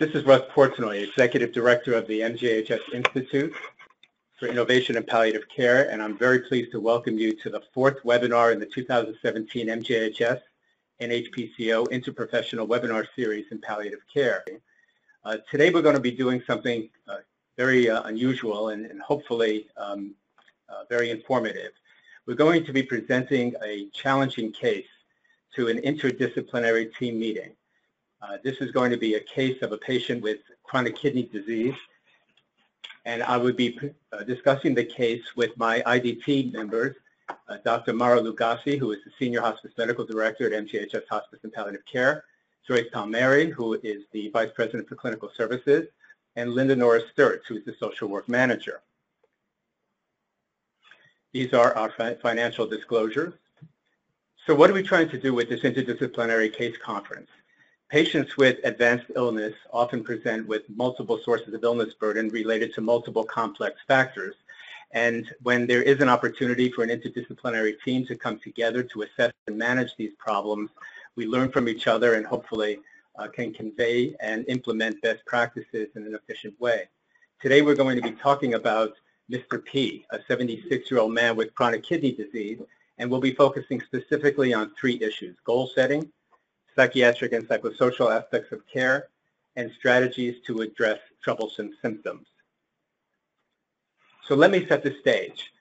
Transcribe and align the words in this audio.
This 0.00 0.14
is 0.14 0.24
Russ 0.24 0.40
Portenoy, 0.54 1.06
Executive 1.06 1.52
Director 1.52 1.92
of 1.92 2.06
the 2.06 2.20
MJHS 2.20 2.94
Institute 2.94 3.52
for 4.38 4.48
Innovation 4.48 4.96
in 4.96 5.02
Palliative 5.02 5.46
Care, 5.54 5.90
and 5.90 6.02
I'm 6.02 6.16
very 6.16 6.38
pleased 6.38 6.72
to 6.72 6.80
welcome 6.80 7.18
you 7.18 7.34
to 7.34 7.50
the 7.50 7.60
fourth 7.74 8.02
webinar 8.02 8.50
in 8.50 8.58
the 8.58 8.64
2017 8.64 9.66
MJHS 9.66 10.40
NHPCO 11.02 11.88
Interprofessional 11.88 12.66
Webinar 12.66 13.08
Series 13.14 13.44
in 13.50 13.60
Palliative 13.60 14.00
Care. 14.10 14.42
Uh, 15.22 15.36
today 15.50 15.68
we're 15.68 15.82
going 15.82 15.96
to 15.96 16.00
be 16.00 16.12
doing 16.12 16.42
something 16.46 16.88
uh, 17.06 17.16
very 17.58 17.90
uh, 17.90 18.00
unusual 18.04 18.70
and, 18.70 18.86
and 18.86 19.02
hopefully 19.02 19.68
um, 19.76 20.14
uh, 20.70 20.84
very 20.88 21.10
informative. 21.10 21.72
We're 22.24 22.36
going 22.36 22.64
to 22.64 22.72
be 22.72 22.82
presenting 22.82 23.54
a 23.62 23.90
challenging 23.92 24.50
case 24.50 24.88
to 25.56 25.68
an 25.68 25.76
interdisciplinary 25.82 26.96
team 26.96 27.18
meeting. 27.18 27.54
Uh, 28.22 28.36
this 28.44 28.58
is 28.58 28.70
going 28.70 28.90
to 28.90 28.98
be 28.98 29.14
a 29.14 29.20
case 29.20 29.62
of 29.62 29.72
a 29.72 29.78
patient 29.78 30.22
with 30.22 30.38
chronic 30.62 30.94
kidney 30.94 31.22
disease, 31.32 31.74
and 33.06 33.22
I 33.22 33.38
would 33.38 33.56
be 33.56 33.78
uh, 34.12 34.22
discussing 34.24 34.74
the 34.74 34.84
case 34.84 35.22
with 35.36 35.56
my 35.56 35.80
IDT 35.86 36.52
members, 36.52 36.96
uh, 37.48 37.56
Dr. 37.64 37.94
Mara 37.94 38.20
Lugassy, 38.20 38.78
who 38.78 38.92
is 38.92 38.98
the 39.04 39.10
Senior 39.18 39.40
Hospice 39.40 39.72
Medical 39.78 40.04
Director 40.04 40.52
at 40.52 40.66
MJHS 40.66 41.08
Hospice 41.08 41.40
and 41.44 41.52
Palliative 41.52 41.84
Care, 41.86 42.24
Joyce 42.68 42.86
Palmieri, 42.92 43.50
who 43.50 43.74
is 43.82 44.02
the 44.12 44.28
Vice 44.28 44.50
President 44.54 44.86
for 44.86 44.96
Clinical 44.96 45.30
Services, 45.34 45.88
and 46.36 46.52
Linda 46.52 46.76
Norris 46.76 47.04
Sturts, 47.16 47.46
who 47.48 47.56
is 47.56 47.64
the 47.64 47.74
Social 47.80 48.08
Work 48.08 48.28
Manager. 48.28 48.82
These 51.32 51.54
are 51.54 51.74
our 51.74 51.90
fi 51.90 52.14
financial 52.14 52.66
disclosures. 52.66 53.32
So 54.46 54.54
what 54.54 54.68
are 54.68 54.74
we 54.74 54.82
trying 54.82 55.08
to 55.10 55.18
do 55.18 55.32
with 55.32 55.48
this 55.48 55.60
interdisciplinary 55.60 56.52
case 56.52 56.76
conference? 56.82 57.30
Patients 57.90 58.36
with 58.36 58.58
advanced 58.62 59.06
illness 59.16 59.52
often 59.72 60.04
present 60.04 60.46
with 60.46 60.62
multiple 60.70 61.18
sources 61.24 61.54
of 61.54 61.64
illness 61.64 61.92
burden 61.92 62.28
related 62.28 62.72
to 62.74 62.80
multiple 62.80 63.24
complex 63.24 63.80
factors. 63.88 64.36
And 64.92 65.28
when 65.42 65.66
there 65.66 65.82
is 65.82 66.00
an 66.00 66.08
opportunity 66.08 66.70
for 66.70 66.84
an 66.84 66.90
interdisciplinary 66.90 67.82
team 67.84 68.06
to 68.06 68.14
come 68.14 68.38
together 68.38 68.84
to 68.84 69.02
assess 69.02 69.32
and 69.48 69.58
manage 69.58 69.96
these 69.96 70.12
problems, 70.20 70.70
we 71.16 71.26
learn 71.26 71.50
from 71.50 71.68
each 71.68 71.88
other 71.88 72.14
and 72.14 72.24
hopefully 72.24 72.78
uh, 73.18 73.26
can 73.26 73.52
convey 73.52 74.14
and 74.20 74.44
implement 74.46 75.02
best 75.02 75.26
practices 75.26 75.88
in 75.96 76.06
an 76.06 76.14
efficient 76.14 76.54
way. 76.60 76.88
Today 77.42 77.60
we're 77.60 77.74
going 77.74 77.96
to 77.96 78.08
be 78.08 78.12
talking 78.12 78.54
about 78.54 78.92
Mr. 79.28 79.64
P, 79.64 80.06
a 80.12 80.18
76-year-old 80.20 81.12
man 81.12 81.34
with 81.34 81.52
chronic 81.56 81.82
kidney 81.82 82.12
disease, 82.12 82.60
and 82.98 83.10
we'll 83.10 83.18
be 83.18 83.34
focusing 83.34 83.80
specifically 83.80 84.54
on 84.54 84.70
three 84.78 85.02
issues, 85.02 85.36
goal 85.44 85.68
setting, 85.74 86.08
psychiatric 86.76 87.32
and 87.32 87.46
psychosocial 87.48 88.14
aspects 88.14 88.52
of 88.52 88.66
care, 88.66 89.08
and 89.56 89.70
strategies 89.78 90.36
to 90.46 90.60
address 90.60 90.98
troublesome 91.22 91.74
symptoms. 91.82 92.26
So 94.26 94.34
let 94.34 94.50
me 94.50 94.66
set 94.66 94.82
the 94.82 94.96
stage. 95.00 95.52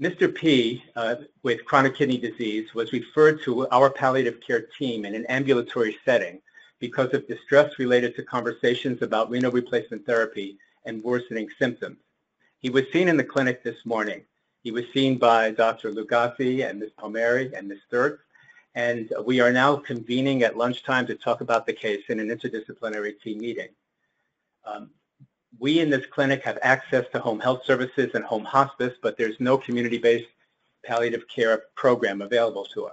Mr. 0.00 0.32
P, 0.32 0.84
uh, 0.94 1.16
with 1.42 1.64
chronic 1.64 1.96
kidney 1.96 2.18
disease, 2.18 2.74
was 2.74 2.92
referred 2.92 3.42
to 3.44 3.66
our 3.70 3.88
palliative 3.88 4.40
care 4.46 4.66
team 4.78 5.06
in 5.06 5.14
an 5.14 5.24
ambulatory 5.26 5.96
setting 6.04 6.40
because 6.78 7.14
of 7.14 7.26
distress 7.26 7.78
related 7.78 8.14
to 8.14 8.22
conversations 8.22 9.00
about 9.00 9.30
renal 9.30 9.50
replacement 9.50 10.04
therapy 10.04 10.58
and 10.84 11.02
worsening 11.02 11.48
symptoms. 11.58 11.96
He 12.60 12.68
was 12.68 12.84
seen 12.92 13.08
in 13.08 13.16
the 13.16 13.24
clinic 13.24 13.62
this 13.62 13.86
morning. 13.86 14.22
He 14.62 14.70
was 14.70 14.84
seen 14.92 15.16
by 15.16 15.50
Dr. 15.52 15.90
Lugassy 15.90 16.68
and 16.68 16.80
Ms. 16.80 16.90
Palmieri 16.98 17.54
and 17.54 17.66
Ms. 17.68 17.78
Sturts, 17.90 18.18
and 18.76 19.10
we 19.24 19.40
are 19.40 19.50
now 19.50 19.74
convening 19.74 20.42
at 20.42 20.58
lunchtime 20.58 21.06
to 21.06 21.14
talk 21.14 21.40
about 21.40 21.66
the 21.66 21.72
case 21.72 22.04
in 22.10 22.20
an 22.20 22.28
interdisciplinary 22.28 23.18
team 23.22 23.38
meeting. 23.38 23.70
Um, 24.66 24.90
we 25.58 25.80
in 25.80 25.88
this 25.88 26.04
clinic 26.04 26.44
have 26.44 26.58
access 26.60 27.06
to 27.12 27.18
home 27.18 27.40
health 27.40 27.64
services 27.64 28.10
and 28.12 28.22
home 28.22 28.44
hospice, 28.44 28.92
but 29.02 29.16
there's 29.16 29.40
no 29.40 29.56
community-based 29.56 30.28
palliative 30.84 31.26
care 31.26 31.62
program 31.74 32.20
available 32.20 32.66
to 32.66 32.84
us. 32.84 32.92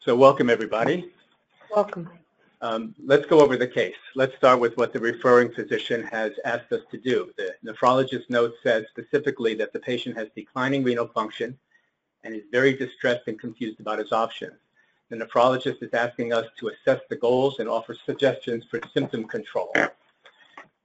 So 0.00 0.16
welcome 0.16 0.48
everybody. 0.48 1.12
Welcome. 1.74 2.08
Um, 2.62 2.94
let's 3.04 3.26
go 3.26 3.40
over 3.40 3.58
the 3.58 3.66
case. 3.66 3.96
Let's 4.14 4.34
start 4.36 4.58
with 4.58 4.74
what 4.78 4.94
the 4.94 5.00
referring 5.00 5.52
physician 5.52 6.04
has 6.04 6.32
asked 6.46 6.72
us 6.72 6.80
to 6.92 6.96
do. 6.96 7.30
The 7.36 7.54
nephrologist 7.62 8.30
note 8.30 8.54
says 8.62 8.86
specifically 8.88 9.54
that 9.56 9.74
the 9.74 9.80
patient 9.80 10.16
has 10.16 10.28
declining 10.34 10.82
renal 10.82 11.08
function, 11.08 11.58
and 12.24 12.34
is 12.34 12.42
very 12.50 12.72
distressed 12.72 13.26
and 13.26 13.38
confused 13.38 13.80
about 13.80 13.98
his 13.98 14.12
options. 14.12 14.54
The 15.08 15.16
nephrologist 15.16 15.82
is 15.82 15.92
asking 15.92 16.32
us 16.32 16.46
to 16.58 16.68
assess 16.68 17.00
the 17.10 17.16
goals 17.16 17.58
and 17.58 17.68
offer 17.68 17.94
suggestions 18.06 18.64
for 18.64 18.80
symptom 18.94 19.24
control. 19.24 19.72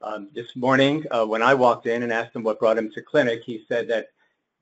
Um, 0.02 0.30
this 0.34 0.56
morning, 0.56 1.06
uh, 1.12 1.26
when 1.26 1.42
I 1.42 1.54
walked 1.54 1.88
in 1.88 2.04
and 2.04 2.12
asked 2.12 2.36
him 2.36 2.44
what 2.44 2.60
brought 2.60 2.78
him 2.78 2.92
to 2.92 3.02
clinic, 3.02 3.44
he 3.44 3.64
said 3.68 3.88
that 3.88 4.10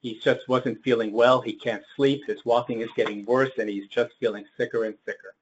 he 0.01 0.19
just 0.19 0.47
wasn't 0.47 0.83
feeling 0.83 1.11
well, 1.11 1.41
he 1.41 1.53
can't 1.53 1.83
sleep, 1.95 2.25
his 2.27 2.45
walking 2.45 2.81
is 2.81 2.89
getting 2.95 3.25
worse, 3.25 3.51
and 3.57 3.67
he's 3.67 3.87
just 3.87 4.13
feeling 4.19 4.45
sicker 4.55 4.85
and 4.85 4.95
sicker. 5.05 5.33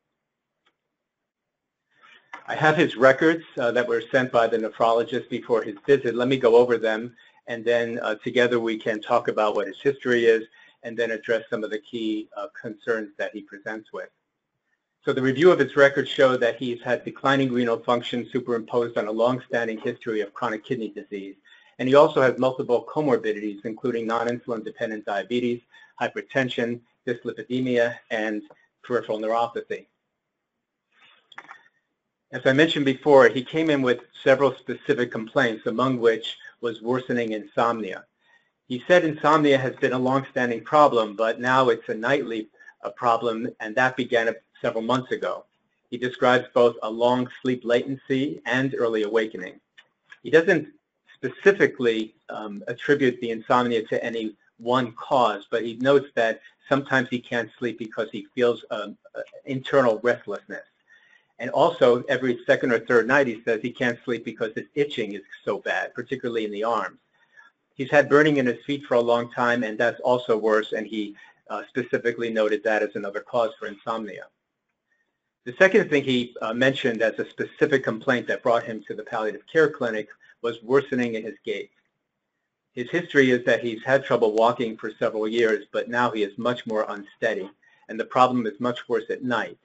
I 2.47 2.55
have 2.55 2.77
his 2.77 2.95
records 2.95 3.43
uh, 3.57 3.71
that 3.71 3.87
were 3.87 4.03
sent 4.11 4.31
by 4.31 4.47
the 4.47 4.57
nephrologist 4.57 5.29
before 5.29 5.63
his 5.63 5.75
visit. 5.85 6.15
Let 6.15 6.27
me 6.27 6.37
go 6.37 6.55
over 6.55 6.77
them, 6.77 7.15
and 7.47 7.63
then 7.63 7.99
uh, 8.01 8.15
together 8.15 8.59
we 8.59 8.77
can 8.77 9.01
talk 9.01 9.27
about 9.27 9.55
what 9.55 9.67
his 9.67 9.81
history 9.81 10.25
is 10.25 10.47
and 10.83 10.97
then 10.97 11.11
address 11.11 11.43
some 11.49 11.63
of 11.63 11.69
the 11.69 11.79
key 11.79 12.29
uh, 12.37 12.47
concerns 12.59 13.11
that 13.17 13.31
he 13.33 13.41
presents 13.41 13.91
with. 13.93 14.09
So 15.05 15.11
the 15.11 15.21
review 15.21 15.51
of 15.51 15.59
his 15.59 15.75
records 15.75 16.09
show 16.09 16.37
that 16.37 16.55
he's 16.55 16.81
had 16.81 17.03
declining 17.03 17.51
renal 17.51 17.79
function 17.79 18.27
superimposed 18.31 18.97
on 18.97 19.07
a 19.07 19.11
long-standing 19.11 19.79
history 19.79 20.21
of 20.21 20.33
chronic 20.33 20.63
kidney 20.63 20.89
disease. 20.89 21.35
And 21.79 21.89
he 21.89 21.95
also 21.95 22.21
has 22.21 22.37
multiple 22.37 22.85
comorbidities, 22.87 23.65
including 23.65 24.07
non-insulin 24.07 24.63
dependent 24.63 25.05
diabetes, 25.05 25.61
hypertension, 25.99 26.79
dyslipidemia, 27.05 27.95
and 28.11 28.43
peripheral 28.83 29.19
neuropathy. 29.19 29.87
As 32.31 32.41
I 32.45 32.53
mentioned 32.53 32.85
before, 32.85 33.27
he 33.27 33.43
came 33.43 33.69
in 33.69 33.81
with 33.81 33.99
several 34.23 34.55
specific 34.55 35.11
complaints, 35.11 35.67
among 35.67 35.99
which 35.99 36.37
was 36.61 36.81
worsening 36.81 37.33
insomnia. 37.33 38.05
He 38.73 38.83
said 38.87 39.05
insomnia 39.05 39.59
has 39.59 39.75
been 39.75 39.93
a 39.93 39.99
long-standing 39.99 40.63
problem, 40.63 41.15
but 41.15 41.39
now 41.39 41.69
it's 41.69 41.87
a 41.89 41.93
nightly 41.93 42.49
uh, 42.83 42.89
problem, 42.89 43.47
and 43.59 43.75
that 43.75 43.95
began 43.95 44.33
several 44.63 44.81
months 44.81 45.11
ago. 45.11 45.45
He 45.91 45.97
describes 45.99 46.47
both 46.55 46.75
a 46.81 46.89
long 46.89 47.29
sleep 47.39 47.61
latency 47.63 48.41
and 48.47 48.73
early 48.75 49.03
awakening. 49.03 49.59
He 50.23 50.31
doesn't 50.31 50.69
specifically 51.13 52.15
um, 52.29 52.63
attribute 52.67 53.21
the 53.21 53.29
insomnia 53.29 53.83
to 53.89 54.03
any 54.03 54.35
one 54.57 54.93
cause, 54.93 55.45
but 55.51 55.63
he 55.63 55.75
notes 55.75 56.07
that 56.15 56.41
sometimes 56.67 57.09
he 57.09 57.19
can't 57.19 57.51
sleep 57.59 57.77
because 57.77 58.09
he 58.11 58.25
feels 58.33 58.65
um, 58.71 58.97
uh, 59.15 59.21
internal 59.45 59.99
restlessness. 59.99 60.65
And 61.37 61.51
also, 61.51 62.01
every 62.09 62.39
second 62.47 62.71
or 62.71 62.79
third 62.79 63.05
night, 63.05 63.27
he 63.27 63.43
says 63.45 63.61
he 63.61 63.69
can't 63.69 63.99
sleep 64.03 64.25
because 64.25 64.51
his 64.55 64.65
itching 64.73 65.13
is 65.13 65.21
so 65.45 65.59
bad, 65.59 65.93
particularly 65.93 66.45
in 66.45 66.51
the 66.51 66.63
arms. 66.63 66.97
He's 67.75 67.89
had 67.89 68.09
burning 68.09 68.37
in 68.37 68.45
his 68.45 68.63
feet 68.65 68.83
for 68.85 68.95
a 68.95 69.01
long 69.01 69.31
time, 69.31 69.63
and 69.63 69.77
that's 69.77 69.99
also 70.01 70.37
worse, 70.37 70.73
and 70.73 70.85
he 70.85 71.15
uh, 71.49 71.63
specifically 71.69 72.29
noted 72.29 72.63
that 72.63 72.83
as 72.83 72.95
another 72.95 73.19
cause 73.21 73.51
for 73.59 73.67
insomnia. 73.67 74.27
The 75.45 75.53
second 75.53 75.89
thing 75.89 76.03
he 76.03 76.35
uh, 76.41 76.53
mentioned 76.53 77.01
as 77.01 77.19
a 77.19 77.29
specific 77.29 77.83
complaint 77.83 78.27
that 78.27 78.43
brought 78.43 78.63
him 78.63 78.83
to 78.87 78.93
the 78.93 79.03
palliative 79.03 79.45
care 79.51 79.69
clinic 79.69 80.07
was 80.41 80.63
worsening 80.63 81.15
in 81.15 81.23
his 81.23 81.35
gait. 81.43 81.71
His 82.73 82.89
history 82.89 83.31
is 83.31 83.43
that 83.45 83.63
he's 83.63 83.83
had 83.83 84.05
trouble 84.05 84.33
walking 84.33 84.77
for 84.77 84.91
several 84.97 85.27
years, 85.27 85.65
but 85.71 85.89
now 85.89 86.11
he 86.11 86.23
is 86.23 86.37
much 86.37 86.65
more 86.65 86.85
unsteady, 86.89 87.49
and 87.89 87.99
the 87.99 88.05
problem 88.05 88.47
is 88.47 88.59
much 88.59 88.87
worse 88.87 89.09
at 89.09 89.23
night. 89.23 89.59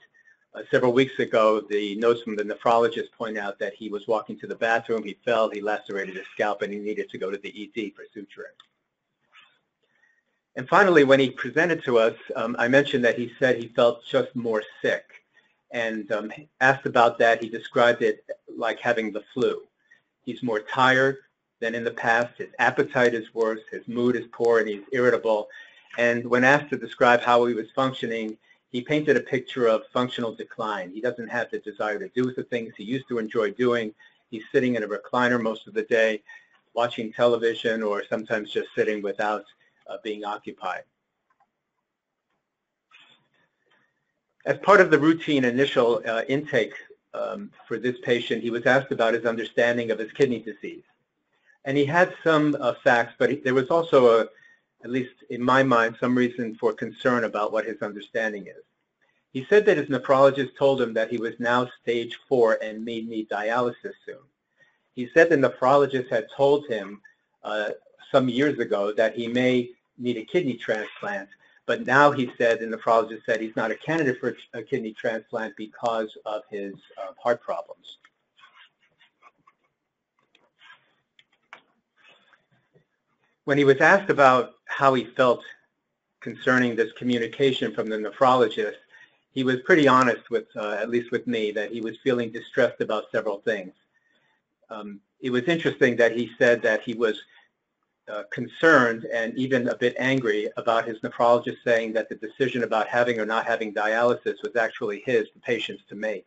Uh, 0.54 0.62
several 0.70 0.92
weeks 0.92 1.18
ago, 1.18 1.60
the 1.60 1.94
notes 1.96 2.22
from 2.22 2.34
the 2.34 2.42
nephrologist 2.42 3.12
point 3.12 3.36
out 3.36 3.58
that 3.58 3.74
he 3.74 3.90
was 3.90 4.08
walking 4.08 4.38
to 4.38 4.46
the 4.46 4.54
bathroom, 4.54 5.04
he 5.04 5.16
fell, 5.24 5.50
he 5.50 5.60
lacerated 5.60 6.16
his 6.16 6.26
scalp, 6.32 6.62
and 6.62 6.72
he 6.72 6.78
needed 6.78 7.08
to 7.10 7.18
go 7.18 7.30
to 7.30 7.38
the 7.38 7.48
ED 7.76 7.92
for 7.94 8.04
suturing. 8.16 8.56
And 10.56 10.68
finally, 10.68 11.04
when 11.04 11.20
he 11.20 11.30
presented 11.30 11.84
to 11.84 11.98
us, 11.98 12.16
um, 12.34 12.56
I 12.58 12.66
mentioned 12.66 13.04
that 13.04 13.18
he 13.18 13.32
said 13.38 13.56
he 13.56 13.68
felt 13.68 14.04
just 14.04 14.34
more 14.34 14.62
sick. 14.82 15.04
And 15.70 16.10
um, 16.10 16.32
asked 16.60 16.86
about 16.86 17.18
that, 17.18 17.42
he 17.42 17.48
described 17.48 18.02
it 18.02 18.24
like 18.56 18.80
having 18.80 19.12
the 19.12 19.22
flu. 19.34 19.62
He's 20.24 20.42
more 20.42 20.60
tired 20.60 21.18
than 21.60 21.74
in 21.74 21.84
the 21.84 21.90
past. 21.90 22.38
His 22.38 22.48
appetite 22.58 23.14
is 23.14 23.34
worse. 23.34 23.60
His 23.70 23.86
mood 23.86 24.16
is 24.16 24.24
poor, 24.32 24.60
and 24.60 24.68
he's 24.68 24.82
irritable. 24.92 25.48
And 25.98 26.24
when 26.24 26.42
asked 26.42 26.70
to 26.70 26.76
describe 26.76 27.20
how 27.20 27.44
he 27.44 27.54
was 27.54 27.70
functioning, 27.74 28.38
he 28.70 28.82
painted 28.82 29.16
a 29.16 29.20
picture 29.20 29.66
of 29.66 29.82
functional 29.92 30.34
decline. 30.34 30.90
He 30.90 31.00
doesn't 31.00 31.28
have 31.28 31.50
the 31.50 31.58
desire 31.58 31.98
to 31.98 32.08
do 32.08 32.32
the 32.32 32.44
things 32.44 32.74
he 32.76 32.84
used 32.84 33.08
to 33.08 33.18
enjoy 33.18 33.52
doing. 33.52 33.94
He's 34.30 34.44
sitting 34.52 34.74
in 34.76 34.82
a 34.82 34.88
recliner 34.88 35.40
most 35.40 35.66
of 35.66 35.74
the 35.74 35.84
day, 35.84 36.22
watching 36.74 37.12
television, 37.12 37.82
or 37.82 38.04
sometimes 38.08 38.50
just 38.50 38.68
sitting 38.74 39.02
without 39.02 39.44
uh, 39.88 39.96
being 40.04 40.24
occupied. 40.24 40.82
As 44.44 44.58
part 44.58 44.80
of 44.80 44.90
the 44.90 44.98
routine 44.98 45.44
initial 45.44 46.02
uh, 46.06 46.22
intake 46.28 46.74
um, 47.14 47.50
for 47.66 47.78
this 47.78 47.96
patient, 48.02 48.42
he 48.42 48.50
was 48.50 48.66
asked 48.66 48.92
about 48.92 49.14
his 49.14 49.24
understanding 49.24 49.90
of 49.90 49.98
his 49.98 50.12
kidney 50.12 50.40
disease. 50.40 50.84
And 51.64 51.76
he 51.76 51.84
had 51.84 52.14
some 52.22 52.56
uh, 52.60 52.74
facts, 52.84 53.14
but 53.18 53.30
he, 53.30 53.36
there 53.36 53.54
was 53.54 53.68
also, 53.68 54.20
a, 54.20 54.26
at 54.84 54.90
least 54.90 55.14
in 55.30 55.42
my 55.42 55.62
mind, 55.62 55.96
some 55.98 56.16
reason 56.16 56.54
for 56.54 56.72
concern 56.72 57.24
about 57.24 57.52
what 57.52 57.64
his 57.64 57.82
understanding 57.82 58.46
is. 58.46 58.62
He 59.32 59.46
said 59.50 59.66
that 59.66 59.76
his 59.76 59.88
nephrologist 59.88 60.56
told 60.56 60.80
him 60.80 60.94
that 60.94 61.10
he 61.10 61.18
was 61.18 61.34
now 61.38 61.68
stage 61.82 62.18
four 62.28 62.58
and 62.62 62.84
may 62.84 63.02
need 63.02 63.28
dialysis 63.28 63.94
soon. 64.06 64.22
He 64.94 65.10
said 65.12 65.28
the 65.28 65.36
nephrologist 65.36 66.08
had 66.10 66.26
told 66.34 66.66
him 66.66 67.00
uh, 67.42 67.70
some 68.10 68.28
years 68.28 68.58
ago 68.58 68.92
that 68.94 69.14
he 69.14 69.28
may 69.28 69.70
need 69.98 70.16
a 70.16 70.24
kidney 70.24 70.54
transplant, 70.54 71.28
but 71.66 71.86
now 71.86 72.10
he 72.10 72.32
said, 72.38 72.60
the 72.60 72.66
nephrologist 72.66 73.24
said 73.26 73.40
he's 73.40 73.56
not 73.56 73.70
a 73.70 73.76
candidate 73.76 74.18
for 74.18 74.34
a 74.54 74.62
kidney 74.62 74.92
transplant 74.92 75.54
because 75.56 76.16
of 76.24 76.42
his 76.50 76.74
uh, 76.96 77.12
heart 77.22 77.42
problems. 77.42 77.98
When 83.44 83.58
he 83.58 83.64
was 83.64 83.80
asked 83.80 84.10
about 84.10 84.54
how 84.68 84.94
he 84.94 85.04
felt 85.04 85.42
concerning 86.20 86.76
this 86.76 86.92
communication 86.92 87.74
from 87.74 87.88
the 87.88 87.96
nephrologist, 87.96 88.76
he 89.32 89.44
was 89.44 89.56
pretty 89.64 89.86
honest 89.86 90.30
with, 90.30 90.46
uh, 90.56 90.72
at 90.72 90.90
least 90.90 91.10
with 91.10 91.26
me, 91.26 91.50
that 91.52 91.70
he 91.70 91.80
was 91.80 91.96
feeling 92.02 92.30
distressed 92.30 92.80
about 92.80 93.04
several 93.12 93.38
things. 93.40 93.72
Um, 94.70 95.00
it 95.20 95.30
was 95.30 95.44
interesting 95.44 95.96
that 95.96 96.12
he 96.12 96.30
said 96.38 96.62
that 96.62 96.82
he 96.82 96.94
was 96.94 97.20
uh, 98.08 98.22
concerned 98.30 99.04
and 99.12 99.36
even 99.36 99.68
a 99.68 99.76
bit 99.76 99.94
angry 99.98 100.48
about 100.56 100.86
his 100.86 100.98
nephrologist 101.00 101.58
saying 101.64 101.92
that 101.92 102.08
the 102.08 102.14
decision 102.14 102.64
about 102.64 102.88
having 102.88 103.18
or 103.20 103.26
not 103.26 103.46
having 103.46 103.72
dialysis 103.74 104.42
was 104.42 104.56
actually 104.56 105.02
his, 105.04 105.26
the 105.34 105.40
patient's, 105.40 105.82
to 105.88 105.94
make. 105.94 106.26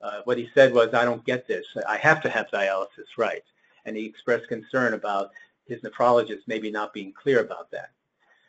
Uh, 0.00 0.20
what 0.24 0.38
he 0.38 0.48
said 0.54 0.72
was, 0.72 0.94
I 0.94 1.04
don't 1.04 1.24
get 1.24 1.46
this. 1.46 1.66
I 1.88 1.96
have 1.98 2.20
to 2.22 2.30
have 2.30 2.48
dialysis, 2.48 3.16
right? 3.16 3.44
And 3.84 3.96
he 3.96 4.04
expressed 4.04 4.48
concern 4.48 4.94
about 4.94 5.30
his 5.66 5.80
nephrologist 5.80 6.42
maybe 6.46 6.70
not 6.70 6.92
being 6.92 7.12
clear 7.12 7.40
about 7.40 7.70
that. 7.70 7.90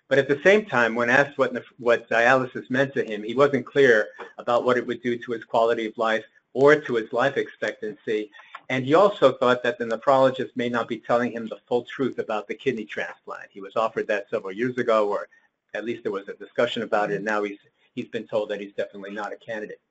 But 0.10 0.18
at 0.20 0.28
the 0.28 0.42
same 0.44 0.66
time, 0.66 0.96
when 0.96 1.10
asked 1.10 1.38
what, 1.38 1.54
what 1.80 2.10
dialysis 2.10 2.70
meant 2.70 2.94
to 2.94 3.04
him, 3.04 3.24
he 3.24 3.34
wasn't 3.34 3.66
clear 3.66 4.10
about 4.38 4.66
what 4.66 4.78
it 4.78 4.86
would 4.86 5.02
do 5.02 5.18
to 5.18 5.32
his 5.32 5.44
quality 5.44 5.88
of 5.88 5.98
life 5.98 6.24
or 6.54 6.76
to 6.76 6.96
his 6.96 7.12
life 7.14 7.38
expectancy. 7.38 8.30
And 8.70 8.86
he 8.86 8.94
also 8.94 9.34
thought 9.34 9.64
that 9.64 9.78
the 9.78 9.86
nephrologist 9.86 10.52
may 10.56 10.70
not 10.70 10.88
be 10.88 10.98
telling 10.98 11.32
him 11.32 11.48
the 11.48 11.60
full 11.68 11.84
truth 11.84 12.20
about 12.20 12.48
the 12.48 12.54
kidney 12.54 12.86
transplant. 12.86 13.50
He 13.52 13.62
was 13.62 13.76
offered 13.76 14.08
that 14.08 14.30
several 14.30 14.54
years 14.54 14.78
ago, 14.78 15.10
or 15.10 15.28
at 15.74 15.86
least 15.86 16.04
there 16.04 16.12
was 16.12 16.30
a 16.30 16.34
discussion 16.34 16.84
about 16.84 17.12
it, 17.12 17.16
and 17.16 17.26
now 17.26 17.44
he's, 17.44 17.58
he's 17.96 18.08
been 18.10 18.28
told 18.28 18.50
that 18.50 18.62
he's 18.62 18.74
definitely 18.74 19.12
not 19.12 19.34
a 19.34 19.38
candidate. 19.38 19.82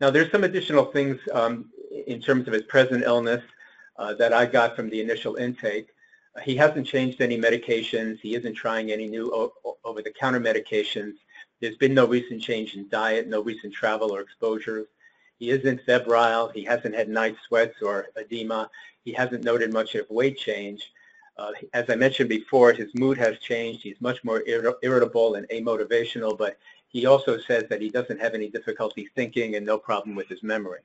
Now, 0.00 0.10
there's 0.10 0.30
some 0.30 0.44
additional 0.44 0.84
things 0.84 1.18
um, 1.32 1.70
in 2.06 2.20
terms 2.20 2.46
of 2.46 2.52
his 2.52 2.62
present 2.64 3.02
illness 3.04 3.42
that 3.98 4.32
I 4.32 4.46
got 4.46 4.76
from 4.76 4.90
the 4.90 5.00
initial 5.00 5.36
intake. 5.36 5.88
He 6.42 6.54
hasn't 6.56 6.86
changed 6.86 7.20
any 7.20 7.38
medications. 7.38 8.20
He 8.20 8.34
isn't 8.34 8.54
trying 8.54 8.92
any 8.92 9.06
new 9.06 9.50
over-the-counter 9.84 10.40
medications. 10.40 11.14
There's 11.60 11.76
been 11.76 11.94
no 11.94 12.06
recent 12.06 12.42
change 12.42 12.74
in 12.74 12.88
diet, 12.90 13.26
no 13.26 13.40
recent 13.40 13.72
travel 13.72 14.12
or 14.12 14.20
exposures. 14.20 14.86
He 15.38 15.50
isn't 15.50 15.82
febrile. 15.86 16.48
He 16.48 16.64
hasn't 16.64 16.94
had 16.94 17.08
night 17.08 17.36
sweats 17.46 17.80
or 17.82 18.08
edema. 18.16 18.70
He 19.04 19.12
hasn't 19.12 19.44
noted 19.44 19.72
much 19.72 19.94
of 19.94 20.08
weight 20.10 20.38
change. 20.38 20.92
Uh, 21.38 21.52
as 21.74 21.88
I 21.88 21.94
mentioned 21.94 22.28
before, 22.28 22.72
his 22.72 22.94
mood 22.94 23.18
has 23.18 23.38
changed. 23.38 23.82
He's 23.82 24.00
much 24.00 24.22
more 24.24 24.42
ir 24.46 24.74
irritable 24.82 25.34
and 25.34 25.48
amotivational, 25.48 26.36
but 26.36 26.58
he 26.88 27.06
also 27.06 27.38
says 27.38 27.64
that 27.68 27.82
he 27.82 27.90
doesn't 27.90 28.20
have 28.20 28.34
any 28.34 28.48
difficulty 28.48 29.08
thinking 29.14 29.56
and 29.56 29.66
no 29.66 29.78
problem 29.78 30.14
with 30.14 30.28
his 30.28 30.42
memory. 30.42 30.80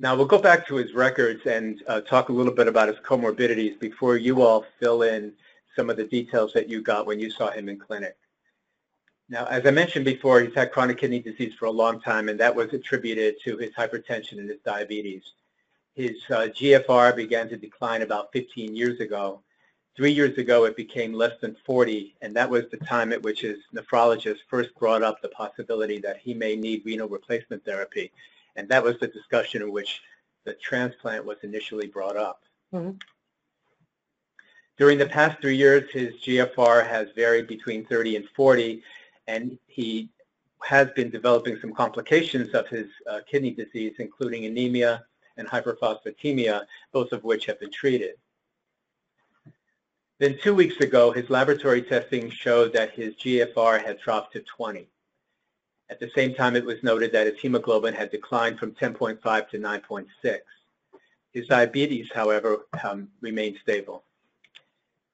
Now 0.00 0.14
we'll 0.14 0.26
go 0.26 0.38
back 0.38 0.66
to 0.68 0.76
his 0.76 0.94
records 0.94 1.44
and 1.46 1.82
uh, 1.88 2.00
talk 2.02 2.28
a 2.28 2.32
little 2.32 2.52
bit 2.52 2.68
about 2.68 2.86
his 2.86 2.98
comorbidities 2.98 3.80
before 3.80 4.16
you 4.16 4.42
all 4.42 4.64
fill 4.78 5.02
in 5.02 5.32
some 5.74 5.90
of 5.90 5.96
the 5.96 6.04
details 6.04 6.52
that 6.52 6.68
you 6.68 6.82
got 6.82 7.04
when 7.04 7.18
you 7.18 7.30
saw 7.30 7.50
him 7.50 7.68
in 7.68 7.80
clinic. 7.80 8.16
Now, 9.28 9.46
as 9.46 9.66
I 9.66 9.72
mentioned 9.72 10.04
before, 10.04 10.40
he's 10.40 10.54
had 10.54 10.70
chronic 10.70 10.98
kidney 10.98 11.18
disease 11.18 11.52
for 11.58 11.66
a 11.66 11.70
long 11.70 12.00
time, 12.00 12.28
and 12.28 12.38
that 12.38 12.54
was 12.54 12.72
attributed 12.72 13.36
to 13.44 13.56
his 13.56 13.72
hypertension 13.74 14.38
and 14.38 14.48
his 14.48 14.60
diabetes. 14.64 15.22
His 15.94 16.16
uh, 16.30 16.48
GFR 16.54 17.14
began 17.16 17.48
to 17.48 17.56
decline 17.56 18.02
about 18.02 18.32
15 18.32 18.76
years 18.76 19.00
ago. 19.00 19.42
Three 19.96 20.12
years 20.12 20.38
ago, 20.38 20.64
it 20.64 20.76
became 20.76 21.12
less 21.12 21.34
than 21.40 21.56
40, 21.66 22.14
and 22.22 22.34
that 22.36 22.48
was 22.48 22.70
the 22.70 22.76
time 22.78 23.12
at 23.12 23.22
which 23.22 23.40
his 23.40 23.58
nephrologist 23.74 24.38
first 24.48 24.70
brought 24.76 25.02
up 25.02 25.20
the 25.20 25.28
possibility 25.30 25.98
that 25.98 26.18
he 26.18 26.34
may 26.34 26.54
need 26.54 26.82
renal 26.86 27.08
replacement 27.08 27.64
therapy. 27.64 28.12
And 28.58 28.68
that 28.70 28.82
was 28.82 28.98
the 28.98 29.06
discussion 29.06 29.62
in 29.62 29.70
which 29.70 30.02
the 30.44 30.54
transplant 30.54 31.24
was 31.24 31.38
initially 31.44 31.86
brought 31.86 32.16
up. 32.16 32.42
Mm 32.74 32.80
-hmm. 32.80 33.00
During 34.76 34.98
the 34.98 35.14
past 35.18 35.40
three 35.40 35.58
years, 35.64 35.84
his 35.92 36.10
GFR 36.24 36.82
has 36.94 37.06
varied 37.14 37.46
between 37.46 37.86
30 37.86 38.16
and 38.16 38.28
40, 38.36 38.82
and 39.26 39.58
he 39.66 40.08
has 40.74 40.86
been 40.98 41.10
developing 41.10 41.56
some 41.60 41.72
complications 41.72 42.48
of 42.54 42.64
his 42.68 42.88
uh, 43.10 43.20
kidney 43.30 43.54
disease, 43.62 43.94
including 43.98 44.44
anemia 44.46 44.92
and 45.36 45.46
hyperphosphatemia, 45.48 46.56
both 46.92 47.10
of 47.12 47.22
which 47.22 47.46
have 47.46 47.58
been 47.60 47.74
treated. 47.82 48.14
Then 50.20 50.36
two 50.44 50.54
weeks 50.62 50.78
ago, 50.88 51.12
his 51.12 51.30
laboratory 51.30 51.82
testing 51.82 52.24
showed 52.44 52.72
that 52.72 52.90
his 53.00 53.10
GFR 53.22 53.74
had 53.86 53.96
dropped 54.04 54.32
to 54.32 54.40
20. 54.40 54.90
At 55.90 56.00
the 56.00 56.10
same 56.14 56.34
time, 56.34 56.54
it 56.54 56.64
was 56.64 56.82
noted 56.82 57.12
that 57.12 57.26
his 57.26 57.38
hemoglobin 57.38 57.94
had 57.94 58.10
declined 58.10 58.58
from 58.58 58.72
10.5 58.72 59.48
to 59.48 59.58
9.6. 59.58 60.38
His 61.32 61.46
diabetes, 61.46 62.08
however, 62.14 62.66
um, 62.84 63.08
remained 63.20 63.58
stable. 63.62 64.04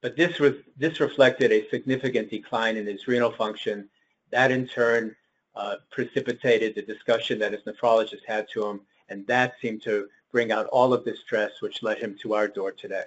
But 0.01 0.17
this, 0.17 0.39
was, 0.39 0.55
this 0.77 1.01
reflected 1.01 1.53
a 1.53 1.69
significant 1.71 2.29
decline 2.29 2.77
in 2.77 2.87
his 2.87 3.07
renal 3.07 3.31
function. 3.31 3.89
That 4.31 4.51
in 4.51 4.67
turn 4.67 5.15
uh, 5.55 5.77
precipitated 5.91 6.75
the 6.75 6.83
discussion 6.83 7.39
that 7.39 7.53
his 7.53 7.63
nephrologist 7.63 8.25
had 8.27 8.49
to 8.51 8.67
him, 8.67 8.81
and 9.09 9.27
that 9.29 9.55
seemed 9.63 9.83
to 9.83 10.09
bring 10.33 10.51
out 10.51 10.67
all 10.67 10.93
of 10.93 11.05
this 11.05 11.21
stress, 11.21 11.63
which 11.63 11.83
led 11.83 11.99
him 11.99 12.17
to 12.23 12.35
our 12.35 12.49
door 12.49 12.73
today. 12.73 13.05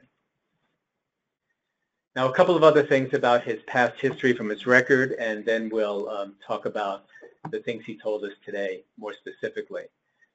Now, 2.16 2.30
a 2.30 2.34
couple 2.34 2.56
of 2.56 2.64
other 2.64 2.84
things 2.84 3.14
about 3.14 3.44
his 3.44 3.62
past 3.68 4.00
history 4.00 4.34
from 4.34 4.50
his 4.50 4.66
record, 4.66 5.12
and 5.20 5.46
then 5.46 5.70
we'll 5.70 6.10
um, 6.10 6.36
talk 6.46 6.66
about 6.66 7.06
the 7.52 7.60
things 7.60 7.86
he 7.86 7.98
told 7.98 8.24
us 8.24 8.34
today 8.46 8.84
more 8.98 9.14
specifically. 9.14 9.84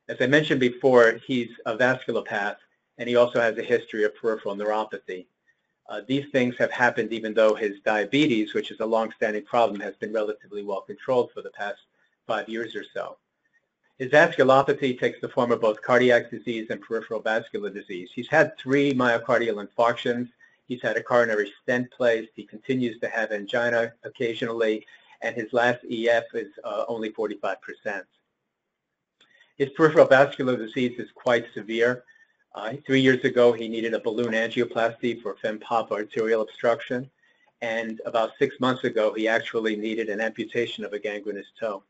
As 0.09 0.17
I 0.21 0.27
mentioned 0.27 0.61
before, 0.61 1.21
he's 1.27 1.51
a 1.67 1.77
vasculopath, 1.77 2.57
and 2.99 3.09
he 3.09 3.17
also 3.17 3.41
has 3.41 3.57
a 3.57 3.63
history 3.63 4.05
of 4.05 4.15
peripheral 4.17 4.57
neuropathy. 4.57 5.27
Uh, 5.89 6.01
these 6.07 6.27
things 6.31 6.55
have 6.59 6.71
happened 6.71 7.13
even 7.13 7.35
though 7.35 7.55
his 7.55 7.81
diabetes, 7.81 8.55
which 8.55 8.71
is 8.71 8.81
a 8.81 8.87
long-standing 8.87 9.45
problem, 9.45 9.81
has 9.81 9.95
been 9.97 10.13
relatively 10.13 10.63
well 10.63 10.81
controlled 10.81 11.31
for 11.33 11.43
the 11.43 11.51
past 11.51 11.81
five 12.27 12.49
years 12.49 12.75
or 12.75 12.85
so. 12.95 13.17
His 13.99 14.11
vasculopathy 14.11 14.99
takes 14.99 15.21
the 15.21 15.29
form 15.29 15.53
of 15.53 15.61
both 15.61 15.83
cardiac 15.83 16.31
disease 16.31 16.69
and 16.71 16.81
peripheral 16.81 17.21
vascular 17.21 17.71
disease. 17.71 18.11
He's 18.15 18.29
had 18.29 18.57
three 18.59 18.93
myocardial 18.93 19.65
infarctions. 19.65 20.29
He's 20.67 20.83
had 20.83 20.97
a 20.97 21.03
coronary 21.03 21.53
stent 21.63 21.91
placed. 21.91 22.31
He 22.35 22.45
continues 22.45 22.99
to 23.01 23.09
have 23.09 23.33
angina 23.33 23.93
occasionally, 24.05 24.87
and 25.23 25.37
his 25.37 25.53
last 25.53 25.79
EF 25.91 26.25
is 26.35 26.49
uh, 26.65 26.85
only 26.89 27.11
45%. 27.11 27.57
His 29.57 29.71
peripheral 29.71 30.07
vascular 30.07 30.57
disease 30.57 30.99
is 30.99 31.11
quite 31.15 31.47
severe. 31.55 32.05
Uh, 32.55 32.75
three 32.87 33.01
years 33.01 33.25
ago, 33.25 33.53
he 33.53 33.69
needed 33.69 33.95
a 33.95 34.01
balloon 34.01 34.33
angioplasty 34.33 35.23
for 35.23 35.37
fem-pop 35.37 35.91
arterial 35.91 36.43
obstruction, 36.43 37.11
and 37.63 38.01
about 38.05 38.33
six 38.39 38.59
months 38.61 38.85
ago, 38.85 39.15
he 39.15 39.29
actually 39.29 39.77
needed 39.77 40.09
an 40.09 40.21
amputation 40.21 40.85
of 40.85 40.93
a 40.93 40.99
gangrenous 40.99 41.47
toe. 41.59 41.83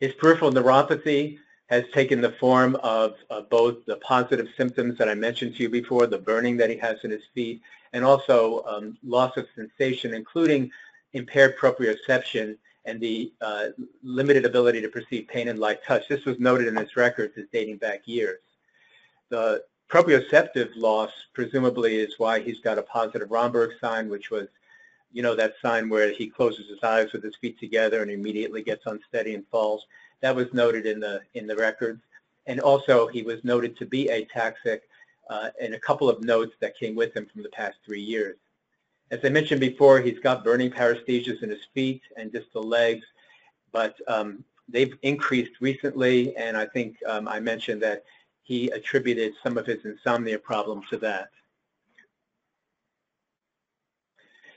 His 0.00 0.12
peripheral 0.14 0.50
neuropathy 0.50 1.38
has 1.66 1.84
taken 1.92 2.20
the 2.20 2.32
form 2.32 2.76
of 2.76 3.14
both 3.50 3.84
the 3.86 3.96
positive 3.96 4.48
symptoms 4.56 4.96
that 4.98 5.08
I 5.08 5.14
mentioned 5.14 5.56
to 5.56 5.62
you 5.64 5.68
before, 5.68 6.06
the 6.06 6.18
burning 6.18 6.56
that 6.58 6.70
he 6.70 6.76
has 6.76 6.98
in 7.02 7.10
his 7.10 7.24
feet, 7.34 7.60
and 7.92 8.04
also 8.04 8.62
um, 8.64 8.96
loss 9.04 9.36
of 9.36 9.46
sensation, 9.56 10.14
including 10.14 10.70
impaired 11.12 11.56
proprioception 11.58 12.56
and 12.84 13.00
the 13.00 13.32
uh, 13.40 13.68
limited 14.02 14.44
ability 14.44 14.80
to 14.80 14.88
perceive 14.88 15.26
pain 15.26 15.48
and 15.48 15.58
light 15.58 15.82
touch. 15.84 16.06
This 16.08 16.24
was 16.24 16.38
noted 16.38 16.68
in 16.68 16.76
his 16.76 16.96
records 16.96 17.36
as 17.36 17.46
dating 17.52 17.78
back 17.78 18.02
years. 18.04 18.38
The 19.28 19.64
proprioceptive 19.90 20.70
loss 20.76 21.10
presumably 21.32 21.96
is 21.96 22.14
why 22.18 22.40
he's 22.40 22.60
got 22.60 22.78
a 22.78 22.82
positive 22.82 23.30
Romberg 23.30 23.72
sign, 23.80 24.08
which 24.08 24.30
was, 24.30 24.46
you 25.12 25.22
know, 25.22 25.34
that 25.34 25.54
sign 25.60 25.88
where 25.88 26.12
he 26.12 26.28
closes 26.28 26.68
his 26.68 26.82
eyes 26.84 27.12
with 27.12 27.24
his 27.24 27.34
feet 27.36 27.58
together 27.58 28.02
and 28.02 28.10
immediately 28.10 28.62
gets 28.62 28.86
unsteady 28.86 29.34
and 29.34 29.44
falls. 29.48 29.86
That 30.22 30.34
was 30.34 30.52
noted 30.52 30.86
in 30.86 31.00
the 31.00 31.22
in 31.34 31.46
the 31.46 31.56
records. 31.56 32.00
And 32.46 32.60
also 32.60 33.06
he 33.08 33.22
was 33.22 33.42
noted 33.44 33.76
to 33.78 33.86
be 33.86 34.06
ataxic 34.06 34.80
uh, 35.28 35.50
and 35.60 35.74
a 35.74 35.80
couple 35.80 36.08
of 36.08 36.22
notes 36.22 36.54
that 36.60 36.78
came 36.78 36.94
with 36.94 37.14
him 37.16 37.26
from 37.32 37.42
the 37.42 37.48
past 37.50 37.76
three 37.84 38.00
years. 38.00 38.36
As 39.10 39.20
I 39.24 39.28
mentioned 39.28 39.60
before, 39.60 40.00
he's 40.00 40.18
got 40.18 40.44
burning 40.44 40.70
paresthesias 40.70 41.42
in 41.42 41.50
his 41.50 41.64
feet 41.74 42.02
and 42.16 42.32
distal 42.32 42.62
legs, 42.62 43.04
but 43.72 43.96
um, 44.08 44.44
they've 44.68 44.96
increased 45.02 45.52
recently, 45.60 46.36
and 46.36 46.56
I 46.56 46.66
think 46.66 46.96
um, 47.06 47.28
I 47.28 47.38
mentioned 47.38 47.82
that 47.82 48.04
he 48.42 48.68
attributed 48.70 49.34
some 49.42 49.58
of 49.58 49.66
his 49.66 49.84
insomnia 49.84 50.38
problem 50.38 50.82
to 50.90 50.96
that. 50.98 51.30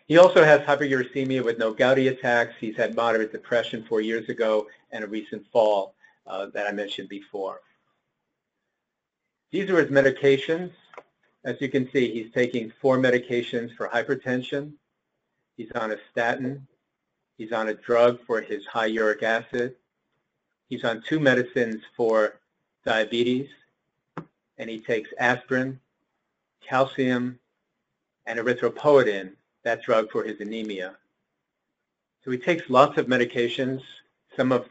He 0.09 0.17
also 0.17 0.43
has 0.43 0.61
hyperuricemia 0.61 1.45
with 1.45 1.59
no 1.59 1.71
gouty 1.71 2.07
attacks. 2.07 2.55
He's 2.59 2.75
had 2.75 2.95
moderate 2.95 3.31
depression 3.31 3.85
four 3.87 4.01
years 4.01 4.27
ago 4.27 4.65
and 4.91 5.03
a 5.03 5.07
recent 5.07 5.45
fall 5.51 5.93
uh, 6.25 6.47
that 6.47 6.65
I 6.65 6.71
mentioned 6.71 7.09
before. 7.09 7.61
These 9.51 9.69
are 9.69 9.79
his 9.79 9.91
medications. 9.91 10.71
As 11.45 11.61
you 11.61 11.69
can 11.69 11.91
see, 11.91 12.11
he's 12.11 12.33
taking 12.33 12.73
four 12.81 12.97
medications 12.97 13.75
for 13.77 13.87
hypertension. 13.87 14.71
He's 15.55 15.71
on 15.73 15.91
a 15.91 15.97
statin. 16.09 16.65
He's 17.37 17.51
on 17.51 17.69
a 17.69 17.75
drug 17.75 18.19
for 18.25 18.41
his 18.41 18.65
high 18.65 18.87
uric 18.87 19.21
acid. 19.21 19.75
He's 20.69 20.83
on 20.83 21.03
two 21.07 21.19
medicines 21.19 21.83
for 21.95 22.39
diabetes, 22.83 23.49
and 24.57 24.71
he 24.71 24.79
takes 24.79 25.11
aspirin, 25.19 25.79
calcium, 26.61 27.37
and 28.25 28.39
erythropoietin, 28.39 29.33
that 29.69 29.83
drug 29.83 30.09
for 30.11 30.23
his 30.23 30.39
anemia. 30.41 30.89
So 32.23 32.31
he 32.31 32.37
takes 32.37 32.69
lots 32.69 32.97
of 32.97 33.05
medications, 33.05 33.81
some 34.35 34.51
of, 34.51 34.65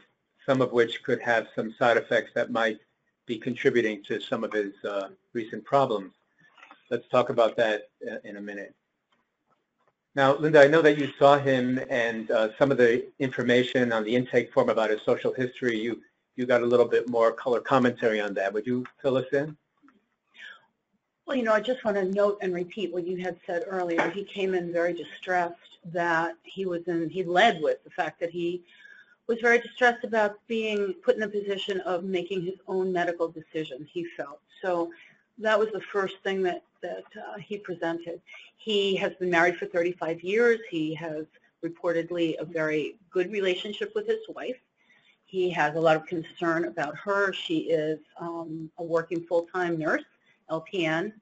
some 0.45 0.59
of 0.61 0.69
which 0.73 1.03
could 1.03 1.21
have 1.21 1.47
some 1.55 1.73
side 1.79 1.97
effects 2.03 2.31
that 2.35 2.51
might 2.51 2.79
be 3.25 3.37
contributing 3.37 4.03
to 4.09 4.19
some 4.19 4.43
of 4.43 4.51
his 4.51 4.73
uh, 4.83 5.07
recent 5.33 5.63
problems. 5.63 6.11
Let's 6.91 7.07
talk 7.07 7.29
about 7.29 7.55
that 7.57 7.89
uh, 8.09 8.17
in 8.25 8.35
a 8.37 8.41
minute. 8.41 8.73
Now, 10.15 10.35
Linda, 10.35 10.59
I 10.61 10.67
know 10.67 10.81
that 10.81 10.97
you 10.97 11.07
saw 11.17 11.37
him 11.37 11.79
and 11.89 12.29
uh, 12.31 12.49
some 12.57 12.69
of 12.73 12.77
the 12.77 13.05
information 13.19 13.93
on 13.93 14.03
the 14.03 14.13
intake 14.13 14.51
form 14.51 14.69
about 14.69 14.89
his 14.89 15.01
social 15.05 15.33
history, 15.33 15.79
you, 15.79 16.01
you 16.35 16.45
got 16.45 16.61
a 16.61 16.65
little 16.65 16.89
bit 16.95 17.07
more 17.07 17.31
color 17.31 17.61
commentary 17.61 18.19
on 18.19 18.33
that. 18.33 18.51
Would 18.53 18.67
you 18.67 18.85
fill 19.01 19.17
us 19.17 19.31
in? 19.31 19.55
Well, 21.29 21.37
you 21.37 21.43
know, 21.43 21.53
I 21.53 21.59
just 21.59 21.85
want 21.85 21.95
to 21.95 22.05
note 22.05 22.39
and 22.41 22.55
repeat 22.55 22.91
what 22.91 23.05
you 23.05 23.17
had 23.17 23.37
said 23.45 23.65
earlier. 23.67 24.09
He 24.09 24.23
came 24.23 24.55
in 24.55 24.73
very 24.73 24.93
distressed 24.93 25.77
that 25.93 26.33
he 26.41 26.65
was 26.65 26.87
in, 26.87 27.07
he 27.07 27.23
led 27.23 27.61
with 27.61 27.83
the 27.83 27.91
fact 27.91 28.19
that 28.21 28.31
he 28.31 28.63
was 29.27 29.37
very 29.39 29.59
distressed 29.59 30.03
about 30.03 30.39
being 30.47 30.95
put 31.05 31.17
in 31.17 31.21
a 31.21 31.27
position 31.27 31.81
of 31.81 32.03
making 32.03 32.41
his 32.41 32.55
own 32.67 32.91
medical 32.91 33.27
decision, 33.27 33.87
he 33.93 34.07
felt. 34.17 34.39
So 34.63 34.89
that 35.37 35.59
was 35.59 35.69
the 35.71 35.81
first 35.81 36.15
thing 36.23 36.41
that, 36.41 36.63
that 36.81 37.03
uh, 37.15 37.37
he 37.37 37.59
presented. 37.59 38.19
He 38.57 38.95
has 38.95 39.13
been 39.19 39.29
married 39.29 39.57
for 39.57 39.67
35 39.67 40.23
years. 40.23 40.59
He 40.71 40.95
has 40.95 41.25
reportedly 41.63 42.39
a 42.39 42.43
very 42.43 42.95
good 43.11 43.31
relationship 43.31 43.91
with 43.93 44.07
his 44.07 44.27
wife. 44.29 44.57
He 45.27 45.51
has 45.51 45.75
a 45.75 45.79
lot 45.79 45.95
of 45.95 46.07
concern 46.07 46.65
about 46.65 46.97
her. 46.97 47.31
She 47.33 47.69
is 47.69 47.99
um, 48.19 48.71
a 48.79 48.83
working 48.83 49.21
full-time 49.27 49.77
nurse 49.77 50.05
LPN. 50.49 51.13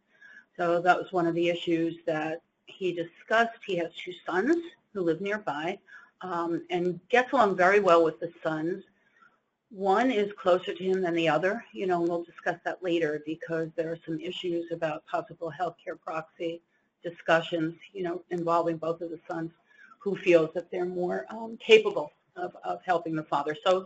So 0.56 0.82
that 0.82 0.98
was 0.98 1.12
one 1.12 1.28
of 1.28 1.36
the 1.36 1.50
issues 1.50 1.96
that 2.06 2.42
he 2.66 2.94
discussed. 2.94 3.60
He 3.66 3.76
has 3.78 3.92
two 3.96 4.14
sons 4.26 4.58
who 4.94 5.02
live 5.02 5.22
nearby 5.22 5.80
um, 6.22 6.66
and 6.70 7.00
gets 7.10 7.32
along 7.32 7.56
very 7.56 7.80
well 7.80 8.04
with 8.04 8.20
the 8.20 8.32
sons. 8.44 8.84
One 9.70 10.12
is 10.12 10.32
closer 10.34 10.74
to 10.74 10.84
him 10.84 11.02
than 11.02 11.14
the 11.14 11.28
other, 11.28 11.64
you 11.74 11.88
know, 11.88 12.00
and 12.00 12.10
we'll 12.10 12.24
discuss 12.24 12.58
that 12.64 12.82
later 12.82 13.22
because 13.26 13.70
there 13.76 13.92
are 13.92 14.00
some 14.06 14.20
issues 14.20 14.72
about 14.72 15.06
possible 15.06 15.52
healthcare 15.60 16.00
proxy 16.00 16.62
discussions, 17.04 17.76
you 17.94 18.04
know, 18.04 18.24
involving 18.32 18.78
both 18.78 19.02
of 19.02 19.10
the 19.10 19.20
sons 19.30 19.52
who 20.00 20.16
feels 20.16 20.50
that 20.54 20.72
they're 20.72 20.86
more 20.86 21.26
um, 21.30 21.58
capable 21.58 22.14
of, 22.36 22.56
of 22.64 22.80
helping 22.86 23.16
the 23.16 23.24
father. 23.24 23.56
So, 23.66 23.86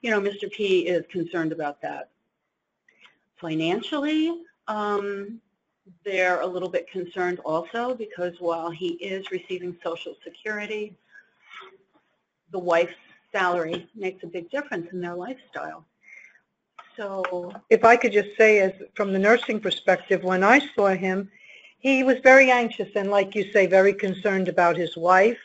you 0.00 0.10
know, 0.10 0.20
Mr. 0.20 0.50
P 0.50 0.86
is 0.86 1.04
concerned 1.10 1.52
about 1.52 1.80
that. 1.82 2.10
Financially, 3.36 4.42
um, 4.68 5.40
they're 6.04 6.40
a 6.40 6.46
little 6.46 6.68
bit 6.68 6.90
concerned 6.90 7.40
also 7.44 7.94
because 7.94 8.34
while 8.38 8.70
he 8.70 8.90
is 8.94 9.30
receiving 9.30 9.76
Social 9.82 10.14
Security, 10.22 10.96
the 12.52 12.58
wife's 12.58 12.94
salary 13.32 13.88
makes 13.94 14.22
a 14.22 14.26
big 14.26 14.50
difference 14.50 14.88
in 14.92 15.00
their 15.00 15.14
lifestyle. 15.14 15.84
So, 16.96 17.52
If 17.70 17.84
I 17.84 17.96
could 17.96 18.12
just 18.12 18.36
say, 18.36 18.58
as 18.60 18.72
from 18.94 19.12
the 19.12 19.18
nursing 19.18 19.60
perspective, 19.60 20.24
when 20.24 20.42
I 20.42 20.60
saw 20.74 20.88
him, 20.88 21.30
he 21.78 22.02
was 22.02 22.18
very 22.24 22.50
anxious 22.50 22.88
and, 22.96 23.08
like 23.10 23.36
you 23.36 23.52
say, 23.52 23.66
very 23.66 23.94
concerned 23.94 24.48
about 24.48 24.76
his 24.76 24.96
wife. 24.96 25.38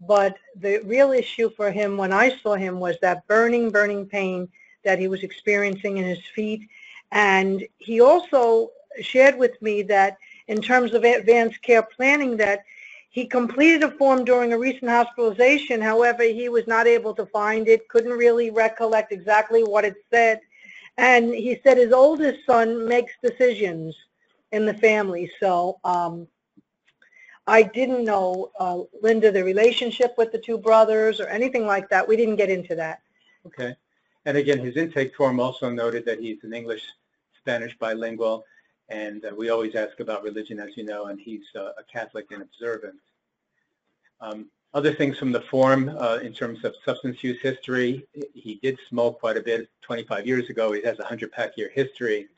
But 0.00 0.36
the 0.56 0.78
real 0.84 1.10
issue 1.12 1.50
for 1.50 1.70
him 1.72 1.96
when 1.96 2.12
I 2.12 2.36
saw 2.38 2.54
him 2.54 2.78
was 2.78 2.96
that 3.02 3.26
burning, 3.26 3.70
burning 3.70 4.06
pain 4.06 4.48
that 4.84 4.98
he 4.98 5.08
was 5.08 5.22
experiencing 5.22 5.96
in 5.96 6.04
his 6.04 6.24
feet. 6.34 6.68
And 7.12 7.66
he 7.78 8.00
also 8.00 8.70
shared 9.00 9.38
with 9.38 9.60
me 9.62 9.82
that 9.82 10.18
in 10.48 10.60
terms 10.60 10.92
of 10.94 11.04
advanced 11.04 11.62
care 11.62 11.82
planning 11.82 12.36
that 12.38 12.64
he 13.10 13.26
completed 13.26 13.82
a 13.82 13.90
form 13.90 14.24
during 14.24 14.54
a 14.54 14.58
recent 14.58 14.90
hospitalization. 14.90 15.82
However, 15.82 16.22
he 16.22 16.48
was 16.48 16.66
not 16.66 16.86
able 16.86 17.14
to 17.14 17.26
find 17.26 17.68
it, 17.68 17.86
couldn't 17.88 18.12
really 18.12 18.50
recollect 18.50 19.12
exactly 19.12 19.62
what 19.62 19.84
it 19.84 19.96
said. 20.10 20.40
And 20.96 21.34
he 21.34 21.60
said 21.62 21.76
his 21.76 21.92
oldest 21.92 22.46
son 22.46 22.88
makes 22.88 23.12
decisions 23.22 23.94
in 24.50 24.64
the 24.64 24.74
family. 24.74 25.30
So 25.38 25.78
um, 25.84 26.26
I 27.46 27.62
didn't 27.62 28.04
know, 28.04 28.50
uh, 28.58 28.80
Linda, 29.02 29.30
the 29.30 29.44
relationship 29.44 30.14
with 30.16 30.32
the 30.32 30.38
two 30.38 30.56
brothers 30.56 31.20
or 31.20 31.26
anything 31.28 31.66
like 31.66 31.90
that. 31.90 32.08
We 32.08 32.16
didn't 32.16 32.36
get 32.36 32.48
into 32.48 32.74
that. 32.76 33.02
Okay. 33.46 33.76
And 34.24 34.38
again, 34.38 34.58
his 34.58 34.78
intake 34.78 35.14
form 35.14 35.40
also 35.40 35.68
noted 35.68 36.06
that 36.06 36.20
he's 36.20 36.42
an 36.44 36.54
English 36.54 36.84
Spanish 37.42 37.76
bilingual, 37.78 38.44
and 38.88 39.24
uh, 39.24 39.32
we 39.36 39.50
always 39.50 39.74
ask 39.74 39.98
about 40.00 40.22
religion, 40.22 40.60
as 40.60 40.76
you 40.76 40.84
know, 40.84 41.06
and 41.06 41.20
he's 41.20 41.42
uh, 41.56 41.72
a 41.78 41.82
Catholic 41.92 42.30
and 42.30 42.42
observant. 42.42 42.96
Um, 44.20 44.46
other 44.74 44.94
things 44.94 45.18
from 45.18 45.32
the 45.32 45.40
form 45.42 45.90
uh, 45.98 46.18
in 46.22 46.32
terms 46.32 46.64
of 46.64 46.74
substance 46.84 47.22
use 47.22 47.40
history, 47.42 48.06
he 48.32 48.58
did 48.62 48.78
smoke 48.88 49.20
quite 49.20 49.36
a 49.36 49.42
bit 49.42 49.68
25 49.82 50.26
years 50.26 50.48
ago. 50.48 50.72
He 50.72 50.82
has 50.82 50.98
a 50.98 51.02
100-pack 51.02 51.56
year 51.56 51.70
history, 51.74 52.28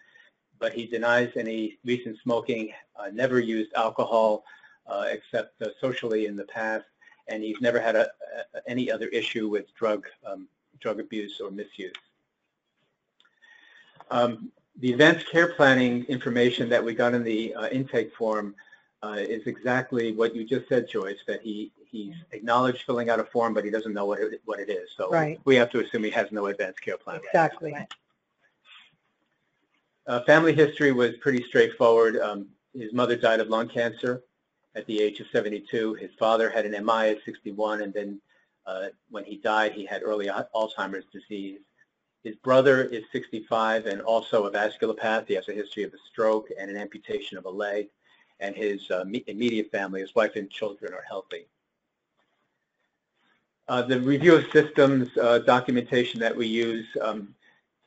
but 0.58 0.72
he 0.72 0.86
denies 0.86 1.30
any 1.36 1.78
recent 1.84 2.18
smoking, 2.22 2.72
uh, 2.96 3.10
never 3.12 3.38
used 3.38 3.72
alcohol 3.74 4.44
uh, 4.86 5.04
except 5.08 5.60
uh, 5.62 5.68
socially 5.80 6.26
in 6.26 6.34
the 6.34 6.44
past, 6.44 6.86
and 7.28 7.42
he's 7.42 7.60
never 7.60 7.80
had 7.80 7.94
a, 7.94 8.08
a, 8.54 8.68
any 8.68 8.90
other 8.90 9.08
issue 9.08 9.48
with 9.48 9.66
drug, 9.76 10.06
um, 10.26 10.48
drug 10.80 10.98
abuse 10.98 11.40
or 11.40 11.50
misuse. 11.50 11.92
Um, 14.10 14.50
the 14.80 14.92
advanced 14.92 15.26
care 15.30 15.48
planning 15.48 16.04
information 16.04 16.68
that 16.68 16.84
we 16.84 16.94
got 16.94 17.14
in 17.14 17.22
the 17.22 17.54
uh, 17.54 17.68
intake 17.68 18.14
form 18.14 18.54
uh, 19.02 19.16
is 19.18 19.46
exactly 19.46 20.12
what 20.12 20.34
you 20.34 20.44
just 20.44 20.68
said, 20.68 20.88
Joyce, 20.88 21.18
that 21.26 21.42
he, 21.42 21.70
he's 21.86 22.14
acknowledged 22.32 22.82
filling 22.84 23.10
out 23.10 23.20
a 23.20 23.24
form, 23.24 23.54
but 23.54 23.64
he 23.64 23.70
doesn't 23.70 23.92
know 23.92 24.06
what 24.06 24.18
it, 24.18 24.40
what 24.46 24.58
it 24.58 24.70
is. 24.70 24.88
So 24.96 25.10
Right. 25.10 25.38
we 25.44 25.54
have 25.56 25.70
to 25.70 25.80
assume 25.80 26.04
he 26.04 26.10
has 26.10 26.32
no 26.32 26.46
advanced 26.46 26.80
care 26.80 26.96
plan. 26.96 27.20
Exactly. 27.24 27.76
Uh, 30.06 30.20
family 30.24 30.52
history 30.52 30.92
was 30.92 31.16
pretty 31.18 31.42
straightforward. 31.44 32.18
Um, 32.18 32.48
his 32.74 32.92
mother 32.92 33.16
died 33.16 33.40
of 33.40 33.48
lung 33.48 33.68
cancer 33.68 34.22
at 34.74 34.86
the 34.86 35.00
age 35.00 35.20
of 35.20 35.26
72. 35.32 35.94
His 35.94 36.10
father 36.18 36.50
had 36.50 36.66
an 36.66 36.84
MI 36.84 37.10
at 37.10 37.18
61, 37.24 37.82
and 37.82 37.92
then 37.92 38.20
uh, 38.66 38.86
when 39.10 39.24
he 39.24 39.36
died, 39.36 39.72
he 39.72 39.84
had 39.84 40.02
early 40.02 40.28
Alzheimer's 40.54 41.04
disease. 41.12 41.60
His 42.24 42.36
brother 42.36 42.82
is 42.82 43.04
65 43.12 43.84
and 43.84 44.00
also 44.00 44.46
a 44.46 44.50
vasculopath. 44.50 45.28
He 45.28 45.34
has 45.34 45.48
a 45.48 45.52
history 45.52 45.82
of 45.82 45.92
a 45.92 45.98
stroke 46.10 46.48
and 46.58 46.70
an 46.70 46.76
amputation 46.76 47.36
of 47.36 47.44
a 47.44 47.50
leg. 47.50 47.88
And 48.40 48.56
his 48.56 48.90
uh, 48.90 49.04
immediate 49.26 49.70
family, 49.70 50.00
his 50.00 50.14
wife 50.14 50.34
and 50.34 50.50
children, 50.50 50.94
are 50.94 51.04
healthy. 51.06 51.46
Uh, 53.68 53.82
the 53.82 54.00
review 54.00 54.34
of 54.34 54.44
systems 54.52 55.08
uh, 55.18 55.38
documentation 55.38 56.18
that 56.20 56.34
we 56.34 56.46
use 56.46 56.86
um, 57.00 57.34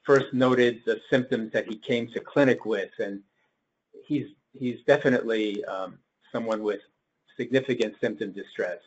first 0.04 0.34
noted 0.34 0.82
the 0.86 1.02
symptoms 1.10 1.52
that 1.52 1.68
he 1.68 1.76
came 1.76 2.08
to 2.08 2.20
clinic 2.20 2.66
with, 2.66 2.90
and 2.98 3.22
he's 4.06 4.28
he's 4.58 4.80
definitely 4.88 5.64
um, 5.66 6.00
someone 6.32 6.64
with 6.64 6.80
significant 7.36 7.94
symptom 8.02 8.32
distress. 8.32 8.80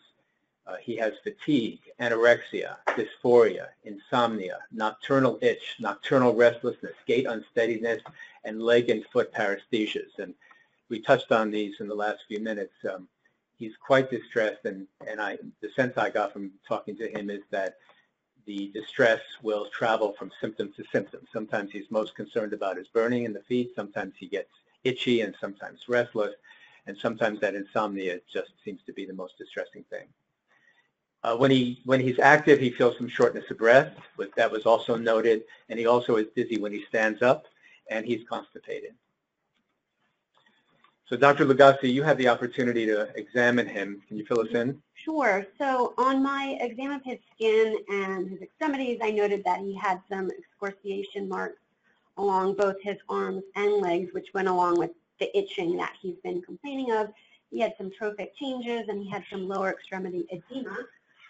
Uh, 0.71 0.77
he 0.77 0.95
has 0.97 1.15
fatigue, 1.25 1.81
anorexia, 2.01 2.77
dysphoria, 2.91 3.69
insomnia, 3.85 4.59
nocturnal 4.71 5.37
itch, 5.43 5.77
nocturnal 5.81 6.33
restlessness, 6.33 6.95
gait 7.07 7.27
unsteadiness, 7.27 8.01
and 8.45 8.63
leg 8.63 8.89
and 8.89 9.05
foot 9.07 9.33
paresthesias. 9.33 10.19
And 10.19 10.33
we 10.89 11.01
touched 11.01 11.33
on 11.33 11.51
these 11.51 11.81
in 11.81 11.89
the 11.89 11.95
last 11.95 12.21
few 12.29 12.39
minutes. 12.39 12.75
Um, 12.89 13.09
he's 13.59 13.73
quite 13.85 14.11
distressed, 14.11 14.65
and, 14.65 14.87
and 15.09 15.21
I, 15.21 15.39
the 15.61 15.71
sense 15.71 15.99
I 15.99 16.09
got 16.09 16.33
from 16.33 16.53
talking 16.69 16.97
to 16.99 17.09
him 17.09 17.31
is 17.31 17.43
that 17.51 17.79
the 18.47 18.71
distress 18.73 19.21
will 19.43 19.67
travel 19.71 20.13
from 20.13 20.31
symptom 20.41 20.73
to 20.77 20.85
symptom. 20.93 21.27
Sometimes 21.33 21.73
he's 21.73 21.91
most 21.91 22.15
concerned 22.15 22.53
about 22.53 22.77
his 22.77 22.87
burning 22.89 23.25
in 23.25 23.33
the 23.33 23.43
feet. 23.43 23.73
Sometimes 23.75 24.15
he 24.19 24.27
gets 24.27 24.51
itchy 24.85 25.23
and 25.23 25.35
sometimes 25.41 25.89
restless. 25.89 26.35
and 26.87 26.97
sometimes 26.97 27.41
that 27.41 27.55
insomnia 27.55 28.21
just 28.33 28.53
seems 28.65 28.81
to 28.85 28.93
be 28.93 29.05
the 29.05 29.13
most 29.13 29.37
distressing 29.37 29.85
thing. 29.91 30.07
Uh, 31.23 31.37
when 31.37 31.51
he 31.51 31.81
when 31.85 32.01
he's 32.01 32.19
active, 32.19 32.59
he 32.59 32.71
feels 32.71 32.97
some 32.97 33.09
shortness 33.09 33.45
of 33.51 33.59
breath, 33.59 33.93
that 34.37 34.51
was 34.51 34.65
also 34.65 34.97
noted, 34.97 35.43
and 35.69 35.79
he 35.79 35.87
also 35.87 36.17
is 36.17 36.27
dizzy 36.35 36.59
when 36.59 36.73
he 36.73 36.85
stands 36.89 37.21
up, 37.21 37.47
and 37.91 38.07
he's 38.07 38.27
constipated. 38.27 38.95
So, 41.11 41.17
Dr. 41.17 41.45
Lugassy, 41.45 41.93
you 41.93 42.05
had 42.05 42.17
the 42.19 42.29
opportunity 42.29 42.87
to 42.87 43.11
examine 43.17 43.67
him. 43.67 44.01
Can 44.07 44.17
you 44.17 44.25
fill 44.25 44.41
us 44.41 44.55
in? 44.55 44.81
Sure. 44.95 45.45
So 45.59 45.93
on 45.99 46.23
my 46.23 46.57
exam 46.61 46.93
of 46.93 47.03
his 47.03 47.19
skin 47.35 47.77
and 47.89 48.31
his 48.31 48.43
extremities, 48.43 48.99
I 49.03 49.11
noted 49.11 49.43
that 49.45 49.59
he 49.61 49.75
had 49.75 50.01
some 50.09 50.31
excoriation 50.31 51.29
marks 51.29 51.59
along 52.17 52.55
both 52.55 52.77
his 52.81 52.99
arms 53.09 53.43
and 53.57 53.83
legs, 53.83 54.13
which 54.13 54.29
went 54.35 54.47
along 54.47 54.79
with 54.79 54.91
the 55.19 55.37
itching 55.37 55.77
that 55.79 55.95
he's 56.01 56.17
been 56.23 56.43
complaining 56.43 56.93
of. 56.93 57.13
He 57.51 57.59
had 57.61 57.75
some 57.77 57.91
trophic 57.91 58.37
changes 58.37 58.89
and 58.89 59.03
he 59.03 59.11
had 59.11 59.25
some 59.31 59.49
lower 59.49 59.71
extremity 59.71 60.27
edema. 60.31 60.77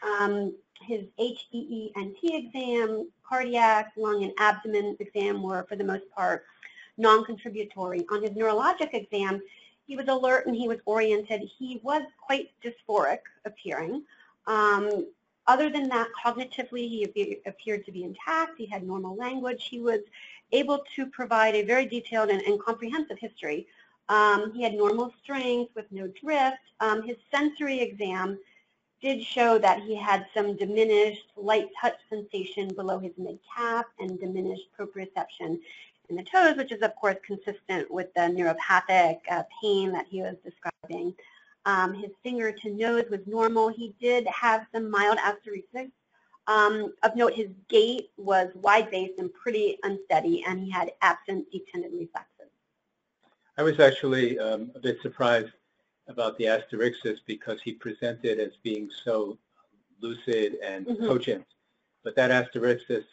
Um, 0.02 0.54
his 0.80 1.04
HEENT 1.19 2.16
exam, 2.23 3.09
cardiac, 3.28 3.92
lung, 3.97 4.25
and 4.25 4.33
abdomen 4.38 4.97
exam 4.99 5.42
were, 5.42 5.64
for 5.69 5.76
the 5.76 5.85
most 5.85 6.11
part, 6.11 6.45
non-contributory. 6.97 8.07
On 8.11 8.23
his 8.23 8.30
neurologic 8.33 8.95
exam, 8.95 9.40
he 9.87 9.97
was 9.97 10.09
alert 10.09 10.47
and 10.47 10.54
he 10.54 10.69
was 10.69 10.78
oriented. 10.87 11.42
He 11.59 11.80
was 11.83 12.02
quite 12.25 12.50
dysphoric 12.64 13.21
appearing. 13.45 14.04
Um, 14.47 15.07
other 15.47 15.69
than 15.69 15.88
that, 15.88 16.09
cognitively, 16.25 16.88
he 16.88 17.38
appeared 17.47 17.85
to 17.85 17.92
be 17.92 18.04
intact. 18.04 18.52
He 18.57 18.66
had 18.66 18.87
normal 18.87 19.16
language. 19.16 19.66
He 19.69 19.80
was 19.80 20.00
able 20.52 20.85
to 20.97 21.07
provide 21.07 21.54
a 21.54 21.62
very 21.62 21.87
detailed 21.87 22.30
and, 22.30 22.40
and 22.42 22.61
comprehensive 22.61 23.19
history. 23.19 23.66
Um, 24.09 24.52
he 24.54 24.62
had 24.62 24.75
normal 24.75 25.12
strength 25.23 25.73
with 25.75 25.87
no 25.90 26.09
drift. 26.09 26.59
Um, 26.80 27.02
his 27.02 27.16
sensory 27.30 27.80
exam 27.80 28.38
did 29.00 29.23
show 29.25 29.59
that 29.59 29.83
he 29.83 29.95
had 29.97 30.26
some 30.35 30.57
diminished 30.57 31.26
light 31.37 31.69
touch 31.80 31.97
sensation 32.09 32.69
below 32.75 32.99
his 32.99 33.12
mid-calf 33.16 33.87
and 33.99 34.21
diminished 34.21 34.69
proprioception 34.78 35.59
in 36.09 36.16
the 36.16 36.23
toes, 36.23 36.57
which 36.57 36.73
is 36.73 36.83
of 36.83 36.95
course 36.97 37.16
consistent 37.25 37.90
with 37.90 38.12
the 38.14 38.23
neuropathic 38.23 39.19
uh, 39.30 39.42
pain 39.62 39.92
that 39.92 40.07
he 40.09 40.21
was 40.21 40.37
describing. 40.45 41.14
Um, 41.66 41.95
his 41.95 42.11
finger 42.23 42.52
to 42.52 42.71
nose 42.71 43.04
was 43.11 43.21
normal. 43.26 43.69
He 43.69 43.95
did 44.00 44.26
have 44.26 44.66
some 44.73 44.90
mild 44.90 45.19
asterixis. 45.19 45.90
Um, 46.47 46.95
of 47.02 47.14
note, 47.14 47.35
his 47.35 47.49
gait 47.69 48.11
was 48.16 48.49
wide-based 48.54 49.19
and 49.19 49.33
pretty 49.33 49.78
unsteady, 49.85 50.42
and 50.47 50.64
he 50.64 50.71
had 50.71 50.92
absent 51.00 51.50
deep 51.52 51.66
tendon 51.71 51.92
reflexes. 51.92 52.50
I 53.57 53.62
was 53.62 53.78
actually 53.78 54.38
um, 54.38 54.73
a 54.75 54.80
bit 54.80 55.00
surprised 55.02 55.50
about 56.11 56.37
the 56.38 56.45
asterixis 56.45 57.19
because 57.26 57.61
he 57.62 57.73
presented 57.73 58.38
as 58.38 58.52
being 58.62 58.90
so 59.05 59.38
lucid 60.00 60.57
and 60.62 60.87
Mhm. 60.87 61.07
cogent. 61.07 61.47
But 62.02 62.17
that 62.17 62.31
asterixis 62.31 63.05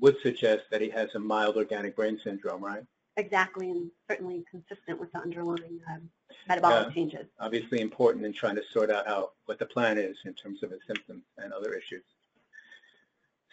would 0.00 0.20
suggest 0.20 0.64
that 0.70 0.80
he 0.80 0.90
has 0.90 1.14
a 1.14 1.18
mild 1.18 1.56
organic 1.56 1.96
brain 1.96 2.18
syndrome, 2.22 2.62
right? 2.64 2.84
Exactly, 3.16 3.70
and 3.70 3.90
certainly 4.08 4.44
consistent 4.50 4.98
with 4.98 5.12
the 5.12 5.18
underlying 5.18 5.80
um, 5.88 6.10
metabolic 6.48 6.88
Yeah. 6.88 6.94
changes. 6.94 7.26
Obviously 7.38 7.80
important 7.80 8.24
in 8.24 8.32
trying 8.32 8.56
to 8.56 8.64
sort 8.70 8.90
out 8.90 9.06
how 9.06 9.32
what 9.46 9.58
the 9.58 9.66
plan 9.66 9.98
is 9.98 10.16
in 10.24 10.34
terms 10.34 10.62
of 10.62 10.70
his 10.70 10.80
symptoms 10.86 11.24
and 11.38 11.52
other 11.52 11.74
issues. 11.74 12.04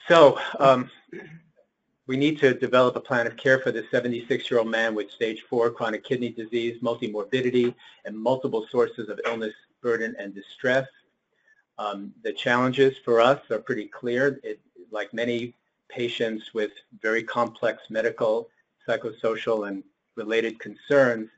So 0.07 0.39
um, 0.59 0.89
we 2.07 2.15
need 2.15 2.39
to 2.39 2.53
develop 2.53 2.95
a 2.95 3.01
plan 3.01 3.27
of 3.27 3.35
care 3.35 3.59
for 3.59 3.71
this 3.71 3.85
76-year-old 3.91 4.69
man 4.69 4.95
with 4.95 5.11
stage 5.11 5.43
four 5.49 5.69
chronic 5.69 6.05
kidney 6.05 6.29
disease, 6.29 6.81
multimorbidity, 6.81 7.75
and 8.05 8.17
multiple 8.17 8.65
sources 8.71 9.09
of 9.09 9.19
illness, 9.25 9.53
burden, 9.81 10.15
and 10.17 10.33
distress. 10.33 10.87
Um, 11.77 12.13
the 12.23 12.31
challenges 12.31 12.97
for 13.03 13.19
us 13.19 13.39
are 13.51 13.59
pretty 13.59 13.85
clear. 13.85 14.39
It, 14.43 14.59
like 14.89 15.13
many 15.13 15.53
patients 15.89 16.53
with 16.53 16.71
very 17.01 17.23
complex 17.23 17.83
medical, 17.89 18.47
psychosocial, 18.87 19.67
and 19.67 19.83
related 20.15 20.59
concerns, 20.59 21.29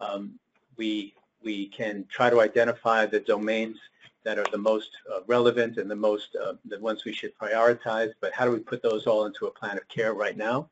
um, 0.00 0.38
we, 0.76 1.14
we 1.42 1.66
can 1.68 2.04
try 2.10 2.30
to 2.30 2.40
identify 2.40 3.06
the 3.06 3.20
domains 3.20 3.78
that 4.26 4.40
are 4.40 4.50
the 4.50 4.58
most 4.58 4.90
uh, 5.14 5.20
relevant 5.28 5.78
and 5.78 5.88
the 5.88 5.94
most, 5.94 6.34
uh, 6.34 6.54
the 6.64 6.80
ones 6.80 7.04
we 7.04 7.12
should 7.12 7.32
prioritize, 7.38 8.12
but 8.20 8.32
how 8.32 8.44
do 8.44 8.50
we 8.50 8.58
put 8.58 8.82
those 8.82 9.06
all 9.06 9.24
into 9.24 9.46
a 9.46 9.50
plan 9.52 9.76
of 9.76 9.86
care 9.86 10.14
right 10.14 10.36
now? 10.36 10.68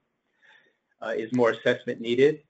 Uh, 1.01 1.15
is 1.17 1.33
more 1.33 1.51
assessment 1.51 2.01
needed? 2.01 2.41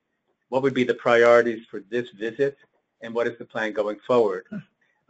What 0.48 0.62
would 0.62 0.72
be 0.72 0.82
the 0.82 0.94
priorities 0.94 1.66
for 1.70 1.80
this 1.90 2.08
visit? 2.12 2.56
And 3.02 3.14
what 3.14 3.26
is 3.26 3.36
the 3.38 3.44
plan 3.44 3.74
going 3.74 3.98
forward? 4.06 4.46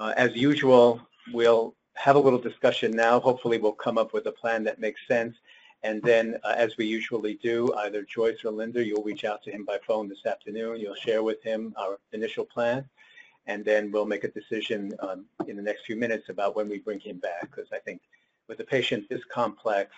Uh, 0.00 0.12
as 0.16 0.34
usual, 0.34 1.00
we'll 1.32 1.76
have 1.94 2.16
a 2.16 2.18
little 2.18 2.40
discussion 2.40 2.90
now. 2.90 3.20
Hopefully 3.20 3.58
we'll 3.58 3.70
come 3.70 3.96
up 3.96 4.12
with 4.12 4.26
a 4.26 4.32
plan 4.32 4.64
that 4.64 4.80
makes 4.80 5.00
sense. 5.06 5.36
And 5.84 6.02
then, 6.02 6.36
uh, 6.42 6.54
as 6.56 6.76
we 6.76 6.86
usually 6.86 7.34
do, 7.34 7.72
either 7.84 8.02
Joyce 8.02 8.44
or 8.44 8.50
Linda, 8.50 8.84
you'll 8.84 9.04
reach 9.04 9.24
out 9.24 9.44
to 9.44 9.52
him 9.52 9.64
by 9.64 9.78
phone 9.86 10.08
this 10.08 10.26
afternoon. 10.26 10.80
You'll 10.80 10.96
share 10.96 11.22
with 11.22 11.40
him 11.44 11.72
our 11.76 12.00
initial 12.12 12.44
plan 12.44 12.84
and 13.46 13.64
then 13.64 13.90
we'll 13.90 14.06
make 14.06 14.24
a 14.24 14.28
decision 14.28 14.92
um, 15.00 15.24
in 15.46 15.56
the 15.56 15.62
next 15.62 15.84
few 15.84 15.96
minutes 15.96 16.28
about 16.28 16.56
when 16.56 16.68
we 16.68 16.78
bring 16.78 17.00
him 17.00 17.18
back, 17.18 17.42
because 17.42 17.68
I 17.72 17.78
think 17.78 18.00
with 18.48 18.60
a 18.60 18.64
patient 18.64 19.08
this 19.08 19.22
complex, 19.32 19.90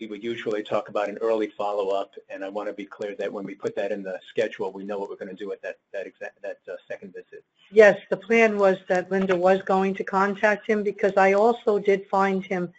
we 0.00 0.06
would 0.06 0.22
usually 0.22 0.62
talk 0.62 0.88
about 0.88 1.08
an 1.08 1.18
early 1.18 1.48
follow-up, 1.56 2.12
and 2.28 2.44
I 2.44 2.48
want 2.48 2.68
to 2.68 2.72
be 2.72 2.84
clear 2.84 3.16
that 3.16 3.32
when 3.32 3.44
we 3.44 3.54
put 3.54 3.74
that 3.74 3.90
in 3.90 4.02
the 4.02 4.18
schedule, 4.28 4.70
we 4.70 4.84
know 4.84 4.98
what 4.98 5.10
we're 5.10 5.16
going 5.16 5.36
to 5.36 5.44
do 5.44 5.50
at 5.52 5.60
that 5.62 5.78
that 5.92 6.06
exact 6.06 6.40
that 6.42 6.58
uh, 6.70 6.76
second 6.86 7.12
visit. 7.12 7.44
Yes, 7.70 7.98
the 8.08 8.16
plan 8.16 8.58
was 8.58 8.78
that 8.88 9.10
Linda 9.10 9.36
was 9.36 9.60
going 9.62 9.94
to 9.94 10.04
contact 10.04 10.66
him 10.66 10.82
because 10.82 11.14
I 11.16 11.32
also 11.32 11.78
did 11.78 12.06
find 12.06 12.44
him 12.44 12.72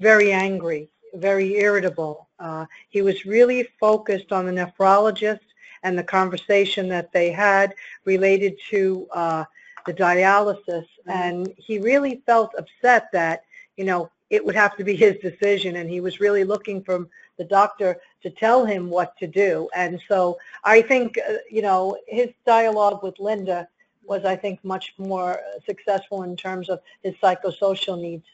very 0.00 0.30
angry, 0.30 0.90
very 1.14 1.56
irritable. 1.56 2.28
Uh, 2.38 2.66
he 2.90 3.00
was 3.02 3.24
really 3.24 3.66
focused 3.80 4.30
on 4.30 4.44
the 4.46 4.52
nephrologist 4.52 5.40
and 5.82 5.98
the 5.98 6.02
conversation 6.04 6.88
that 6.88 7.12
they 7.12 7.30
had 7.30 7.74
related 8.04 8.58
to 8.70 9.06
uh, 9.12 9.44
the 9.86 9.94
dialysis. 9.94 10.86
And 11.06 11.52
he 11.56 11.78
really 11.78 12.22
felt 12.26 12.52
upset 12.58 13.08
that, 13.12 13.44
you 13.76 13.84
know, 13.84 14.10
it 14.30 14.44
would 14.44 14.54
have 14.54 14.76
to 14.76 14.84
be 14.84 14.94
his 14.94 15.16
decision 15.18 15.76
and 15.76 15.88
he 15.88 16.00
was 16.00 16.20
really 16.20 16.44
looking 16.44 16.82
for 16.82 17.06
the 17.38 17.44
doctor 17.44 17.96
to 18.22 18.30
tell 18.30 18.64
him 18.64 18.90
what 18.90 19.16
to 19.18 19.26
do. 19.26 19.68
And 19.74 20.00
so 20.08 20.38
I 20.64 20.82
think, 20.82 21.18
uh, 21.18 21.34
you 21.50 21.62
know, 21.62 21.96
his 22.06 22.28
dialogue 22.44 23.02
with 23.02 23.18
Linda 23.18 23.68
was, 24.04 24.24
I 24.24 24.36
think, 24.36 24.62
much 24.64 24.94
more 24.98 25.40
successful 25.64 26.22
in 26.24 26.36
terms 26.36 26.68
of 26.68 26.80
his 27.02 27.14
psychosocial 27.22 28.00
needs. 28.00 28.24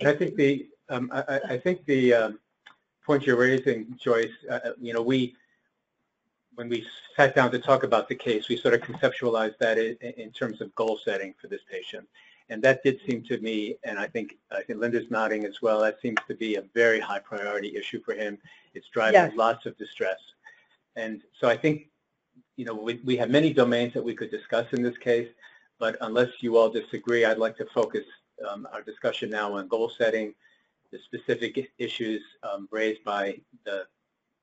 And 0.00 0.08
I 0.08 0.14
think 0.14 0.36
the 0.36 0.68
um, 0.88 1.10
I, 1.12 1.20
I- 1.28 1.40
I 1.54 1.58
think 1.58 1.84
the 1.86 2.12
um, 2.14 2.38
point 3.06 3.26
you're 3.26 3.36
raising, 3.36 3.96
Joyce, 3.98 4.30
uh, 4.50 4.58
uh, 4.64 4.70
you 4.80 4.92
know, 4.92 5.02
we 5.02 5.34
when 6.54 6.68
we 6.68 6.86
sat 7.16 7.34
down 7.34 7.50
to 7.52 7.58
talk 7.58 7.82
about 7.82 8.08
the 8.08 8.14
case, 8.14 8.48
we 8.48 8.56
sort 8.56 8.74
of 8.74 8.80
conceptualized 8.80 9.58
that 9.58 9.78
in, 9.78 9.96
in 10.16 10.30
terms 10.30 10.60
of 10.60 10.74
goal 10.74 10.98
setting 11.04 11.34
for 11.40 11.48
this 11.48 11.62
patient. 11.70 12.06
And 12.50 12.62
that 12.62 12.82
did 12.82 13.00
seem 13.08 13.22
to 13.24 13.38
me, 13.38 13.76
and 13.84 13.98
I 13.98 14.06
think, 14.06 14.36
I 14.52 14.62
think 14.62 14.78
Linda's 14.78 15.10
nodding 15.10 15.44
as 15.46 15.62
well, 15.62 15.80
that 15.80 16.00
seems 16.00 16.18
to 16.28 16.34
be 16.34 16.56
a 16.56 16.62
very 16.74 17.00
high 17.00 17.18
priority 17.18 17.74
issue 17.74 18.02
for 18.04 18.14
him. 18.14 18.38
It's 18.74 18.88
driving 18.88 19.14
Yes. 19.14 19.32
lots 19.34 19.66
of 19.66 19.76
distress. 19.78 20.18
And 20.96 21.22
so 21.40 21.48
I 21.48 21.56
think, 21.56 21.88
you 22.56 22.64
know, 22.64 22.74
we, 22.74 23.00
we 23.04 23.16
have 23.16 23.30
many 23.30 23.52
domains 23.52 23.94
that 23.94 24.04
we 24.04 24.14
could 24.14 24.30
discuss 24.30 24.66
in 24.72 24.82
this 24.82 24.98
case, 24.98 25.28
but 25.78 25.96
unless 26.02 26.28
you 26.40 26.56
all 26.58 26.68
disagree, 26.68 27.24
I'd 27.24 27.38
like 27.38 27.56
to 27.56 27.66
focus 27.66 28.04
um, 28.48 28.68
our 28.72 28.82
discussion 28.82 29.30
now 29.30 29.54
on 29.54 29.66
goal 29.68 29.88
setting, 29.88 30.34
the 30.92 30.98
specific 30.98 31.72
issues 31.78 32.22
um, 32.42 32.68
raised 32.70 33.02
by 33.04 33.40
the 33.64 33.86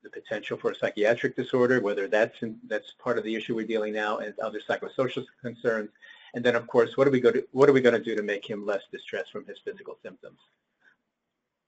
the 0.02 0.10
potential 0.10 0.56
for 0.56 0.70
a 0.70 0.74
psychiatric 0.74 1.36
disorder, 1.36 1.80
whether 1.80 2.08
that's 2.08 2.42
in, 2.42 2.58
that's 2.68 2.92
part 3.02 3.18
of 3.18 3.24
the 3.24 3.34
issue 3.34 3.54
we're 3.54 3.66
dealing 3.66 3.92
now, 3.92 4.18
and 4.18 4.38
other 4.40 4.60
psychosocial 4.60 5.24
concerns, 5.40 5.90
and 6.34 6.44
then 6.44 6.56
of 6.56 6.66
course, 6.66 6.96
what 6.96 7.06
are 7.06 7.10
we 7.10 7.20
going 7.20 7.34
to 7.34 7.46
what 7.52 7.68
are 7.68 7.72
we 7.72 7.80
going 7.80 7.94
to 7.94 8.02
do 8.02 8.16
to 8.16 8.22
make 8.22 8.48
him 8.48 8.66
less 8.66 8.82
distressed 8.90 9.30
from 9.30 9.44
his 9.46 9.58
physical 9.64 9.98
symptoms? 10.02 10.38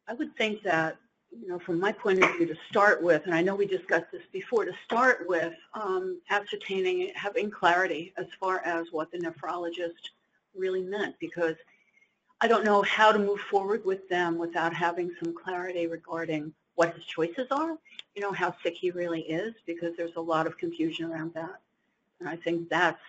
I 0.08 0.14
would 0.14 0.36
think 0.36 0.62
that, 0.62 0.96
you 1.30 1.48
know, 1.48 1.58
from 1.58 1.80
my 1.80 1.92
point 1.92 2.22
of 2.22 2.30
view, 2.36 2.46
to 2.46 2.56
start 2.68 3.02
with, 3.02 3.24
and 3.24 3.34
I 3.34 3.40
know 3.40 3.54
we 3.54 3.66
discussed 3.66 4.12
this 4.12 4.26
before, 4.32 4.64
to 4.64 4.72
start 4.84 5.24
with 5.26 5.54
um, 5.74 6.20
ascertaining, 6.30 7.12
having 7.14 7.50
clarity 7.50 8.12
as 8.18 8.26
far 8.38 8.60
as 8.64 8.88
what 8.90 9.10
the 9.10 9.18
nephrologist 9.18 10.10
really 10.54 10.82
meant, 10.82 11.14
because 11.20 11.56
I 12.40 12.48
don't 12.48 12.64
know 12.64 12.82
how 12.82 13.12
to 13.12 13.18
move 13.18 13.40
forward 13.40 13.84
with 13.84 14.08
them 14.08 14.36
without 14.38 14.74
having 14.74 15.10
some 15.22 15.34
clarity 15.34 15.86
regarding 15.86 16.52
what 16.74 16.94
his 16.94 17.04
choices 17.04 17.46
are, 17.50 17.78
you 18.14 18.22
know, 18.22 18.32
how 18.32 18.54
sick 18.62 18.74
he 18.74 18.90
really 18.90 19.22
is, 19.22 19.54
because 19.66 19.96
there's 19.96 20.16
a 20.16 20.20
lot 20.20 20.46
of 20.46 20.58
confusion 20.58 21.10
around 21.10 21.32
that. 21.34 21.60
And 22.20 22.28
I 22.28 22.36
think 22.36 22.68
that's 22.68 23.02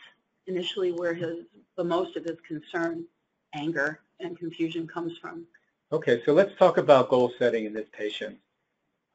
initially 0.47 0.91
where 0.91 1.13
his, 1.13 1.45
the 1.75 1.83
most 1.83 2.15
of 2.15 2.25
his 2.25 2.37
concern, 2.47 3.05
anger, 3.53 4.01
and 4.19 4.37
confusion 4.37 4.87
comes 4.87 5.17
from. 5.17 5.45
Okay, 5.91 6.21
so 6.25 6.33
let's 6.33 6.55
talk 6.57 6.77
about 6.77 7.09
goal 7.09 7.31
setting 7.37 7.65
in 7.65 7.73
this 7.73 7.87
patient. 7.91 8.37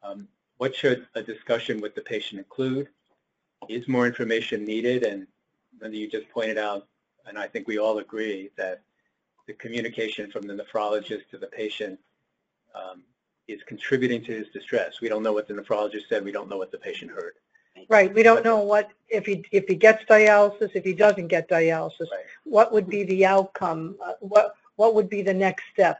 Um, 0.03 0.27
what 0.57 0.75
should 0.75 1.07
a 1.15 1.21
discussion 1.21 1.81
with 1.81 1.95
the 1.95 2.01
patient 2.01 2.39
include? 2.39 2.87
Is 3.69 3.87
more 3.87 4.07
information 4.07 4.65
needed, 4.65 5.03
and 5.03 5.27
Linda, 5.79 5.97
you 5.97 6.07
just 6.09 6.29
pointed 6.29 6.57
out, 6.57 6.87
and 7.27 7.37
I 7.37 7.47
think 7.47 7.67
we 7.67 7.77
all 7.77 7.99
agree, 7.99 8.49
that 8.57 8.81
the 9.47 9.53
communication 9.53 10.31
from 10.31 10.43
the 10.43 10.53
nephrologist 10.53 11.29
to 11.29 11.37
the 11.37 11.47
patient 11.47 11.99
um, 12.73 13.03
is 13.51 13.61
contributing 13.63 14.23
to 14.25 14.31
his 14.31 14.47
distress. 14.49 15.01
We 15.01 15.09
don't 15.09 15.23
know 15.23 15.33
what 15.33 15.47
the 15.47 15.53
nephrologist 15.53 16.07
said, 16.09 16.23
we 16.23 16.31
don't 16.31 16.49
know 16.49 16.57
what 16.57 16.71
the 16.71 16.77
patient 16.77 17.11
heard. 17.11 17.33
Right, 17.89 18.13
we 18.13 18.21
don't 18.21 18.43
know 18.43 18.59
what, 18.59 18.91
if 19.09 19.25
he, 19.25 19.45
if 19.51 19.65
he 19.67 19.75
gets 19.75 20.03
dialysis, 20.05 20.71
if 20.75 20.83
he 20.83 20.93
doesn't 20.93 21.27
get 21.27 21.49
dialysis, 21.49 22.11
Right. 22.11 22.25
what 22.43 22.71
would 22.73 22.87
be 22.89 23.03
the 23.03 23.25
outcome? 23.25 23.95
Uh, 24.03 24.13
What, 24.19 24.55
what 24.75 24.93
would 24.95 25.09
be 25.09 25.21
the 25.21 25.33
next 25.33 25.63
step? 25.73 25.99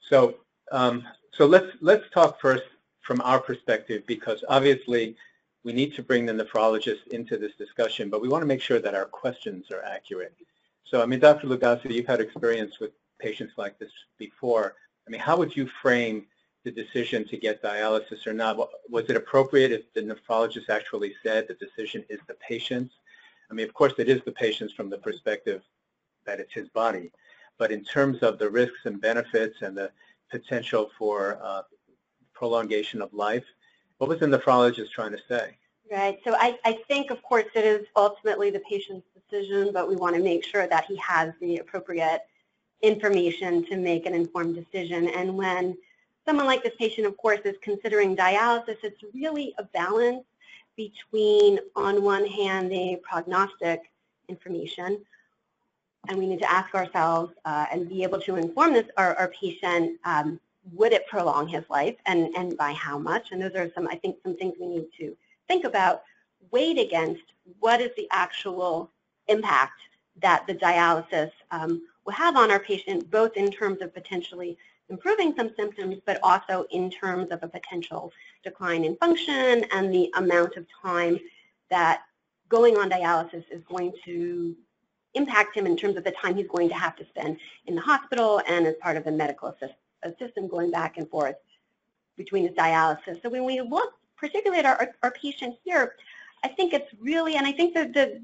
So, 0.00 0.36
um, 0.72 1.06
so 1.32 1.46
let's, 1.46 1.66
let's 1.80 2.04
talk 2.10 2.40
first 2.40 2.64
from 3.00 3.20
our 3.22 3.40
perspective, 3.40 4.02
because 4.06 4.42
obviously 4.48 5.16
we 5.64 5.72
need 5.72 5.94
to 5.94 6.02
bring 6.02 6.26
the 6.26 6.32
nephrologist 6.32 7.06
into 7.08 7.36
this 7.36 7.52
discussion, 7.56 8.08
but 8.10 8.22
we 8.22 8.28
want 8.28 8.42
to 8.42 8.46
make 8.46 8.62
sure 8.62 8.80
that 8.80 8.94
our 8.94 9.04
questions 9.04 9.70
are 9.70 9.82
accurate. 9.82 10.34
So, 10.84 11.02
I 11.02 11.06
mean, 11.06 11.20
Dr. 11.20 11.46
Lugassy, 11.46 11.92
you've 11.94 12.06
had 12.06 12.20
experience 12.20 12.80
with 12.80 12.92
patients 13.18 13.54
like 13.56 13.78
this 13.78 13.90
before. 14.18 14.74
I 15.08 15.10
mean, 15.10 15.20
how 15.22 15.38
would 15.38 15.56
you 15.56 15.66
frame 15.80 16.26
the 16.64 16.70
decision 16.70 17.26
to 17.28 17.38
get 17.38 17.62
dialysis 17.62 18.26
or 18.26 18.34
not? 18.34 18.58
Was 18.90 19.06
it 19.08 19.16
appropriate 19.16 19.72
if 19.72 19.90
the 19.94 20.02
nephrologist 20.02 20.68
actually 20.68 21.14
said 21.22 21.48
the 21.48 21.54
decision 21.54 22.04
is 22.10 22.20
the 22.28 22.34
patient's? 22.34 22.94
I 23.50 23.54
mean, 23.54 23.66
of 23.66 23.72
course, 23.72 23.94
it 23.96 24.10
is 24.10 24.20
the 24.26 24.32
patient's 24.32 24.74
from 24.74 24.90
the 24.90 24.98
perspective 24.98 25.62
that 26.26 26.40
it's 26.40 26.52
his 26.52 26.68
body. 26.68 27.10
But 27.56 27.72
in 27.72 27.82
terms 27.84 28.22
of 28.22 28.38
the 28.38 28.50
risks 28.50 28.80
and 28.84 29.00
benefits 29.00 29.62
and 29.62 29.74
the 29.74 29.90
potential 30.30 30.90
for 30.98 31.38
uh, 31.42 31.62
prolongation 32.34 33.00
of 33.00 33.14
life, 33.14 33.44
what 33.96 34.10
was 34.10 34.20
the 34.20 34.26
nephrologist 34.26 34.90
trying 34.90 35.12
to 35.12 35.22
say? 35.26 35.56
Right, 35.90 36.18
so 36.22 36.34
I, 36.38 36.58
I 36.66 36.72
think, 36.86 37.10
of 37.10 37.22
course, 37.22 37.46
it 37.54 37.64
is 37.64 37.86
ultimately 37.96 38.50
the 38.50 38.60
patient's 38.60 39.06
decision, 39.14 39.72
but 39.72 39.88
we 39.88 39.96
want 39.96 40.16
to 40.16 40.22
make 40.22 40.44
sure 40.44 40.66
that 40.66 40.84
he 40.84 40.96
has 40.96 41.32
the 41.40 41.56
appropriate 41.56 42.26
information 42.82 43.64
to 43.66 43.76
make 43.76 44.06
an 44.06 44.14
informed 44.14 44.54
decision. 44.54 45.08
And 45.08 45.36
when 45.36 45.76
someone 46.26 46.46
like 46.46 46.62
this 46.62 46.74
patient, 46.78 47.06
of 47.06 47.16
course, 47.16 47.40
is 47.44 47.56
considering 47.62 48.16
dialysis, 48.16 48.76
it's 48.82 49.02
really 49.14 49.54
a 49.58 49.64
balance 49.64 50.24
between, 50.76 51.58
on 51.74 52.02
one 52.02 52.24
hand, 52.24 52.70
the 52.70 53.00
prognostic 53.02 53.90
information, 54.28 55.04
and 56.08 56.18
we 56.18 56.26
need 56.26 56.38
to 56.38 56.50
ask 56.50 56.74
ourselves 56.74 57.32
uh, 57.44 57.66
and 57.72 57.88
be 57.88 58.02
able 58.02 58.20
to 58.20 58.36
inform 58.36 58.72
this 58.72 58.86
our, 58.96 59.14
our 59.16 59.28
patient, 59.28 59.98
um, 60.04 60.38
would 60.72 60.92
it 60.92 61.06
prolong 61.06 61.48
his 61.48 61.64
life 61.68 61.96
and, 62.06 62.34
and 62.36 62.56
by 62.56 62.72
how 62.72 62.98
much? 62.98 63.32
And 63.32 63.42
those 63.42 63.54
are 63.54 63.70
some, 63.74 63.88
I 63.88 63.96
think, 63.96 64.16
some 64.22 64.36
things 64.36 64.54
we 64.60 64.66
need 64.66 64.86
to 64.98 65.16
think 65.48 65.64
about, 65.64 66.02
weighed 66.50 66.78
against 66.78 67.22
what 67.58 67.80
is 67.80 67.90
the 67.96 68.06
actual 68.10 68.90
impact 69.26 69.80
that 70.20 70.46
the 70.46 70.54
dialysis 70.54 71.30
um, 71.50 71.82
have 72.10 72.36
on 72.36 72.50
our 72.50 72.60
patient, 72.60 73.10
both 73.10 73.36
in 73.36 73.50
terms 73.50 73.80
of 73.80 73.92
potentially 73.94 74.56
improving 74.88 75.34
some 75.36 75.50
symptoms, 75.56 75.98
but 76.06 76.18
also 76.22 76.64
in 76.70 76.90
terms 76.90 77.30
of 77.30 77.42
a 77.42 77.48
potential 77.48 78.12
decline 78.42 78.84
in 78.84 78.96
function 78.96 79.64
and 79.72 79.92
the 79.92 80.10
amount 80.16 80.56
of 80.56 80.66
time 80.82 81.18
that 81.70 82.02
going 82.48 82.76
on 82.78 82.88
dialysis 82.88 83.44
is 83.50 83.62
going 83.64 83.92
to 84.04 84.56
impact 85.14 85.56
him 85.56 85.66
in 85.66 85.76
terms 85.76 85.96
of 85.96 86.04
the 86.04 86.10
time 86.12 86.36
he's 86.36 86.48
going 86.48 86.68
to 86.68 86.74
have 86.74 86.96
to 86.96 87.04
spend 87.06 87.36
in 87.66 87.74
the 87.74 87.80
hospital 87.80 88.40
and 88.46 88.66
as 88.66 88.74
part 88.80 88.96
of 88.96 89.04
the 89.04 89.10
medical 89.10 89.54
system 90.18 90.48
going 90.48 90.70
back 90.70 90.96
and 90.96 91.08
forth 91.10 91.36
between 92.16 92.46
his 92.46 92.56
dialysis. 92.56 93.20
So 93.22 93.28
when 93.28 93.44
we 93.44 93.60
look 93.60 93.94
particularly 94.16 94.60
at 94.60 94.66
our, 94.66 94.94
our 95.02 95.10
patient 95.12 95.56
here, 95.64 95.94
I 96.44 96.48
think 96.48 96.72
it's 96.72 96.90
really, 97.00 97.36
and 97.36 97.46
I 97.46 97.52
think 97.52 97.74
that 97.74 97.92
the 97.92 98.20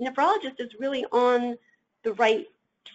nephrologist 0.00 0.60
is 0.60 0.70
really 0.78 1.04
on 1.06 1.56
the 2.02 2.12
right 2.14 2.46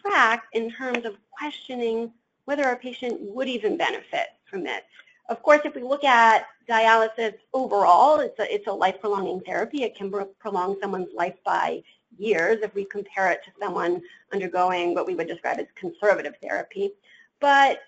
track 0.01 0.45
in 0.53 0.71
terms 0.71 1.05
of 1.05 1.17
questioning 1.31 2.11
whether 2.45 2.65
our 2.65 2.75
patient 2.75 3.17
would 3.21 3.47
even 3.47 3.77
benefit 3.77 4.27
from 4.45 4.65
it. 4.65 4.83
Of 5.29 5.41
course, 5.43 5.61
if 5.63 5.75
we 5.75 5.83
look 5.83 6.03
at 6.03 6.45
dialysis 6.69 7.35
overall, 7.53 8.19
it's 8.19 8.37
a, 8.39 8.53
it's 8.53 8.67
a 8.67 8.71
life-prolonging 8.71 9.41
therapy. 9.41 9.83
It 9.83 9.95
can 9.95 10.11
prolong 10.39 10.77
someone's 10.81 11.13
life 11.13 11.35
by 11.45 11.83
years 12.17 12.59
if 12.61 12.73
we 12.75 12.85
compare 12.85 13.31
it 13.31 13.41
to 13.45 13.51
someone 13.59 14.01
undergoing 14.33 14.93
what 14.93 15.07
we 15.07 15.15
would 15.15 15.27
describe 15.27 15.59
as 15.59 15.67
conservative 15.75 16.35
therapy. 16.41 16.91
But 17.39 17.79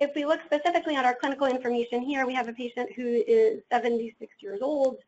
if 0.00 0.14
we 0.14 0.24
look 0.24 0.40
specifically 0.44 0.96
at 0.96 1.04
our 1.04 1.14
clinical 1.14 1.46
information 1.46 2.02
here, 2.02 2.26
we 2.26 2.34
have 2.34 2.48
a 2.48 2.52
patient 2.52 2.90
who 2.94 3.22
is 3.26 3.62
76 3.70 4.32
years 4.40 4.60
old. 4.62 4.98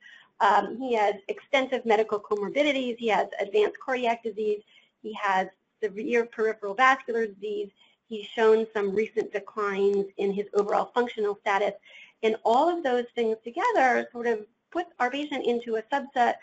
Um, 0.40 0.78
he 0.78 0.94
has 0.94 1.14
extensive 1.28 1.84
medical 1.84 2.20
comorbidities. 2.20 2.96
He 2.96 3.08
has 3.08 3.28
advanced 3.40 3.78
cardiac 3.84 4.22
disease. 4.22 4.62
He 5.02 5.12
has 5.14 5.48
severe 5.83 6.27
peripheral 6.27 6.75
vascular 6.75 7.27
disease. 7.27 7.71
He's 8.09 8.27
shown 8.27 8.67
some 8.73 8.95
recent 8.95 9.33
declines 9.33 10.07
in 10.17 10.33
his 10.33 10.47
overall 10.55 10.91
functional 10.95 11.38
status. 11.41 11.75
And 12.23 12.37
all 12.45 12.69
of 12.69 12.83
those 12.83 13.07
things 13.14 13.37
together 13.45 14.09
sort 14.12 14.27
of 14.27 14.47
put 14.71 14.87
our 14.99 15.11
patient 15.11 15.47
into 15.47 15.77
a 15.77 15.83
subset 15.83 16.35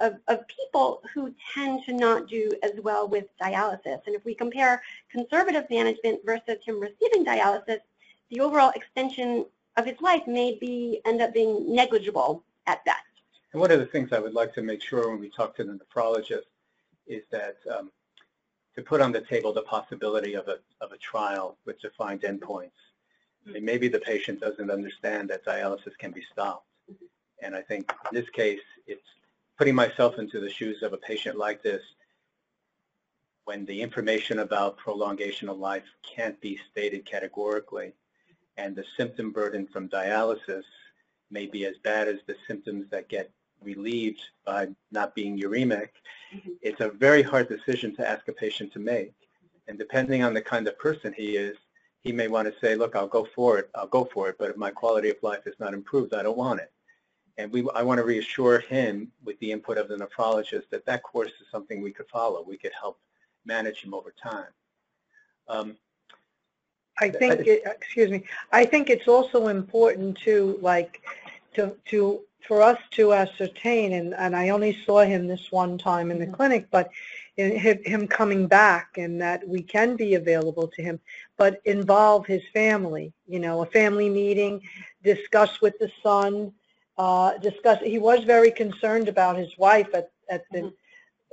of, 0.00 0.16
of 0.28 0.44
people 0.48 1.02
who 1.14 1.32
tend 1.54 1.84
to 1.84 1.92
not 1.92 2.28
do 2.28 2.50
as 2.62 2.72
well 2.82 3.06
with 3.06 3.26
dialysis. 3.40 4.00
And 4.06 4.16
if 4.16 4.24
we 4.24 4.34
compare 4.34 4.82
conservative 5.10 5.64
management 5.70 6.20
versus 6.24 6.58
him 6.64 6.80
receiving 6.80 7.24
dialysis, 7.24 7.78
the 8.30 8.40
overall 8.40 8.72
extension 8.74 9.46
of 9.76 9.86
his 9.86 10.00
life 10.00 10.26
may 10.26 10.58
be 10.58 11.00
end 11.04 11.22
up 11.22 11.32
being 11.32 11.72
negligible 11.72 12.42
at 12.66 12.84
best. 12.84 12.98
And 13.52 13.60
one 13.60 13.70
of 13.70 13.78
the 13.78 13.86
things 13.86 14.12
I 14.12 14.18
would 14.18 14.34
like 14.34 14.54
to 14.54 14.62
make 14.62 14.82
sure 14.82 15.10
when 15.10 15.20
we 15.20 15.28
talk 15.28 15.54
to 15.56 15.64
the 15.64 15.78
nephrologist 15.78 16.46
is 17.06 17.22
that 17.30 17.56
um, 17.70 17.90
to 18.76 18.82
put 18.82 19.00
on 19.00 19.12
the 19.12 19.20
table 19.20 19.52
the 19.52 19.62
possibility 19.62 20.34
of 20.34 20.48
a, 20.48 20.58
of 20.80 20.92
a 20.92 20.98
trial 20.98 21.56
with 21.66 21.80
defined 21.80 22.22
endpoints. 22.22 22.70
I 23.46 23.52
mean, 23.52 23.64
maybe 23.64 23.88
the 23.88 23.98
patient 23.98 24.40
doesn't 24.40 24.70
understand 24.70 25.30
that 25.30 25.44
dialysis 25.44 25.96
can 25.98 26.12
be 26.12 26.22
stopped. 26.32 26.66
Mm-hmm. 26.90 27.04
And 27.44 27.54
I 27.54 27.62
think 27.62 27.92
in 28.10 28.14
this 28.18 28.30
case, 28.30 28.60
it's 28.86 29.02
putting 29.58 29.74
myself 29.74 30.18
into 30.18 30.40
the 30.40 30.50
shoes 30.50 30.82
of 30.82 30.92
a 30.92 30.98
patient 30.98 31.36
like 31.36 31.62
this 31.62 31.82
when 33.44 33.64
the 33.66 33.82
information 33.82 34.38
about 34.38 34.76
prolongation 34.76 35.48
of 35.48 35.58
life 35.58 35.84
can't 36.02 36.40
be 36.40 36.58
stated 36.70 37.04
categorically 37.04 37.92
and 38.56 38.76
the 38.76 38.84
symptom 38.96 39.32
burden 39.32 39.66
from 39.66 39.88
dialysis 39.88 40.62
may 41.30 41.46
be 41.46 41.66
as 41.66 41.74
bad 41.82 42.08
as 42.08 42.18
the 42.26 42.36
symptoms 42.46 42.84
that 42.90 43.08
get 43.08 43.30
relieved 43.64 44.20
by 44.44 44.68
not 44.90 45.14
being 45.14 45.38
uremic, 45.38 45.88
Mhm. 46.32 46.56
it's 46.62 46.80
a 46.80 46.88
very 46.90 47.22
hard 47.22 47.48
decision 47.48 47.94
to 47.96 48.08
ask 48.08 48.26
a 48.28 48.32
patient 48.32 48.72
to 48.72 48.78
make. 48.78 49.12
And 49.68 49.78
depending 49.78 50.22
on 50.22 50.34
the 50.34 50.42
kind 50.42 50.66
of 50.66 50.78
person 50.78 51.12
he 51.12 51.36
is, 51.36 51.56
he 52.00 52.12
may 52.12 52.28
want 52.28 52.52
to 52.52 52.60
say, 52.60 52.74
look, 52.74 52.96
I'll 52.96 53.06
go 53.06 53.24
for 53.24 53.58
it, 53.58 53.70
I'll 53.74 53.86
go 53.86 54.04
for 54.04 54.28
it, 54.28 54.36
but 54.38 54.50
if 54.50 54.56
my 54.56 54.70
quality 54.70 55.10
of 55.10 55.22
life 55.22 55.46
is 55.46 55.54
not 55.60 55.72
improved, 55.74 56.14
I 56.14 56.22
don't 56.22 56.36
want 56.36 56.60
it. 56.60 56.72
And 57.38 57.50
we, 57.52 57.66
I 57.74 57.82
want 57.82 57.98
to 57.98 58.04
reassure 58.04 58.58
him 58.58 59.10
with 59.24 59.38
the 59.38 59.52
input 59.52 59.78
of 59.78 59.88
the 59.88 59.96
nephrologist 59.96 60.68
that 60.70 60.84
that 60.86 61.02
course 61.02 61.30
is 61.40 61.46
something 61.50 61.80
we 61.80 61.92
could 61.92 62.08
follow. 62.08 62.42
We 62.42 62.58
could 62.58 62.72
help 62.78 62.98
manage 63.44 63.82
him 63.82 63.94
over 63.94 64.12
time. 64.20 64.52
Um, 65.48 65.76
I 66.98 67.08
think, 67.08 67.46
it- 67.46 67.62
excuse 67.64 68.10
me, 68.10 68.24
I 68.52 68.64
think 68.66 68.90
it's 68.90 69.08
also 69.08 69.48
important 69.48 70.18
to, 70.18 70.58
like, 70.60 71.02
to, 71.54 71.76
to, 71.86 72.20
for 72.46 72.62
us 72.62 72.78
to 72.92 73.12
ascertain, 73.12 73.92
and, 73.92 74.14
and 74.14 74.34
I 74.36 74.50
only 74.50 74.76
saw 74.84 75.02
him 75.02 75.26
this 75.26 75.52
one 75.52 75.78
time 75.78 76.10
in 76.10 76.18
the 76.18 76.26
Mhm. 76.26 76.32
clinic, 76.32 76.66
but 76.70 76.90
in 77.36 77.56
him, 77.56 77.82
him 77.84 78.06
coming 78.08 78.46
back 78.46 78.98
and 78.98 79.20
that 79.20 79.46
we 79.46 79.62
can 79.62 79.96
be 79.96 80.14
available 80.14 80.68
to 80.68 80.82
him, 80.82 81.00
but 81.36 81.60
involve 81.64 82.26
his 82.26 82.42
family, 82.52 83.12
you 83.26 83.38
know, 83.38 83.62
a 83.62 83.66
family 83.66 84.08
meeting, 84.08 84.60
discuss 85.02 85.60
with 85.60 85.78
the 85.78 85.90
son, 86.02 86.52
uh, 86.98 87.38
discuss, 87.38 87.78
he 87.80 87.98
was 87.98 88.24
very 88.24 88.50
concerned 88.50 89.08
about 89.08 89.36
his 89.36 89.56
wife 89.56 89.88
at, 89.94 90.10
at 90.28 90.44
the, 90.52 90.62
Mhm. 90.62 90.72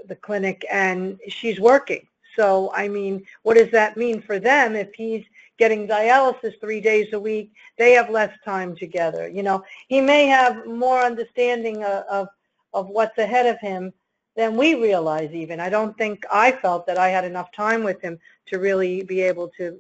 the 0.08 0.16
clinic, 0.16 0.66
and 0.72 1.20
she's 1.28 1.60
working. 1.60 2.08
So, 2.36 2.72
I 2.74 2.88
mean, 2.88 3.26
what 3.44 3.58
does 3.58 3.72
that 3.72 3.98
mean 3.98 4.22
for 4.22 4.40
them 4.40 4.76
if 4.76 4.94
he's 4.94 5.26
getting 5.60 5.88
dialysis 5.88 6.60
three 6.60 6.82
days 6.82 7.14
a 7.14 7.20
week, 7.20 7.52
they 7.78 7.92
have 7.92 8.10
less 8.10 8.36
time 8.44 8.76
together. 8.76 9.28
You 9.28 9.44
know, 9.44 9.64
he 9.90 10.02
may 10.02 10.26
have 10.26 10.66
more 10.66 11.02
understanding 11.02 11.84
of, 11.84 12.30
of, 12.74 12.88
what's 12.88 13.18
ahead 13.18 13.46
of 13.46 13.60
him 13.60 13.94
than 14.36 14.56
we 14.56 14.74
realize 14.76 15.32
even. 15.34 15.60
I 15.60 15.70
don't 15.70 15.96
think 15.98 16.24
I 16.32 16.54
felt 16.54 16.88
that 16.88 16.98
I 16.98 17.10
had 17.10 17.26
enough 17.26 17.52
time 17.52 17.84
with 17.84 18.02
him 18.02 18.18
to 18.48 18.58
really 18.58 19.04
be 19.04 19.22
able 19.22 19.50
to 19.58 19.78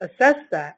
assess 0.00 0.38
that. 0.50 0.76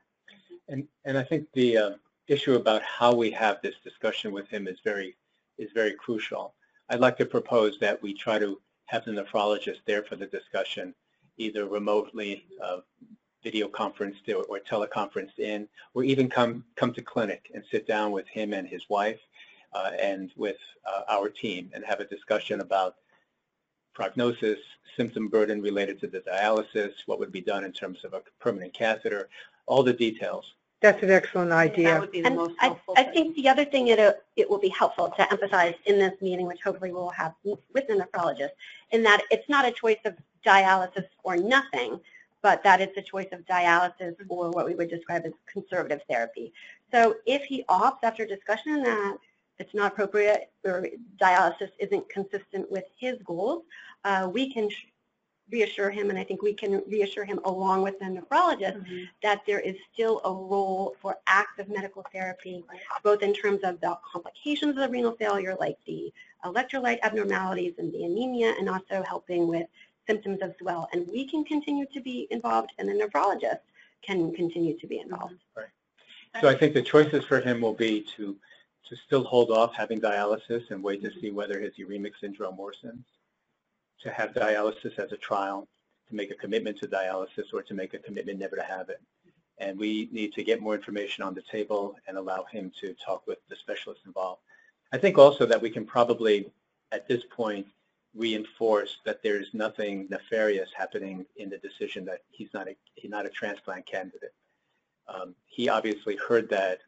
And, 0.68 0.86
and 1.04 1.16
I 1.16 1.22
think 1.22 1.46
the 1.54 1.78
uh, 1.78 1.90
issue 2.26 2.54
about 2.54 2.82
how 2.82 3.14
we 3.14 3.30
have 3.30 3.62
this 3.62 3.76
discussion 3.84 4.32
with 4.32 4.48
him 4.48 4.66
is 4.66 4.78
very, 4.84 5.16
is 5.58 5.70
very 5.72 5.94
crucial. 5.94 6.54
I'd 6.88 7.00
like 7.00 7.16
to 7.18 7.26
propose 7.26 7.78
that 7.78 8.02
we 8.02 8.14
try 8.14 8.40
to 8.40 8.60
have 8.86 9.04
the 9.04 9.12
nephrologist 9.12 9.80
there 9.86 10.02
for 10.02 10.16
the 10.16 10.26
discussion, 10.26 10.92
either 11.36 11.66
remotely, 11.66 12.46
uh, 12.64 12.78
video 13.42 13.68
conferenced 13.68 14.28
or, 14.28 14.44
or 14.44 14.58
teleconferenced 14.60 15.38
in, 15.38 15.68
or 15.94 16.04
even 16.04 16.28
come, 16.28 16.64
come 16.76 16.92
to 16.92 17.02
clinic 17.02 17.50
and 17.54 17.62
sit 17.70 17.86
down 17.86 18.12
with 18.12 18.26
him 18.28 18.52
and 18.52 18.68
his 18.68 18.88
wife 18.88 19.18
uh, 19.72 19.90
and 20.00 20.30
with 20.36 20.56
uh, 20.86 21.02
our 21.08 21.28
team 21.28 21.70
and 21.74 21.84
have 21.84 22.00
a 22.00 22.04
discussion 22.04 22.60
about 22.60 22.96
prognosis, 23.94 24.58
symptom 24.96 25.28
burden 25.28 25.60
related 25.62 26.00
to 26.00 26.06
the 26.06 26.20
dialysis, 26.20 26.92
what 27.06 27.18
would 27.18 27.32
be 27.32 27.40
done 27.40 27.64
in 27.64 27.72
terms 27.72 28.04
of 28.04 28.14
a 28.14 28.22
permanent 28.38 28.72
catheter, 28.72 29.28
all 29.66 29.82
the 29.82 29.92
details. 29.92 30.54
That's 30.80 31.02
an 31.02 31.10
excellent 31.10 31.50
That 31.50 31.58
idea. 31.58 32.00
would 32.00 32.10
be 32.10 32.22
the 32.22 32.28
And 32.28 32.36
most 32.36 32.54
I, 32.58 32.66
helpful. 32.66 32.94
I 32.96 33.02
thing. 33.04 33.12
think 33.12 33.36
the 33.36 33.48
other 33.48 33.66
thing 33.66 33.88
it, 33.88 33.98
uh, 33.98 34.14
it 34.36 34.48
will 34.48 34.58
be 34.58 34.70
helpful 34.70 35.12
to 35.14 35.30
emphasize 35.30 35.74
in 35.84 35.98
this 35.98 36.14
meeting, 36.22 36.46
which 36.46 36.62
hopefully 36.62 36.90
we'll 36.90 37.10
have 37.10 37.34
with 37.44 37.86
the 37.86 37.94
nephrologist, 37.94 38.50
in 38.90 39.02
that 39.02 39.22
it's 39.30 39.48
not 39.48 39.66
a 39.66 39.70
choice 39.70 39.98
of 40.06 40.14
dialysis 40.44 41.04
or 41.22 41.36
nothing, 41.36 42.00
but 42.42 42.62
that 42.64 42.80
it's 42.80 42.96
a 42.96 43.02
choice 43.02 43.28
of 43.32 43.40
dialysis 43.46 44.14
or 44.28 44.50
what 44.50 44.66
we 44.66 44.74
would 44.74 44.88
describe 44.90 45.24
as 45.26 45.32
conservative 45.46 46.00
therapy. 46.08 46.52
So 46.92 47.16
if 47.26 47.42
he 47.44 47.64
opts 47.64 47.98
after 48.02 48.26
discussion 48.26 48.82
that 48.82 49.18
it's 49.58 49.74
not 49.74 49.92
appropriate 49.92 50.50
or 50.64 50.86
dialysis 51.20 51.70
isn't 51.78 52.08
consistent 52.08 52.70
with 52.70 52.84
his 52.98 53.18
goals, 53.24 53.64
uh, 54.04 54.28
we 54.32 54.52
can 54.52 54.70
reassure 55.50 55.90
him, 55.90 56.10
and 56.10 56.18
I 56.18 56.22
think 56.24 56.42
we 56.42 56.54
can 56.54 56.82
reassure 56.86 57.24
him 57.24 57.40
along 57.44 57.82
with 57.82 57.98
the 57.98 58.04
nephrologist 58.04 58.86
Mhm. 58.86 59.08
that 59.22 59.44
there 59.46 59.58
is 59.58 59.76
still 59.92 60.20
a 60.24 60.32
role 60.32 60.96
for 61.00 61.18
active 61.26 61.68
medical 61.68 62.04
therapy, 62.12 62.64
both 63.02 63.20
in 63.22 63.34
terms 63.34 63.62
of 63.64 63.80
the 63.80 63.98
complications 64.12 64.70
of 64.70 64.76
the 64.76 64.88
renal 64.88 65.16
failure, 65.16 65.56
like 65.56 65.76
the 65.86 66.12
electrolyte 66.44 67.00
abnormalities 67.02 67.74
and 67.78 67.92
the 67.92 68.04
anemia, 68.04 68.54
and 68.58 68.68
also 68.68 69.02
helping 69.02 69.48
with 69.48 69.66
symptoms 70.10 70.40
as 70.42 70.54
well. 70.60 70.82
And 70.92 71.06
we 71.16 71.22
can 71.32 71.44
continue 71.44 71.86
to 71.94 72.00
be 72.00 72.26
involved, 72.30 72.70
and 72.78 72.88
the 72.88 72.94
nephrologist 72.94 73.60
can 74.02 74.18
continue 74.34 74.74
to 74.78 74.86
be 74.92 74.98
involved. 74.98 75.34
Mm-hmm. 75.34 75.60
Right. 75.60 76.42
So 76.42 76.48
I 76.48 76.54
think 76.58 76.74
the 76.74 76.82
choices 76.82 77.24
for 77.24 77.40
him 77.40 77.60
will 77.60 77.74
be 77.74 77.94
to, 78.16 78.36
to 78.88 78.96
still 79.06 79.24
hold 79.24 79.50
off 79.50 79.74
having 79.74 80.00
dialysis 80.00 80.70
and 80.70 80.82
wait 80.82 81.02
to 81.02 81.08
mm-hmm. 81.08 81.20
see 81.20 81.30
whether 81.30 81.60
his 81.60 81.74
uremic 81.84 82.12
syndrome 82.20 82.56
worsens, 82.56 83.04
to 84.02 84.10
have 84.10 84.32
dialysis 84.32 84.98
as 84.98 85.12
a 85.12 85.16
trial, 85.16 85.68
to 86.08 86.14
make 86.14 86.30
a 86.30 86.34
commitment 86.34 86.78
to 86.78 86.86
dialysis, 86.88 87.46
or 87.52 87.62
to 87.62 87.74
make 87.74 87.94
a 87.94 87.98
commitment 87.98 88.38
never 88.38 88.56
to 88.56 88.62
have 88.62 88.88
it. 88.88 89.00
And 89.58 89.78
we 89.78 90.08
need 90.10 90.32
to 90.34 90.42
get 90.42 90.62
more 90.62 90.74
information 90.74 91.22
on 91.22 91.34
the 91.34 91.42
table 91.42 91.96
and 92.06 92.16
allow 92.16 92.44
him 92.44 92.72
to 92.80 92.94
talk 92.94 93.26
with 93.26 93.38
the 93.50 93.56
specialists 93.56 94.06
involved. 94.06 94.40
I 94.92 94.98
think 94.98 95.18
also 95.18 95.44
that 95.46 95.60
we 95.60 95.70
can 95.70 95.84
probably, 95.84 96.50
at 96.92 97.06
this 97.06 97.22
point, 97.30 97.66
reinforce 98.14 98.98
that 99.04 99.22
there's 99.22 99.48
nothing 99.52 100.06
nefarious 100.10 100.70
happening 100.76 101.24
in 101.36 101.48
the 101.48 101.58
decision 101.58 102.04
that 102.04 102.20
he's 102.30 102.48
not 102.52 102.68
a, 102.68 102.76
he's 102.94 103.10
not 103.10 103.26
a 103.26 103.30
transplant 103.30 103.86
candidate. 103.86 104.34
Um, 105.08 105.34
he 105.46 105.68
obviously 105.68 106.16
heard 106.16 106.48
that 106.50 106.80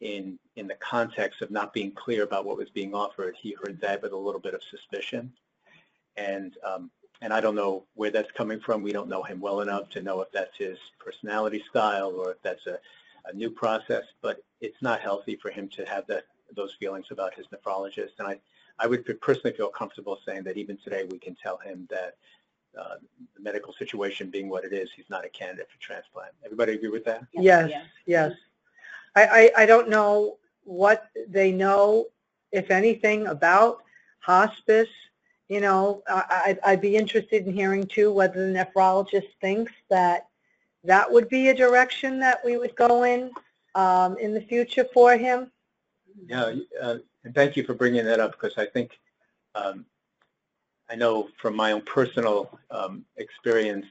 in 0.00 0.38
in 0.56 0.68
the 0.68 0.76
context 0.76 1.42
of 1.42 1.50
not 1.50 1.72
being 1.72 1.92
clear 1.92 2.22
about 2.22 2.44
what 2.44 2.56
was 2.56 2.70
being 2.70 2.94
offered. 2.94 3.34
He 3.40 3.56
heard 3.62 3.80
that 3.80 4.02
with 4.02 4.12
a 4.12 4.16
little 4.16 4.40
bit 4.40 4.54
of 4.54 4.60
suspicion, 4.70 5.32
and 6.16 6.56
um, 6.64 6.90
and 7.20 7.32
I 7.32 7.40
don't 7.40 7.54
know 7.56 7.84
where 7.94 8.10
that's 8.10 8.30
coming 8.32 8.60
from. 8.60 8.82
We 8.82 8.92
don't 8.92 9.08
know 9.08 9.22
him 9.22 9.40
well 9.40 9.60
enough 9.60 9.88
to 9.90 10.02
know 10.02 10.20
if 10.20 10.30
that's 10.32 10.56
his 10.56 10.78
personality 11.00 11.64
style 11.68 12.14
or 12.16 12.32
if 12.32 12.42
that's 12.42 12.66
a, 12.66 12.78
a 13.26 13.32
new 13.32 13.50
process. 13.50 14.04
But 14.22 14.42
it's 14.60 14.80
not 14.82 15.00
healthy 15.00 15.36
for 15.36 15.50
him 15.50 15.68
to 15.70 15.84
have 15.84 16.06
that 16.06 16.24
those 16.54 16.74
feelings 16.78 17.06
about 17.10 17.34
his 17.34 17.46
nephrologist. 17.48 18.12
And 18.18 18.28
I 18.28 18.38
I 18.78 18.86
would 18.86 19.20
personally 19.20 19.56
feel 19.56 19.68
comfortable 19.68 20.18
saying 20.26 20.44
that 20.44 20.56
even 20.56 20.76
today 20.78 21.04
we 21.10 21.18
can 21.18 21.34
tell 21.34 21.58
him 21.58 21.86
that. 21.90 22.16
Uh, 22.78 22.96
the 23.34 23.40
medical 23.42 23.72
situation 23.72 24.30
being 24.30 24.48
what 24.48 24.62
it 24.62 24.72
is, 24.72 24.90
he's 24.94 25.08
not 25.08 25.24
a 25.24 25.28
candidate 25.30 25.66
for 25.72 25.80
transplant. 25.80 26.30
Everybody 26.44 26.74
agree 26.74 26.90
with 26.90 27.04
that? 27.06 27.24
Yes, 27.32 27.70
Yeah. 27.70 27.82
yes. 28.06 28.32
I, 29.16 29.50
I, 29.56 29.62
I 29.62 29.66
don't 29.66 29.88
know 29.88 30.36
what 30.64 31.08
they 31.26 31.50
know, 31.50 32.06
if 32.52 32.70
anything, 32.70 33.26
about 33.26 33.82
hospice. 34.20 34.90
You 35.48 35.60
know, 35.60 36.02
I, 36.08 36.42
I'd, 36.46 36.58
I'd 36.64 36.80
be 36.80 36.94
interested 36.94 37.46
in 37.46 37.52
hearing 37.52 37.84
too 37.86 38.12
whether 38.12 38.46
the 38.46 38.56
nephrologist 38.56 39.30
thinks 39.40 39.72
that 39.88 40.28
that 40.84 41.10
would 41.10 41.28
be 41.28 41.48
a 41.48 41.54
direction 41.54 42.20
that 42.20 42.44
we 42.44 42.58
would 42.58 42.76
go 42.76 43.04
in, 43.04 43.32
um, 43.74 44.16
in 44.18 44.34
the 44.34 44.42
future 44.42 44.86
for 44.92 45.16
him. 45.16 45.50
Yeah, 46.26 46.54
uh, 46.80 46.96
and 47.28 47.34
thank 47.34 47.56
you 47.58 47.62
for 47.62 47.74
bringing 47.74 48.06
that 48.06 48.20
up 48.20 48.32
because 48.32 48.56
I 48.56 48.64
think 48.64 48.98
um, 49.54 49.84
I 50.88 50.94
know 50.94 51.28
from 51.36 51.54
my 51.54 51.72
own 51.72 51.82
personal 51.82 52.58
um, 52.70 53.04
experience, 53.18 53.84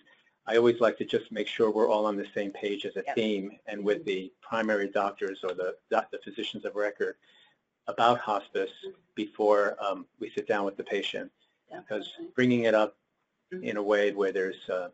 I 0.47 0.57
always 0.57 0.79
like 0.79 0.97
to 0.97 1.05
just 1.05 1.31
make 1.31 1.47
sure 1.47 1.69
we're 1.69 1.87
all 1.87 2.07
on 2.07 2.17
the 2.17 2.25
same 2.33 2.49
page 2.49 2.83
as 2.87 2.95
a 2.95 3.03
Yep. 3.05 3.15
team 3.15 3.51
and 3.67 3.83
with 3.83 4.03
the 4.05 4.33
primary 4.41 4.87
doctors 4.87 5.41
or 5.43 5.53
the 5.53 5.75
the 5.91 6.19
physicians 6.23 6.65
of 6.65 6.75
record 6.75 7.17
about 7.85 8.17
hospice 8.17 8.71
before 9.13 9.77
um, 9.79 10.07
we 10.19 10.31
sit 10.31 10.47
down 10.47 10.65
with 10.65 10.75
the 10.75 10.83
patient. 10.83 11.31
Because 11.71 12.11
bringing 12.33 12.63
it 12.63 12.73
up 12.73 12.97
in 13.61 13.77
a 13.77 13.83
way 13.83 14.13
where 14.13 14.31
there's 14.31 14.67
uh, 14.67 14.89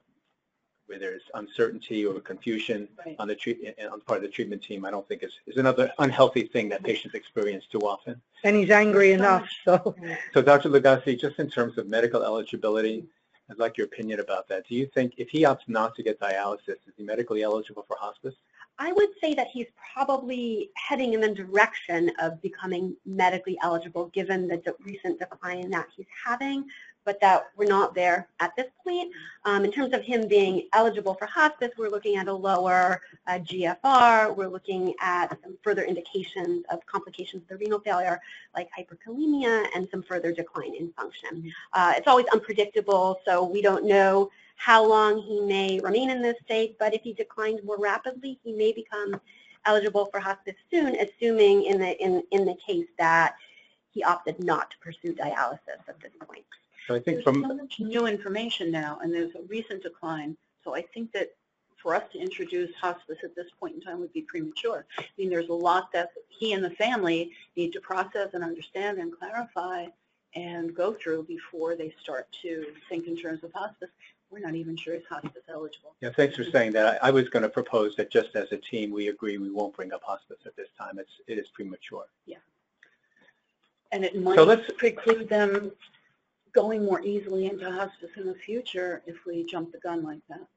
where 0.88 1.00
there's 1.00 1.22
uncertainty 1.34 2.06
or 2.06 2.20
confusion 2.20 2.88
Right. 3.06 3.16
on 3.20 3.28
the 3.28 3.36
treatment 3.36 3.76
eh, 3.78 3.86
on 3.86 4.00
the 4.00 4.06
part 4.06 4.18
of 4.18 4.24
the 4.24 4.30
treatment 4.30 4.62
team, 4.64 4.86
I 4.86 4.92
don't 4.92 5.08
think 5.08 5.24
is, 5.24 5.34
is 5.48 5.58
another 5.58 5.92
unhealthy 6.00 6.44
thing 6.44 6.70
that 6.70 6.84
patients 6.84 7.16
experience 7.16 7.66
too 7.72 7.80
often. 7.80 8.22
And 8.44 8.56
he's 8.56 8.70
angry 8.70 9.12
enough, 9.14 9.48
so. 9.66 9.96
So 10.34 10.42
Dr. 10.42 10.70
Lugassy, 10.70 11.20
just 11.20 11.40
in 11.40 11.50
terms 11.50 11.78
of 11.78 11.88
medical 11.88 12.24
eligibility, 12.24 13.06
I'd 13.50 13.60
like 13.60 13.78
your 13.78 13.86
opinion 13.86 14.20
about 14.20 14.48
that. 14.50 14.68
Do 14.68 14.76
you 14.76 14.88
think 14.94 15.14
if 15.18 15.30
he 15.30 15.44
opts 15.44 15.68
not 15.68 15.96
to 15.96 16.04
get 16.04 16.20
dialysis, 16.20 16.80
is 16.88 16.94
he 16.96 17.04
medically 17.04 17.44
eligible 17.44 17.84
for 17.88 17.98
hospice? 18.00 18.36
I 18.80 18.92
would 18.92 19.10
say 19.22 19.34
that 19.36 19.48
he's 19.48 19.68
probably 19.94 20.72
heading 20.76 21.14
in 21.14 21.22
the 21.22 21.30
direction 21.30 22.12
of 22.20 22.42
becoming 22.42 22.96
medically 23.06 23.58
eligible, 23.62 24.08
given 24.08 24.48
the 24.48 24.76
recent 24.80 25.20
decline 25.20 25.70
that 25.72 25.88
he's 25.96 26.08
having, 26.26 26.66
but 27.06 27.20
that 27.22 27.48
we're 27.58 27.68
not 27.68 27.94
there 27.94 28.28
at 28.40 28.56
this 28.56 28.68
point. 28.84 29.12
Um, 29.46 29.66
in 29.66 29.72
terms 29.72 29.94
of 29.94 30.02
him 30.02 30.28
being 30.28 30.68
eligible 30.74 31.14
for 31.16 31.26
hospice, 31.26 31.72
we're 31.78 31.90
looking 31.90 32.16
at 32.16 32.28
a 32.28 32.34
lower 32.34 33.02
uh, 33.28 33.40
GFR. 33.40 34.36
We're 34.36 34.48
looking 34.48 34.94
at 35.02 35.38
some 35.44 35.58
further 35.64 35.84
indications 35.84 36.64
of 36.70 36.86
complications 36.86 37.44
of 37.44 37.50
the 37.50 37.58
renal 37.58 37.80
failure, 37.80 38.22
like 38.56 38.70
hyperkalemia 38.78 39.66
and 39.76 39.88
some 39.92 40.04
further 40.04 40.32
decline 40.32 40.76
in 40.76 40.92
function. 40.94 41.52
Uh, 41.74 41.94
it's 41.96 42.08
always 42.08 42.26
unpredictable, 42.34 43.20
so 43.26 43.44
we 43.44 43.62
don't 43.62 43.86
know 43.86 44.30
how 44.56 44.86
long 44.86 45.22
he 45.22 45.42
may 45.42 45.80
remain 45.82 46.10
in 46.10 46.22
this 46.22 46.38
state, 46.46 46.78
but 46.80 46.94
if 46.94 47.02
he 47.02 47.14
declines 47.14 47.60
more 47.64 47.78
rapidly, 47.78 48.40
he 48.44 48.54
may 48.54 48.72
become 48.72 49.20
eligible 49.66 50.06
for 50.06 50.20
hospice 50.20 50.56
soon, 50.72 50.96
assuming 50.96 51.64
in 51.64 51.80
the, 51.80 52.02
in, 52.04 52.24
in 52.32 52.46
the 52.46 52.56
case 52.66 52.88
that 52.98 53.36
he 53.92 54.04
opted 54.04 54.40
not 54.44 54.72
to 54.72 54.78
pursue 54.80 55.14
dialysis 55.14 55.80
at 55.88 56.00
this 56.02 56.12
point. 56.28 56.46
So 56.88 56.96
I 56.96 57.00
think 57.00 57.18
There's 57.18 57.24
from, 57.24 57.46
so 57.48 57.56
much 57.56 57.80
new 57.80 58.08
information 58.08 58.72
now, 58.72 59.00
and 59.02 59.14
there's 59.14 59.34
a 59.36 59.42
recent 59.48 59.84
decline. 59.84 60.36
So 60.64 60.76
I 60.76 60.82
think 60.94 61.12
that 61.14 61.30
for 61.78 61.96
us 61.96 62.04
to 62.14 62.20
introduce 62.20 62.74
hospice 62.76 63.18
at 63.24 63.36
this 63.36 63.48
point 63.60 63.76
in 63.76 63.82
time 63.82 64.00
would 64.00 64.14
be 64.14 64.22
premature. 64.22 64.86
I 64.98 65.04
mean, 65.18 65.30
there's 65.30 65.50
a 65.50 65.54
lot 65.54 65.92
that 65.92 66.12
he 66.30 66.54
and 66.54 66.64
the 66.64 66.70
family 66.72 67.32
need 67.58 67.74
to 67.74 67.82
process 67.82 68.30
and 68.34 68.44
understand 68.44 69.00
and 69.00 69.12
clarify 69.18 69.88
and 70.36 70.74
go 70.74 70.94
through 70.94 71.24
before 71.24 71.76
they 71.76 71.94
start 72.02 72.28
to 72.42 72.68
think 72.90 73.08
in 73.08 73.18
terms 73.18 73.44
of 73.44 73.52
hospice. 73.54 73.90
We're 74.32 74.40
not 74.40 74.56
even 74.56 74.76
sure 74.76 74.96
he's 74.96 75.04
hospice 75.08 75.44
eligible. 75.48 75.94
yeah, 76.02 76.10
thanks 76.10 76.36
for 76.36 76.44
saying 76.44 76.72
that. 76.72 77.04
I 77.04 77.10
I 77.10 77.12
was 77.12 77.30
going 77.30 77.44
to 77.44 77.50
propose 77.50 77.96
that 77.98 78.10
just 78.10 78.36
as 78.36 78.52
a 78.52 78.58
team, 78.58 78.90
we 78.90 79.10
agree 79.10 79.38
we 79.38 79.52
won't 79.52 79.76
bring 79.76 79.94
up 79.94 80.02
hospice 80.04 80.40
at 80.46 80.56
this 80.56 80.70
time. 80.76 80.98
It's, 80.98 81.12
it 81.28 81.38
is 81.38 81.50
premature. 81.50 82.06
Yeah. 82.26 82.38
And 83.92 84.04
it 84.04 84.14
So 84.14 84.20
might 84.22 84.40
let's, 84.40 84.72
preclude 84.76 85.30
them 85.30 85.72
going 86.54 86.86
more 86.86 87.02
easily 87.02 87.46
into 87.46 87.70
hospice 87.72 88.12
in 88.16 88.28
the 88.28 88.36
future 88.36 89.02
if 89.06 89.26
we 89.26 89.44
jump 89.44 89.72
the 89.72 89.80
gun 89.80 90.04
like 90.04 90.22
that. 90.30 90.48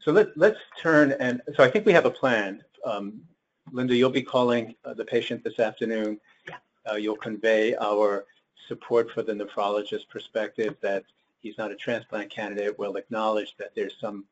So 0.00 0.12
let, 0.12 0.36
let's 0.36 0.58
turn 0.80 1.12
and, 1.20 1.40
so 1.56 1.62
I 1.62 1.70
think 1.70 1.86
we 1.86 1.92
have 1.92 2.06
a 2.06 2.10
plan. 2.10 2.62
Um, 2.84 3.22
Linda, 3.70 3.94
you'll 3.94 4.10
be 4.10 4.22
calling 4.22 4.74
uh, 4.84 4.94
the 4.94 5.04
patient 5.04 5.44
this 5.44 5.58
afternoon. 5.58 6.18
Yeah. 6.48 6.56
Uh, 6.90 6.96
You'll 6.96 7.16
convey 7.16 7.76
our 7.76 8.24
support 8.68 9.10
for 9.10 9.22
the 9.22 9.32
nephrologist 9.32 10.08
perspective 10.08 10.76
that 10.80 11.04
he's 11.40 11.58
not 11.58 11.70
a 11.70 11.76
transplant 11.76 12.30
candidate. 12.30 12.78
We'll 12.78 12.96
acknowledge 12.96 13.56
that 13.58 13.74
there's 13.74 13.96
some 14.00 14.24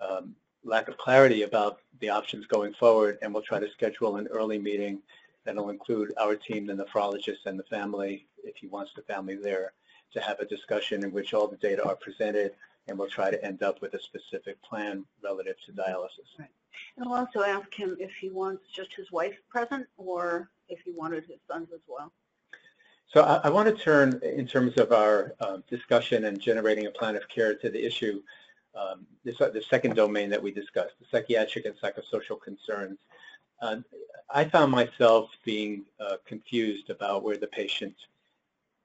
um, 0.00 0.34
lack 0.64 0.88
of 0.88 0.98
clarity 0.98 1.42
about 1.42 1.78
the 2.00 2.10
options 2.10 2.46
going 2.46 2.74
forward, 2.74 3.18
and 3.22 3.32
we'll 3.32 3.42
try 3.42 3.58
to 3.58 3.70
schedule 3.70 4.16
an 4.16 4.26
early 4.28 4.58
meeting 4.58 5.00
that'll 5.44 5.70
include 5.70 6.12
our 6.20 6.36
team, 6.36 6.66
the 6.66 6.74
nephrologist, 6.74 7.46
and 7.46 7.58
the 7.58 7.64
family, 7.64 8.26
if 8.44 8.56
he 8.56 8.66
wants 8.66 8.92
the 8.94 9.02
family 9.02 9.36
there, 9.36 9.72
to 10.12 10.20
have 10.20 10.40
a 10.40 10.44
discussion 10.46 11.04
in 11.04 11.12
which 11.12 11.34
all 11.34 11.46
the 11.46 11.56
data 11.56 11.84
are 11.86 11.96
presented 11.96 12.52
and 12.88 12.98
we'll 12.98 13.08
try 13.08 13.30
to 13.30 13.44
end 13.44 13.62
up 13.62 13.80
with 13.80 13.94
a 13.94 14.00
specific 14.00 14.60
plan 14.62 15.04
relative 15.22 15.56
to 15.66 15.72
dialysis. 15.72 16.38
And 16.38 16.48
I'll 17.06 17.14
also 17.14 17.42
ask 17.42 17.72
him 17.74 17.96
if 18.00 18.10
he 18.20 18.30
wants 18.30 18.64
just 18.74 18.94
his 18.94 19.12
wife 19.12 19.36
present 19.48 19.86
or 19.96 20.50
if 20.68 20.80
he 20.80 20.92
wanted 20.92 21.24
his 21.26 21.38
sons 21.46 21.68
as 21.74 21.80
well. 21.86 22.12
So 23.12 23.22
I, 23.22 23.40
I 23.44 23.50
want 23.50 23.68
to 23.68 23.82
turn 23.82 24.20
in 24.22 24.46
terms 24.46 24.76
of 24.78 24.92
our 24.92 25.34
um, 25.40 25.64
discussion 25.68 26.24
and 26.24 26.40
generating 26.40 26.86
a 26.86 26.90
plan 26.90 27.16
of 27.16 27.28
care 27.28 27.54
to 27.54 27.70
the 27.70 27.84
issue, 27.84 28.22
um, 28.74 29.06
this, 29.24 29.38
the 29.38 29.62
second 29.68 29.96
domain 29.96 30.30
that 30.30 30.42
we 30.42 30.50
discussed, 30.50 30.94
the 31.00 31.06
psychiatric 31.10 31.64
and 31.66 31.74
psychosocial 31.76 32.40
concerns. 32.40 32.98
Uh, 33.60 33.76
I 34.30 34.44
found 34.44 34.70
myself 34.70 35.30
being 35.44 35.84
uh, 35.98 36.16
confused 36.26 36.90
about 36.90 37.22
where 37.22 37.38
the 37.38 37.46
patient 37.46 37.94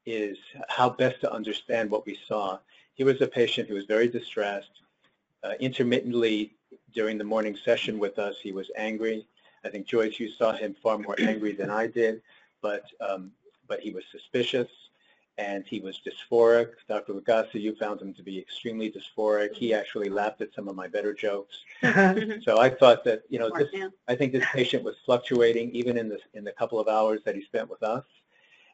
is 0.06 0.38
how 0.70 0.90
best 0.90 1.22
to 1.22 1.32
understand 1.32 1.90
what 1.90 2.06
we 2.06 2.18
saw. 2.28 2.60
He 2.94 3.04
was 3.04 3.22
a 3.22 3.28
patient 3.28 3.70
who 3.70 3.76
was 3.76 3.86
very 3.86 4.08
distressed. 4.08 4.82
Uh, 5.44 5.54
intermittently 5.60 6.56
during 6.94 7.18
the 7.18 7.24
morning 7.24 7.58
session 7.66 8.00
with 8.00 8.18
us, 8.20 8.36
he 8.42 8.52
was 8.52 8.70
angry. 8.78 9.28
I 9.66 9.70
think 9.70 9.88
Joyce, 9.88 10.20
you 10.20 10.30
saw 10.30 10.54
him 10.54 10.76
far 10.82 10.98
more 10.98 11.16
angry 11.20 11.54
than 11.54 11.70
I 11.70 11.88
did, 11.88 12.22
but 12.62 12.86
um, 13.02 13.32
but 13.68 13.80
he 13.80 13.92
was 13.92 14.04
suspicious 14.12 14.70
and 15.38 15.66
he 15.66 15.80
was 15.80 16.00
dysphoric. 16.06 16.74
Dr. 16.88 17.14
Lugassy, 17.14 17.60
you 17.60 17.76
found 17.76 18.02
him 18.02 18.14
to 18.14 18.24
be 18.24 18.38
extremely 18.38 18.92
dysphoric. 18.92 19.54
He 19.54 19.74
actually 19.74 20.10
laughed 20.10 20.42
at 20.42 20.54
some 20.54 20.68
of 20.68 20.76
my 20.76 20.88
better 20.88 21.14
jokes. 21.14 21.64
So 22.44 22.60
I 22.60 22.70
thought 22.70 23.04
that, 23.06 23.24
you 23.30 23.40
know, 23.40 23.50
this, 23.58 23.70
I 24.08 24.16
think 24.16 24.34
this 24.34 24.46
patient 24.54 24.84
was 24.84 24.96
fluctuating 25.06 25.72
even 25.72 25.98
in 25.98 26.10
the, 26.10 26.20
in 26.34 26.44
the 26.44 26.52
couple 26.52 26.80
of 26.80 26.88
hours 26.88 27.22
that 27.26 27.36
he 27.36 27.44
spent 27.44 27.70
with 27.70 27.82
us. 27.84 28.04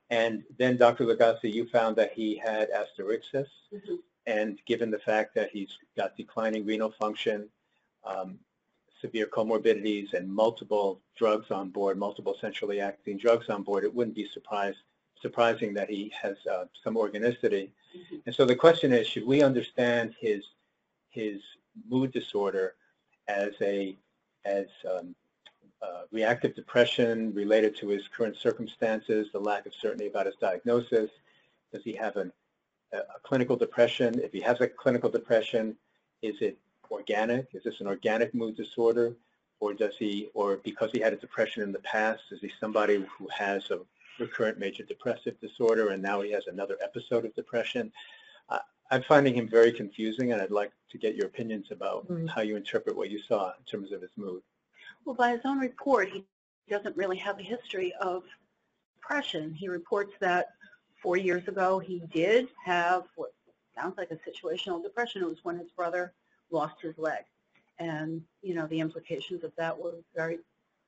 And 0.10 0.43
then 0.58 0.78
Dr. 0.78 1.06
Lugassy, 1.06 1.54
you 1.54 1.67
found 1.67 1.95
that 1.98 2.13
he 2.13 2.36
had 2.36 2.69
asterixis. 2.72 3.48
Mhm. 3.72 4.00
And 4.26 4.60
given 4.65 4.91
the 4.91 5.00
fact 5.00 5.36
that 5.36 5.50
he's 5.52 5.78
got 5.95 6.17
declining 6.17 6.65
renal 6.65 6.91
function, 6.91 7.50
um, 8.04 8.39
severe 9.02 9.28
comorbidities 9.28 10.13
and 10.13 10.28
multiple 10.28 11.02
drugs 11.15 11.52
on 11.52 11.69
board, 11.69 11.98
multiple 11.98 12.36
centrally 12.41 12.80
acting 12.82 13.17
drugs 13.17 13.50
on 13.50 13.63
board, 13.63 13.84
it 13.84 13.93
wouldn't 13.93 14.15
be 14.15 14.28
surprised, 14.28 14.80
surprising 15.22 15.74
that 15.74 15.89
he 15.89 16.10
has 16.22 16.36
uh, 16.48 16.65
some 16.84 16.98
organicity. 16.98 17.72
Mhm. 17.95 18.22
And 18.26 18.36
so 18.36 18.45
the 18.45 18.56
question 18.56 18.91
is, 18.91 19.08
should 19.08 19.26
we 19.26 19.41
understand 19.41 20.15
his, 20.19 20.43
his 21.10 21.41
mood 21.88 22.12
disorder 22.12 22.76
as 23.28 23.54
a, 23.62 23.95
as 24.45 24.67
um, 24.89 25.15
reactive 26.12 26.56
depression 26.56 27.34
related 27.34 27.76
to 27.78 27.88
his 27.89 28.08
current 28.08 28.36
circumstances, 28.36 29.30
the 29.32 29.39
lack 29.39 29.65
of 29.65 29.74
certainty 29.74 30.08
about 30.08 30.26
his 30.26 30.36
diagnosis? 30.36 31.10
Does 31.72 31.84
he 31.84 31.94
have 31.94 32.15
an, 32.18 32.32
a, 32.94 32.98
a 32.98 33.20
clinical 33.24 33.56
depression? 33.56 34.20
If 34.20 34.32
he 34.34 34.42
has 34.42 34.60
a 34.62 34.68
clinical 34.68 35.10
depression, 35.10 35.76
is 36.22 36.36
it 36.42 36.58
organic? 36.92 37.48
Is 37.54 37.63
this 37.63 37.80
an 37.82 37.88
organic 37.88 38.34
mood 38.34 38.56
disorder? 38.58 39.13
Or 39.60 39.74
does 39.74 39.96
he, 39.98 40.30
or 40.34 40.58
because 40.58 40.92
he 40.92 41.00
had 41.00 41.13
a 41.13 41.18
depression 41.18 41.62
in 41.63 41.72
the 41.72 41.80
past, 41.80 42.24
is 42.32 42.39
he 42.42 42.52
somebody 42.60 43.06
who 43.18 43.28
has 43.28 43.70
a 43.72 43.80
recurrent 44.20 44.58
major 44.58 44.84
depressive 44.84 45.39
disorder 45.39 45.89
and 45.89 46.02
now 46.02 46.22
he 46.22 46.32
has 46.32 46.48
another 46.48 46.78
episode 46.82 47.26
of 47.26 47.36
depression? 47.36 47.92
I- 48.50 48.62
I'm 48.89 49.04
finding 49.04 49.36
him 49.36 49.48
very 49.48 49.72
confusing 49.72 50.32
and 50.32 50.42
I'd 50.42 50.50
like 50.50 50.72
to 50.92 50.98
get 50.98 51.15
your 51.15 51.28
opinions 51.28 51.72
about 51.72 52.08
Mm. 52.08 52.28
how 52.30 52.42
you 52.42 52.56
interpret 52.56 52.96
what 52.96 53.10
you 53.12 53.20
saw 53.22 53.50
in 53.50 53.63
terms 53.65 53.92
of 53.92 54.02
his 54.02 54.12
mood. 54.15 54.42
Well, 55.06 55.16
by 55.16 55.32
his 55.32 55.42
own 55.46 55.60
report, 55.60 56.10
he 56.10 56.24
doesn't 56.70 56.96
really 56.96 57.18
have 57.18 57.40
a 57.40 57.44
history 57.44 57.94
of 58.00 58.24
depression. 58.96 59.54
He 59.54 59.68
reports 59.68 60.14
that 60.20 60.50
four 61.02 61.18
years 61.18 61.48
ago 61.48 61.80
he 61.80 62.02
did 62.14 62.48
have 62.64 63.06
what 63.16 63.34
sounds 63.76 63.98
like 63.98 64.12
a 64.12 64.18
situational 64.30 64.84
depression. 64.84 65.24
It 65.24 65.30
was 65.30 65.44
when 65.44 65.58
his 65.58 65.70
brother 65.72 66.14
lost 66.52 66.82
his 66.82 66.98
leg. 66.98 67.24
And, 67.80 68.22
you 68.42 68.54
know, 68.54 68.68
the 68.68 68.80
implications 68.80 69.44
of 69.44 69.52
that 69.58 69.78
were 69.78 69.96
very, 70.16 70.40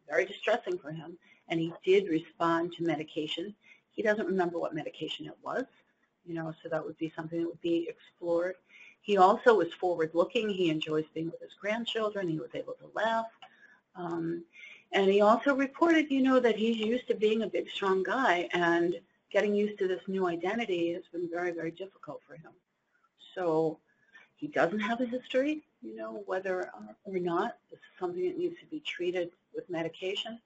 very 0.10 0.26
distressing 0.26 0.78
for 0.78 0.92
him. 0.92 1.18
And 1.48 1.60
he 1.60 1.74
did 1.84 2.08
respond 2.10 2.74
to 2.74 2.84
medication. 2.84 3.56
He 3.92 4.02
doesn't 4.02 4.28
remember 4.28 4.60
what 4.60 4.76
medication 4.76 5.26
it 5.26 5.38
was, 5.44 5.66
you 6.26 6.34
know, 6.34 6.54
so 6.62 6.70
that 6.70 6.86
would 6.86 6.98
be 6.98 7.12
something 7.16 7.40
that 7.40 7.48
would 7.48 7.62
be 7.62 7.90
explored. 7.90 8.56
He 9.02 9.18
also 9.18 9.56
was 9.56 9.74
forward-looking. 9.74 10.50
He 10.50 10.70
enjoys 10.70 11.06
being 11.14 11.32
with 11.32 11.42
his 11.42 11.54
grandchildren. 11.60 12.28
He 12.28 12.40
was 12.40 12.52
able 12.54 12.74
to 12.74 12.90
laugh. 12.94 13.26
Um, 13.96 14.44
and 14.92 15.10
he 15.10 15.22
also 15.22 15.56
reported, 15.56 16.12
you 16.12 16.22
know, 16.22 16.40
that 16.40 16.56
he's 16.56 16.78
used 16.78 17.08
to 17.08 17.16
being 17.16 17.44
a 17.44 17.48
big, 17.48 17.70
strong 17.70 18.04
guy, 18.04 18.50
and 18.54 19.00
getting 19.32 19.56
used 19.56 19.80
to 19.80 19.88
this 19.88 20.02
new 20.08 20.28
identity 20.28 20.94
has 20.94 21.04
been 21.12 21.30
very, 21.30 21.52
very 21.52 21.72
difficult 21.72 22.22
for 22.28 22.36
him. 22.36 22.52
So 23.34 23.80
he 24.36 24.48
doesn't 24.48 24.80
have 24.80 25.00
a 25.00 25.06
history, 25.06 25.64
you 25.82 25.96
know, 25.96 26.24
whether 26.26 26.72
or 27.06 27.18
not 27.18 27.58
this 27.70 27.80
is 27.80 28.00
something 28.00 28.24
that 28.24 28.38
needs 28.38 28.60
to 28.60 28.66
be 28.66 28.82
treated 28.82 29.32
with 29.56 29.70
medication. 29.70 30.40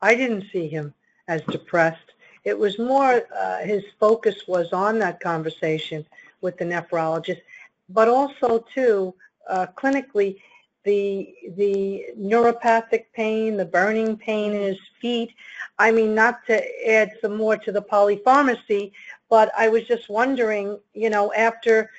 I 0.00 0.14
didn't 0.14 0.46
see 0.52 0.68
him 0.68 0.94
as 1.28 1.42
depressed. 1.42 2.14
It 2.44 2.58
was 2.58 2.78
more, 2.78 3.26
uh, 3.36 3.58
his 3.58 3.84
focus 3.98 4.48
was 4.48 4.72
on 4.72 4.98
that 5.00 5.20
conversation 5.20 6.06
with 6.40 6.56
the 6.56 6.64
nephrologist, 6.64 7.42
but 7.90 8.08
also 8.08 8.64
too, 8.74 9.14
uh, 9.48 9.66
clinically, 9.76 10.40
the, 10.84 11.34
the 11.56 12.06
neuropathic 12.18 13.06
pain, 13.12 13.56
the 13.56 13.64
burning 13.64 14.16
pain 14.16 14.52
in 14.52 14.62
his 14.62 14.78
feet. 15.00 15.34
I 15.78 15.90
mean, 15.90 16.14
not 16.14 16.46
to 16.46 16.88
add 16.88 17.12
some 17.20 17.36
more 17.36 17.56
to 17.58 17.72
the 17.72 17.82
polypharmacy, 17.82 18.92
but 19.28 19.50
I 19.56 19.68
was 19.68 19.84
just 19.84 20.08
wondering, 20.08 20.78
you 20.94 21.10
know, 21.10 21.32
after 21.34 21.90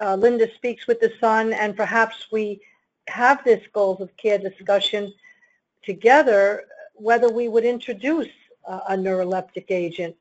uh, 0.00 0.14
Linda 0.16 0.52
speaks 0.54 0.86
with 0.86 1.00
the 1.00 1.12
son 1.20 1.52
and 1.52 1.76
perhaps 1.76 2.30
we 2.30 2.60
have 3.08 3.42
this 3.44 3.62
goals 3.72 4.00
of 4.00 4.14
care 4.16 4.38
discussion 4.38 5.12
together, 5.82 6.64
whether 6.94 7.30
we 7.30 7.48
would 7.48 7.64
introduce 7.64 8.28
uh, 8.66 8.80
a 8.90 8.94
neuroleptic 8.94 9.66
agent 9.70 10.14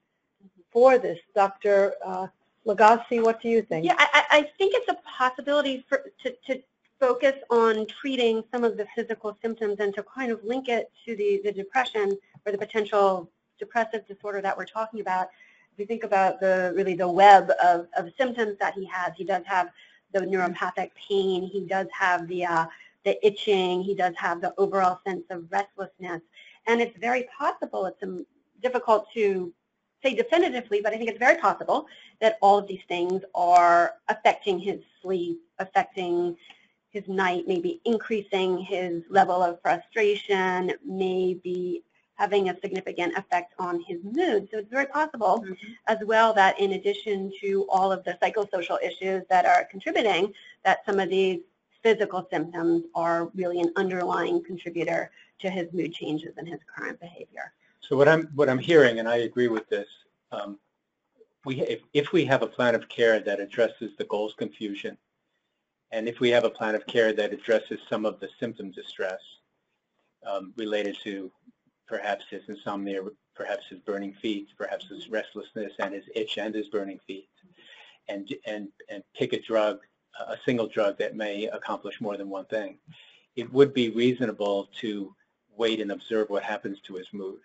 for 0.72 0.98
this. 0.98 1.20
Dr. 1.34 1.94
uh, 2.06 2.28
Lugassy, 2.66 3.22
what 3.22 3.42
do 3.42 3.50
you 3.50 3.62
think? 3.62 3.86
Yeah, 3.86 3.96
I, 3.98 4.24
I 4.32 4.42
think 4.58 4.74
it's 4.76 4.90
a 4.90 4.98
possibility 5.18 5.86
for, 5.88 6.04
to, 6.24 6.36
to 6.48 6.62
focus 7.00 7.34
on 7.50 7.86
treating 7.88 8.44
some 8.52 8.64
of 8.64 8.78
the 8.78 8.86
physical 8.96 9.38
symptoms 9.42 9.78
and 9.80 9.94
to 9.96 10.04
kind 10.04 10.32
of 10.32 10.44
link 10.44 10.70
it 10.70 10.92
to 11.06 11.16
the, 11.16 11.42
the 11.44 11.52
depression 11.52 12.18
or 12.46 12.52
the 12.52 12.58
potential 12.58 13.30
depressive 13.60 14.08
disorder 14.08 14.42
that 14.42 14.58
we're 14.58 14.66
talking 14.66 15.02
about. 15.02 15.28
If 15.74 15.80
we 15.80 15.86
think 15.86 16.04
about 16.04 16.40
the, 16.40 16.74
really 16.76 16.96
the 16.96 17.08
web 17.08 17.52
of, 17.64 17.88
of 17.98 18.12
symptoms 18.18 18.58
that 18.60 18.74
he 18.74 18.86
has, 18.86 19.14
he 19.16 19.24
does 19.24 19.44
have 19.46 19.70
the 20.14 20.20
neuropathic 20.22 20.92
pain, 20.96 21.44
he 21.44 21.66
does 21.66 21.88
have 21.92 22.28
the, 22.28 22.46
uh, 22.46 22.66
the 23.04 23.26
itching, 23.26 23.82
he 23.82 23.94
does 23.94 24.14
have 24.18 24.42
the 24.42 24.54
overall 24.58 25.00
sense 25.06 25.24
of 25.30 25.52
restlessness. 25.52 26.22
And 26.68 26.82
it's 26.82 26.98
very 26.98 27.28
possible, 27.38 27.86
it's 27.86 28.02
um, 28.04 28.26
difficult 28.62 29.08
to 29.14 29.54
say 30.02 30.16
definitively, 30.16 30.82
but 30.82 30.94
I 30.94 30.98
think 30.98 31.10
it's 31.10 31.20
very 31.20 31.40
possible 31.40 31.88
that 32.22 32.38
all 32.42 32.58
of 32.58 32.68
these 32.68 32.82
things 32.88 33.24
are 33.34 33.96
affecting 34.08 34.60
his 34.60 34.80
sleep, 35.02 35.42
affecting 35.60 36.38
his 36.96 37.08
night, 37.10 37.44
maybe 37.46 37.82
increasing 37.84 38.58
his 38.58 39.04
level 39.10 39.44
of 39.44 39.62
frustration, 39.62 40.72
maybe 40.86 41.84
having 42.16 42.48
a 42.50 42.58
significant 42.62 43.12
effect 43.18 43.54
on 43.60 43.84
his 43.86 44.00
mood. 44.04 44.48
So 44.50 44.60
it's 44.60 44.72
very 44.72 44.86
possible 44.86 45.44
as 45.88 45.98
well 46.06 46.34
that 46.36 46.58
in 46.58 46.72
addition 46.72 47.34
to 47.42 47.68
all 47.70 47.92
of 47.92 48.06
the 48.06 48.18
psychosocial 48.22 48.78
issues 48.82 49.24
that 49.30 49.46
are 49.46 49.66
contributing, 49.66 50.34
that 50.64 50.86
some 50.86 50.98
of 51.02 51.10
these 51.10 51.42
physical 51.84 52.26
symptoms 52.32 52.86
are 52.96 53.30
really 53.36 53.60
an 53.60 53.74
underlying 53.76 54.42
contributor 54.42 55.12
to 55.40 55.50
his 55.50 55.68
mood 55.74 55.94
changes 55.94 56.34
and 56.38 56.48
his 56.48 56.62
current 56.74 56.98
behavior. 57.02 57.52
So 57.82 57.98
what 57.98 58.08
I'm, 58.08 58.30
what 58.36 58.48
I'm 58.48 58.58
hearing, 58.58 59.00
and 59.00 59.10
I 59.10 59.18
agree 59.18 59.50
with 59.50 59.68
this, 59.68 59.90
um, 60.32 60.58
we, 61.44 61.60
if, 61.62 61.82
if 61.94 62.14
we 62.14 62.24
have 62.24 62.42
a 62.42 62.48
plan 62.48 62.74
of 62.74 62.88
care 62.88 63.20
that 63.20 63.42
addresses 63.42 63.92
the 63.98 64.06
goals 64.06 64.34
confusion, 64.38 64.98
and 65.92 66.08
if 66.08 66.20
we 66.20 66.30
have 66.30 66.44
a 66.44 66.50
plan 66.50 66.76
of 66.76 66.86
care 66.88 67.14
that 67.14 67.34
addresses 67.34 67.80
some 67.90 68.06
of 68.06 68.20
the 68.20 68.30
symptom 68.40 68.72
distress 68.72 69.20
um, 70.26 70.54
related 70.58 70.98
to 71.04 71.32
perhaps 71.88 72.26
his 72.30 72.42
insomnia, 72.48 73.02
perhaps 73.36 73.66
his 73.70 73.80
burning 73.80 74.14
feet, 74.14 74.48
perhaps 74.58 74.88
his 74.88 75.10
restlessness 75.10 75.74
and 75.80 75.94
his 75.94 76.04
itch 76.16 76.38
and 76.38 76.56
his 76.56 76.68
burning 76.70 77.00
feet, 77.06 77.30
and, 78.08 78.34
and, 78.46 78.70
and 78.90 79.04
pick 79.16 79.34
a 79.34 79.42
drug, 79.42 79.80
a 80.28 80.38
single 80.46 80.68
drug 80.68 80.98
that 80.98 81.16
may 81.16 81.46
accomplish 81.48 82.02
more 82.02 82.18
than 82.18 82.30
one 82.30 82.46
thing, 82.46 82.78
it 83.36 83.52
would 83.54 83.74
be 83.74 83.90
reasonable 83.90 84.70
to 84.80 85.14
wait 85.56 85.80
and 85.80 85.92
observe 85.92 86.30
what 86.30 86.44
happens 86.44 86.80
to 86.82 86.96
his 86.96 87.08
mood 87.14 87.40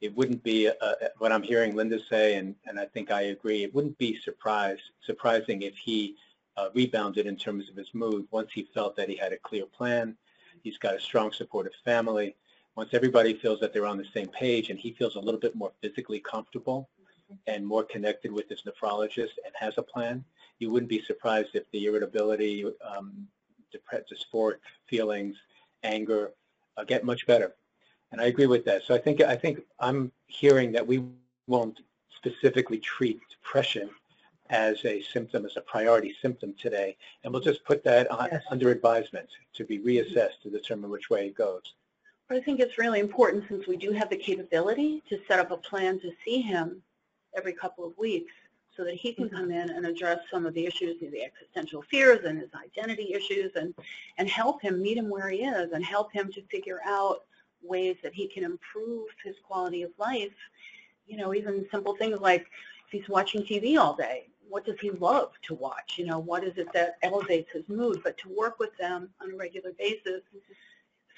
it 0.00 0.16
wouldn't 0.16 0.42
be 0.42 0.68
uh, 0.68 0.94
what 1.18 1.32
I'm 1.32 1.42
hearing 1.42 1.76
Linda 1.76 1.98
say, 2.08 2.36
and, 2.36 2.54
and 2.66 2.78
I 2.78 2.86
think 2.86 3.10
I 3.10 3.22
agree. 3.22 3.62
It 3.62 3.74
wouldn't 3.74 3.98
be 3.98 4.18
surprise, 4.20 4.78
surprising 5.04 5.62
if 5.62 5.76
he 5.76 6.16
uh, 6.60 6.68
rebounded 6.74 7.26
in 7.26 7.36
terms 7.36 7.70
of 7.70 7.76
his 7.76 7.88
mood 7.94 8.26
once 8.30 8.50
he 8.52 8.68
felt 8.74 8.94
that 8.96 9.08
he 9.08 9.16
had 9.16 9.32
a 9.32 9.38
clear 9.38 9.64
plan. 9.64 10.16
He's 10.62 10.76
got 10.76 10.94
a 10.94 11.00
strong 11.00 11.32
supportive 11.32 11.72
family. 11.84 12.36
Once 12.76 12.90
everybody 12.92 13.34
feels 13.34 13.60
that 13.60 13.72
they're 13.72 13.86
on 13.86 13.96
the 13.96 14.06
same 14.12 14.28
page 14.28 14.68
and 14.68 14.78
he 14.78 14.92
feels 14.92 15.16
a 15.16 15.20
little 15.20 15.40
bit 15.40 15.56
more 15.56 15.72
physically 15.80 16.20
comfortable 16.20 16.90
and 17.46 17.66
more 17.66 17.84
connected 17.84 18.30
with 18.30 18.48
his 18.48 18.62
nephrologist 18.62 19.34
and 19.44 19.54
has 19.58 19.74
a 19.78 19.82
plan, 19.82 20.22
you 20.58 20.70
wouldn't 20.70 20.90
be 20.90 21.02
surprised 21.06 21.50
if 21.54 21.64
the 21.72 21.86
irritability, 21.86 22.66
um, 22.86 23.26
dysphoric 23.72 24.58
feelings, 24.86 25.36
anger 25.82 26.32
uh, 26.76 26.84
get 26.84 27.04
much 27.04 27.26
better. 27.26 27.54
And 28.12 28.20
I 28.20 28.26
agree 28.26 28.46
with 28.46 28.64
that. 28.66 28.82
So 28.86 28.94
I 28.94 28.98
think 28.98 29.20
I 29.22 29.36
think 29.36 29.60
I'm 29.78 30.12
hearing 30.26 30.72
that 30.72 30.86
we 30.86 31.04
won't 31.46 31.80
specifically 32.16 32.78
treat 32.78 33.20
depression 33.30 33.88
as 34.50 34.84
a 34.84 35.00
symptom, 35.00 35.46
as 35.46 35.56
a 35.56 35.60
priority 35.60 36.14
symptom 36.20 36.54
today, 36.60 36.96
and 37.24 37.32
we'll 37.32 37.42
just 37.42 37.64
put 37.64 37.82
that 37.84 38.10
on, 38.10 38.28
Yes. 38.30 38.42
under 38.50 38.70
advisement 38.70 39.28
to 39.54 39.64
be 39.64 39.78
reassessed 39.78 40.40
to 40.42 40.50
determine 40.50 40.90
which 40.90 41.08
way 41.08 41.26
it 41.28 41.34
goes. 41.34 41.74
But 42.28 42.36
I 42.36 42.40
think 42.40 42.60
it's 42.60 42.78
really 42.78 43.00
important 43.00 43.44
since 43.48 43.66
we 43.66 43.76
do 43.76 43.92
have 43.92 44.10
the 44.10 44.16
capability 44.16 45.02
to 45.08 45.20
set 45.26 45.40
up 45.40 45.50
a 45.50 45.56
plan 45.56 45.98
to 46.00 46.12
see 46.24 46.40
him 46.40 46.82
every 47.34 47.52
couple 47.52 47.84
of 47.84 47.96
weeks 47.96 48.32
so 48.76 48.80
so 48.80 48.86
that 48.86 48.94
he 48.94 49.12
can 49.12 49.26
mm-hmm. 49.26 49.36
come 49.36 49.50
in 49.50 49.70
and 49.70 49.84
address 49.84 50.20
some 50.30 50.46
of 50.46 50.54
the 50.54 50.64
issues, 50.64 50.98
the 51.00 51.22
existential 51.22 51.82
fears 51.82 52.24
and 52.24 52.38
his 52.38 52.48
identity 52.54 53.12
issues, 53.12 53.52
and, 53.54 53.74
and 54.16 54.26
help 54.26 54.62
him 54.62 54.80
meet 54.80 54.96
him 54.96 55.10
where 55.10 55.28
he 55.28 55.44
is 55.44 55.72
and 55.72 55.84
help 55.84 56.10
him 56.10 56.32
to 56.32 56.42
figure 56.50 56.80
out 56.86 57.24
ways 57.62 57.96
that 58.02 58.14
he 58.14 58.26
can 58.26 58.42
improve 58.42 59.08
his 59.22 59.36
quality 59.46 59.82
of 59.82 59.90
life. 59.98 60.32
You 61.06 61.18
know, 61.18 61.34
even 61.34 61.66
simple 61.70 61.94
things 61.94 62.20
like 62.20 62.46
if 62.86 62.90
he's 62.90 63.08
watching 63.10 63.42
TV 63.42 63.78
all 63.78 63.94
day, 63.94 64.28
what 64.50 64.66
does 64.66 64.78
he 64.80 64.90
love 64.90 65.30
to 65.42 65.54
watch? 65.54 65.94
You 65.96 66.06
know, 66.06 66.18
what 66.18 66.44
is 66.44 66.58
it 66.58 66.72
that 66.74 66.98
elevates 67.02 67.50
his 67.52 67.66
mood? 67.68 68.00
But 68.02 68.18
to 68.18 68.28
work 68.28 68.58
with 68.58 68.76
them 68.76 69.08
on 69.22 69.32
a 69.32 69.36
regular 69.36 69.72
basis, 69.78 70.22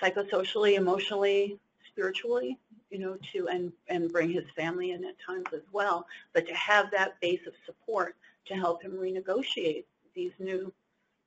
psychosocially, 0.01 0.77
emotionally, 0.77 1.59
spiritually, 1.89 2.59
you 2.91 2.99
know, 2.99 3.17
to 3.33 3.49
and 3.49 3.73
and 3.89 4.13
bring 4.13 4.31
his 4.31 4.45
family 4.55 4.93
in 4.93 5.05
at 5.05 5.17
times 5.27 5.47
as 5.53 5.63
well. 5.73 6.07
But 6.35 6.47
to 6.47 6.55
have 6.55 6.91
that 6.93 7.21
base 7.21 7.41
of 7.47 7.55
support 7.67 8.17
to 8.47 8.55
help 8.55 8.83
him 8.83 8.93
renegotiate 8.93 9.85
these 10.15 10.33
new, 10.39 10.73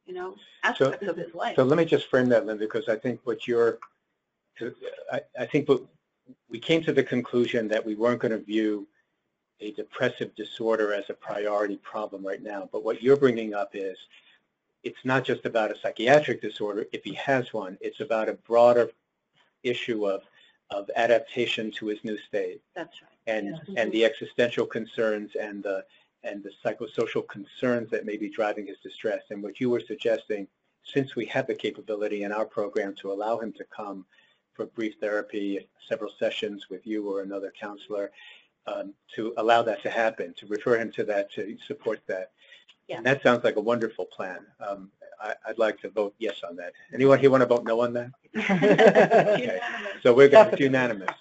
you 0.06 0.14
know, 0.14 0.36
aspects 0.64 1.08
of 1.08 1.18
his 1.18 1.34
life. 1.34 1.56
So 1.56 1.64
let 1.64 1.78
me 1.78 1.86
just 1.86 2.08
frame 2.08 2.30
that, 2.30 2.46
Linda, 2.46 2.66
because 2.66 2.88
I 2.88 2.96
think 2.96 3.20
what 3.24 3.48
you're, 3.48 3.80
I, 5.12 5.22
I 5.40 5.46
think 5.46 5.68
what, 5.70 5.82
we 6.50 6.60
came 6.60 6.84
to 6.84 6.94
the 6.94 7.04
conclusion 7.04 7.68
that 7.70 7.86
we 7.86 7.96
weren't 7.96 8.20
going 8.20 8.32
to 8.32 8.38
view 8.38 8.88
a 9.60 9.72
depressive 9.72 10.36
disorder 10.36 10.94
as 10.94 11.06
a 11.10 11.14
priority 11.14 11.78
problem 11.78 12.26
right 12.26 12.42
now. 12.42 12.70
But 12.72 12.84
what 12.84 13.02
you're 13.02 13.18
bringing 13.18 13.54
up 13.54 13.72
is, 13.74 13.98
it's 14.84 15.04
not 15.04 15.24
just 15.26 15.46
about 15.46 15.72
a 15.72 15.80
psychiatric 15.80 16.42
disorder. 16.42 16.86
If 16.92 17.04
he 17.04 17.14
has 17.16 17.54
one, 17.54 17.78
it's 17.82 18.02
about 18.02 18.30
a 18.30 18.34
broader 18.34 18.92
issue 19.64 20.08
of, 20.08 20.22
of 20.70 20.90
adaptation 20.96 21.72
to 21.72 21.88
his 21.88 22.04
new 22.04 22.18
state 22.20 22.62
That's 22.76 23.02
right. 23.02 23.12
and, 23.26 23.60
Yeah. 23.68 23.82
and 23.82 23.92
the 23.92 24.06
existential 24.06 24.66
concerns 24.66 25.32
and 25.36 25.64
the, 25.64 25.86
and 26.24 26.44
the 26.44 26.52
psychosocial 26.64 27.28
concerns 27.28 27.90
that 27.92 28.06
may 28.06 28.18
be 28.18 28.30
driving 28.30 28.68
his 28.68 28.78
distress. 28.80 29.24
And 29.32 29.42
what 29.42 29.60
you 29.60 29.70
were 29.70 29.80
suggesting, 29.80 30.48
since 30.84 31.16
we 31.16 31.26
have 31.28 31.48
the 31.48 31.56
capability 31.56 32.24
in 32.24 32.32
our 32.32 32.46
program 32.46 32.94
to 32.96 33.12
allow 33.12 33.40
him 33.40 33.54
to 33.54 33.64
come 33.76 34.06
for 34.54 34.68
brief 34.68 34.96
therapy, 35.00 35.68
several 35.90 36.12
sessions 36.20 36.70
with 36.70 36.86
you 36.86 37.10
or 37.12 37.22
another 37.22 37.52
counselor, 37.60 38.12
um, 38.68 38.94
to 39.16 39.34
allow 39.38 39.62
that 39.62 39.82
to 39.84 39.90
happen, 39.90 40.34
to 40.38 40.48
refer 40.48 40.80
him 40.80 40.92
to 40.94 41.04
that, 41.06 41.32
to 41.34 41.58
support 41.68 42.02
that. 42.08 42.32
Yeah. 42.88 42.98
And 42.98 43.06
that 43.06 43.24
sounds 43.24 43.44
like 43.44 43.56
a 43.56 43.62
wonderful 43.62 44.06
plan. 44.06 44.46
Um, 44.66 44.92
I, 45.22 45.34
I'd 45.48 45.58
like 45.58 45.80
to 45.82 45.90
vote 45.90 46.14
yes 46.20 46.42
on 46.48 46.56
that. 46.58 46.74
Anyone 46.94 47.20
here 47.20 47.32
want 47.32 47.42
to 47.42 47.48
vote 47.48 47.64
no 47.64 47.82
on 47.82 47.94
that? 47.94 48.12
Okay. 48.36 49.60
So 50.04 50.14
we're 50.14 50.28
going 50.28 50.56
to 50.56 50.64
unanimous. 50.64 51.16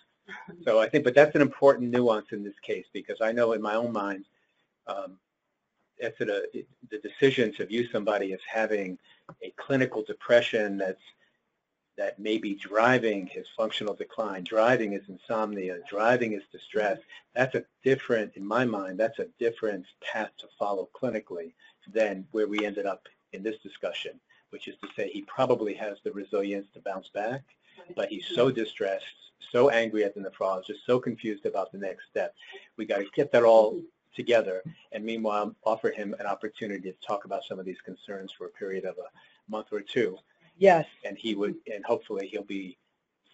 So 0.64 0.78
I 0.80 0.88
think, 0.88 1.04
but 1.04 1.14
that's 1.14 1.34
an 1.34 1.42
important 1.42 1.90
nuance 1.90 2.26
in 2.32 2.42
this 2.42 2.58
case 2.62 2.86
because 2.92 3.18
I 3.20 3.32
know 3.32 3.52
in 3.52 3.62
my 3.62 3.74
own 3.74 3.92
mind, 3.92 4.24
um, 4.86 5.18
a, 6.28 6.42
the 6.90 6.98
decision 7.02 7.52
to 7.54 7.66
view 7.66 7.88
somebody 7.90 8.32
as 8.32 8.40
having 8.50 8.98
a 9.42 9.52
clinical 9.56 10.02
depression 10.02 10.76
that's 10.76 11.00
that 11.96 12.18
may 12.18 12.38
be 12.38 12.54
driving 12.54 13.26
his 13.26 13.46
functional 13.56 13.94
decline, 13.94 14.42
driving 14.44 14.92
his 14.92 15.08
insomnia, 15.08 15.78
driving 15.88 16.32
his 16.32 16.42
distress. 16.50 16.98
That's 17.34 17.54
a 17.54 17.64
different, 17.82 18.32
in 18.34 18.44
my 18.44 18.64
mind, 18.64 18.98
that's 18.98 19.18
a 19.18 19.28
different 19.38 19.86
path 20.00 20.30
to 20.38 20.48
follow 20.58 20.88
clinically 20.94 21.52
than 21.92 22.26
where 22.32 22.48
we 22.48 22.64
ended 22.64 22.86
up 22.86 23.06
in 23.32 23.42
this 23.42 23.58
discussion, 23.62 24.18
which 24.50 24.68
is 24.68 24.76
to 24.82 24.88
say 24.96 25.08
he 25.08 25.22
probably 25.22 25.74
has 25.74 25.98
the 26.02 26.12
resilience 26.12 26.66
to 26.74 26.80
bounce 26.80 27.08
back, 27.08 27.42
but 27.94 28.08
he's 28.08 28.26
so 28.34 28.50
distressed, 28.50 29.04
so 29.52 29.68
angry 29.68 30.04
at 30.04 30.14
the 30.14 30.20
nephrologist, 30.20 30.84
so 30.86 30.98
confused 30.98 31.46
about 31.46 31.70
the 31.70 31.78
next 31.78 32.06
step. 32.10 32.34
We 32.76 32.86
got 32.86 32.98
to 32.98 33.06
get 33.14 33.30
that 33.32 33.44
all 33.44 33.80
together 34.14 34.62
and 34.92 35.04
meanwhile 35.04 35.54
offer 35.64 35.90
him 35.90 36.14
an 36.20 36.26
opportunity 36.26 36.92
to 36.92 37.06
talk 37.06 37.24
about 37.24 37.44
some 37.44 37.58
of 37.58 37.66
these 37.66 37.80
concerns 37.80 38.32
for 38.32 38.46
a 38.46 38.50
period 38.50 38.84
of 38.84 38.96
a 38.98 39.50
month 39.50 39.68
or 39.72 39.80
two. 39.80 40.16
Yes. 40.56 40.86
And 41.04 41.16
he 41.18 41.34
would, 41.34 41.56
and 41.72 41.84
hopefully 41.84 42.28
he'll 42.28 42.42
be 42.42 42.76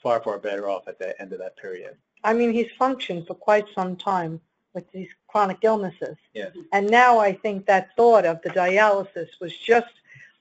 far, 0.03 0.23
far 0.23 0.39
better 0.39 0.69
off 0.69 0.89
at 0.89 0.99
the 0.99 1.21
end 1.21 1.33
of 1.33 1.39
that 1.39 1.57
period. 1.57 1.97
I 2.25 2.33
mean, 2.33 2.53
he's 2.53 2.71
functioned 2.79 3.27
for 3.27 3.35
quite 3.35 3.67
some 3.75 3.97
time 3.97 4.41
with 4.75 4.91
these 4.93 5.09
chronic 5.29 5.59
illnesses. 5.63 6.17
Yes. 6.35 6.53
And 6.73 6.89
now 6.89 7.19
I 7.19 7.33
think 7.33 7.67
that 7.67 7.97
thought 7.97 8.25
of 8.25 8.41
the 8.43 8.51
dialysis 8.51 9.29
was 9.41 9.57
just 9.57 9.93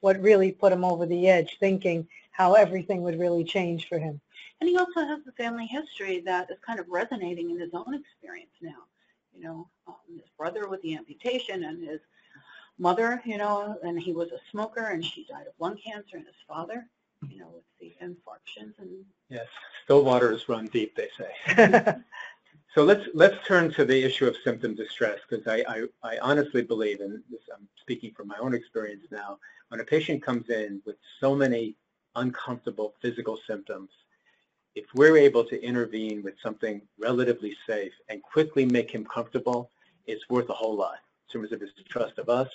what 0.02 0.22
really 0.22 0.52
put 0.52 0.72
him 0.72 0.86
over 0.86 1.06
the 1.06 1.28
edge, 1.28 1.58
thinking 1.60 2.08
how 2.32 2.54
everything 2.54 3.02
would 3.02 3.20
really 3.20 3.44
change 3.44 3.88
for 3.88 3.98
him. 3.98 4.20
And 4.62 4.70
he 4.70 4.78
also 4.78 5.06
has 5.06 5.20
the 5.26 5.32
family 5.34 5.66
history 5.66 6.22
that 6.22 6.50
is 6.50 6.58
kind 6.66 6.80
of 6.80 6.88
resonating 6.90 7.50
in 7.50 7.60
his 7.60 7.74
own 7.74 7.94
experience 7.94 8.52
now. 8.62 8.84
You 9.36 9.44
know, 9.44 9.70
um, 9.88 9.96
his 10.14 10.30
brother 10.38 10.68
with 10.68 10.82
the 10.82 10.96
amputation 10.96 11.64
and 11.64 11.88
his 11.88 12.00
mother, 12.80 13.22
you 13.26 13.38
know, 13.38 13.78
and 13.84 14.00
he 14.00 14.14
was 14.14 14.32
a 14.32 14.40
smoker 14.52 14.88
and 14.88 15.04
she 15.06 15.26
died 15.26 15.48
of 15.48 15.54
lung 15.60 15.78
cancer 15.78 16.18
and 16.18 16.26
his 16.26 16.36
father, 16.48 16.88
you 17.30 17.40
know, 17.40 17.50
with 17.54 17.64
the 17.80 17.94
infarctions 18.04 18.74
and 18.80 19.06
Yes, 19.30 19.46
still 19.84 20.04
waters 20.04 20.50
run 20.50 20.66
deep, 20.68 20.96
they 20.96 21.10
say. 21.18 21.96
So 22.76 22.84
let's, 22.84 23.10
let's 23.16 23.36
turn 23.48 23.74
to 23.74 23.84
the 23.84 24.04
issue 24.04 24.28
of 24.28 24.36
symptom 24.44 24.76
distress, 24.76 25.18
because 25.28 25.48
I, 25.48 25.64
I, 25.68 25.86
I 26.04 26.20
honestly 26.20 26.62
believe, 26.62 27.02
and 27.02 27.24
this, 27.32 27.42
I'm 27.52 27.68
speaking 27.82 28.12
from 28.16 28.28
my 28.28 28.38
own 28.40 28.54
experience 28.54 29.06
now, 29.10 29.40
when 29.70 29.80
a 29.80 29.84
patient 29.84 30.22
comes 30.22 30.52
in 30.52 30.80
with 30.86 30.96
so 31.20 31.34
many 31.34 31.76
uncomfortable 32.16 32.94
physical 33.02 33.40
symptoms, 33.48 33.90
if 34.76 34.86
we're 34.94 35.18
able 35.18 35.44
to 35.46 35.60
intervene 35.64 36.22
with 36.22 36.36
something 36.44 36.80
relatively 37.00 37.58
safe 37.66 37.92
and 38.08 38.22
quickly 38.22 38.66
make 38.66 38.92
him 38.92 39.04
comfortable, 39.04 39.72
it's 40.06 40.30
worth 40.30 40.50
a 40.50 40.54
whole 40.54 40.76
lot 40.76 41.00
terms 41.32 41.52
of 41.52 41.62
his 41.62 41.72
trust 41.88 42.18
of 42.18 42.30
us, 42.30 42.50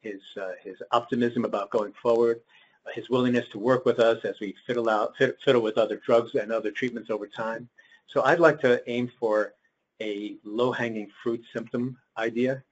his, 0.00 0.20
uh, 0.40 0.52
his 0.62 0.76
optimism 0.92 1.44
about 1.44 1.70
going 1.70 1.92
forward, 1.92 2.40
uh, 2.86 2.90
his 2.92 3.10
willingness 3.10 3.48
to 3.48 3.58
work 3.58 3.84
with 3.84 3.98
us 3.98 4.24
as 4.24 4.38
we 4.40 4.54
fiddle 4.66 4.88
out, 4.88 5.14
fiddle 5.44 5.62
with 5.62 5.76
other 5.78 5.96
drugs 5.96 6.34
and 6.34 6.52
other 6.52 6.70
treatments 6.70 7.10
over 7.10 7.26
time. 7.26 7.68
So 8.06 8.22
I'd 8.22 8.40
like 8.40 8.60
to 8.60 8.82
aim 8.90 9.10
for 9.20 9.54
a 10.00 10.36
low-hanging 10.44 11.10
fruit 11.22 11.44
symptom 11.52 11.98
idea 12.16 12.62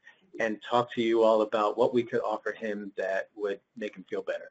and 0.41 0.59
talk 0.69 0.93
to 0.95 1.03
you 1.03 1.23
all 1.23 1.43
about 1.43 1.77
what 1.77 1.93
we 1.93 2.03
could 2.03 2.21
offer 2.21 2.53
him 2.53 2.93
that 2.97 3.29
would 3.37 3.61
make 3.77 3.97
him 3.97 4.05
feel 4.09 4.23
better. 4.23 4.51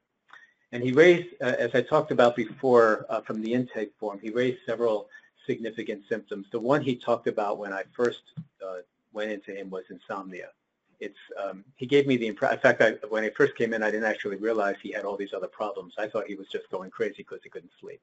And 0.72 0.84
he 0.84 0.92
raised, 0.92 1.30
uh, 1.42 1.56
as 1.58 1.72
I 1.74 1.82
talked 1.82 2.12
about 2.12 2.36
before 2.36 3.06
uh, 3.10 3.22
from 3.22 3.42
the 3.42 3.54
intake 3.54 3.94
form, 4.00 4.20
he 4.22 4.30
raised 4.30 4.60
several 4.66 5.08
significant 5.46 6.04
symptoms. 6.10 6.48
The 6.52 6.60
one 6.60 6.82
he 6.82 6.96
talked 6.96 7.28
about 7.28 7.58
when 7.58 7.72
I 7.72 7.84
first 7.94 8.22
uh, 8.66 8.80
went 9.14 9.32
into 9.32 9.56
him 9.56 9.70
was 9.70 9.86
insomnia. 9.90 10.50
It's, 11.00 11.18
um, 11.42 11.64
he 11.76 11.86
gave 11.86 12.08
me 12.08 12.18
the 12.18 12.28
impression, 12.28 12.58
in 12.58 12.62
fact, 12.62 12.82
I, 12.82 12.92
when 13.08 13.24
I 13.24 13.30
first 13.30 13.56
came 13.56 13.74
in, 13.74 13.84
I 13.84 13.92
didn't 13.92 14.06
actually 14.06 14.38
realize 14.38 14.76
he 14.82 14.92
had 14.92 15.06
all 15.06 15.18
these 15.18 15.34
other 15.34 15.48
problems. 15.48 15.94
I 15.98 16.08
thought 16.08 16.26
he 16.28 16.36
was 16.36 16.48
just 16.48 16.70
going 16.72 16.90
crazy 16.90 17.18
because 17.18 17.40
he 17.44 17.50
couldn't 17.50 17.72
sleep. 17.80 18.02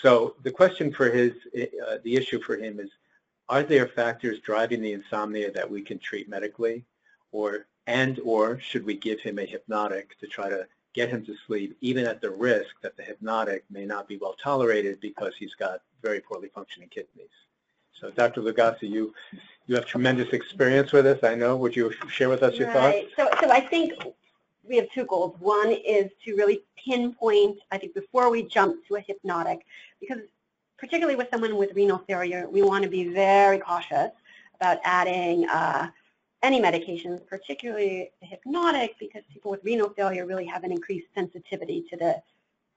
So 0.00 0.34
the 0.42 0.50
question 0.50 0.92
for 0.92 1.10
his, 1.10 1.32
uh, 1.54 1.98
the 2.02 2.16
issue 2.16 2.40
for 2.42 2.56
him 2.56 2.80
is, 2.80 2.90
are 3.48 3.62
there 3.62 3.86
factors 3.86 4.40
driving 4.40 4.80
the 4.80 4.92
insomnia 4.92 5.50
that 5.52 5.70
we 5.70 5.82
can 5.82 5.98
treat 5.98 6.28
medically, 6.28 6.84
or 7.32 7.66
and 7.86 8.20
or 8.24 8.58
should 8.60 8.84
we 8.84 8.94
give 8.94 9.20
him 9.20 9.38
a 9.38 9.44
hypnotic 9.44 10.18
to 10.20 10.26
try 10.26 10.48
to 10.48 10.66
get 10.94 11.08
him 11.08 11.24
to 11.24 11.34
sleep, 11.46 11.76
even 11.80 12.06
at 12.06 12.20
the 12.20 12.30
risk 12.30 12.70
that 12.82 12.96
the 12.96 13.02
hypnotic 13.02 13.64
may 13.70 13.84
not 13.84 14.06
be 14.08 14.18
well 14.18 14.36
tolerated 14.42 15.00
because 15.00 15.32
he's 15.38 15.54
got 15.54 15.80
very 16.02 16.20
poorly 16.20 16.48
functioning 16.54 16.88
kidneys. 16.88 17.28
So 18.00 18.10
Dr. 18.10 18.40
Lugassy, 18.40 18.88
you, 18.88 19.14
you 19.66 19.74
have 19.76 19.86
tremendous 19.86 20.32
experience 20.32 20.92
with 20.92 21.04
this, 21.04 21.22
I 21.22 21.34
know. 21.34 21.56
Would 21.56 21.76
you 21.76 21.92
share 22.08 22.28
with 22.28 22.42
us 22.42 22.56
your 22.56 22.72
thoughts? 22.72 22.98
So, 23.16 23.28
so 23.40 23.50
I 23.50 23.60
think 23.60 23.94
we 24.68 24.76
have 24.76 24.90
two 24.90 25.04
goals. 25.04 25.36
One 25.38 25.70
is 25.70 26.10
to 26.24 26.34
really 26.34 26.62
pinpoint, 26.76 27.58
I 27.70 27.78
think, 27.78 27.94
before 27.94 28.30
we 28.30 28.42
jump 28.42 28.86
to 28.88 28.96
a 28.96 29.00
hypnotic, 29.00 29.60
because 30.00 30.18
particularly 30.78 31.16
with 31.16 31.28
someone 31.30 31.56
with 31.56 31.72
renal 31.74 31.98
failure, 31.98 32.48
we 32.50 32.62
want 32.62 32.82
to 32.82 32.90
be 32.90 33.08
very 33.08 33.58
cautious 33.58 34.10
about 34.56 34.78
adding 34.84 35.48
uh, 35.48 35.88
any 36.42 36.60
medications, 36.60 37.24
particularly 37.26 38.10
a 38.22 38.26
hypnotic, 38.26 38.96
because 38.98 39.22
people 39.32 39.50
with 39.50 39.62
renal 39.62 39.90
failure 39.90 40.26
really 40.26 40.44
have 40.44 40.64
an 40.64 40.72
increased 40.72 41.06
sensitivity 41.14 41.84
to 41.88 41.96
the 41.96 42.20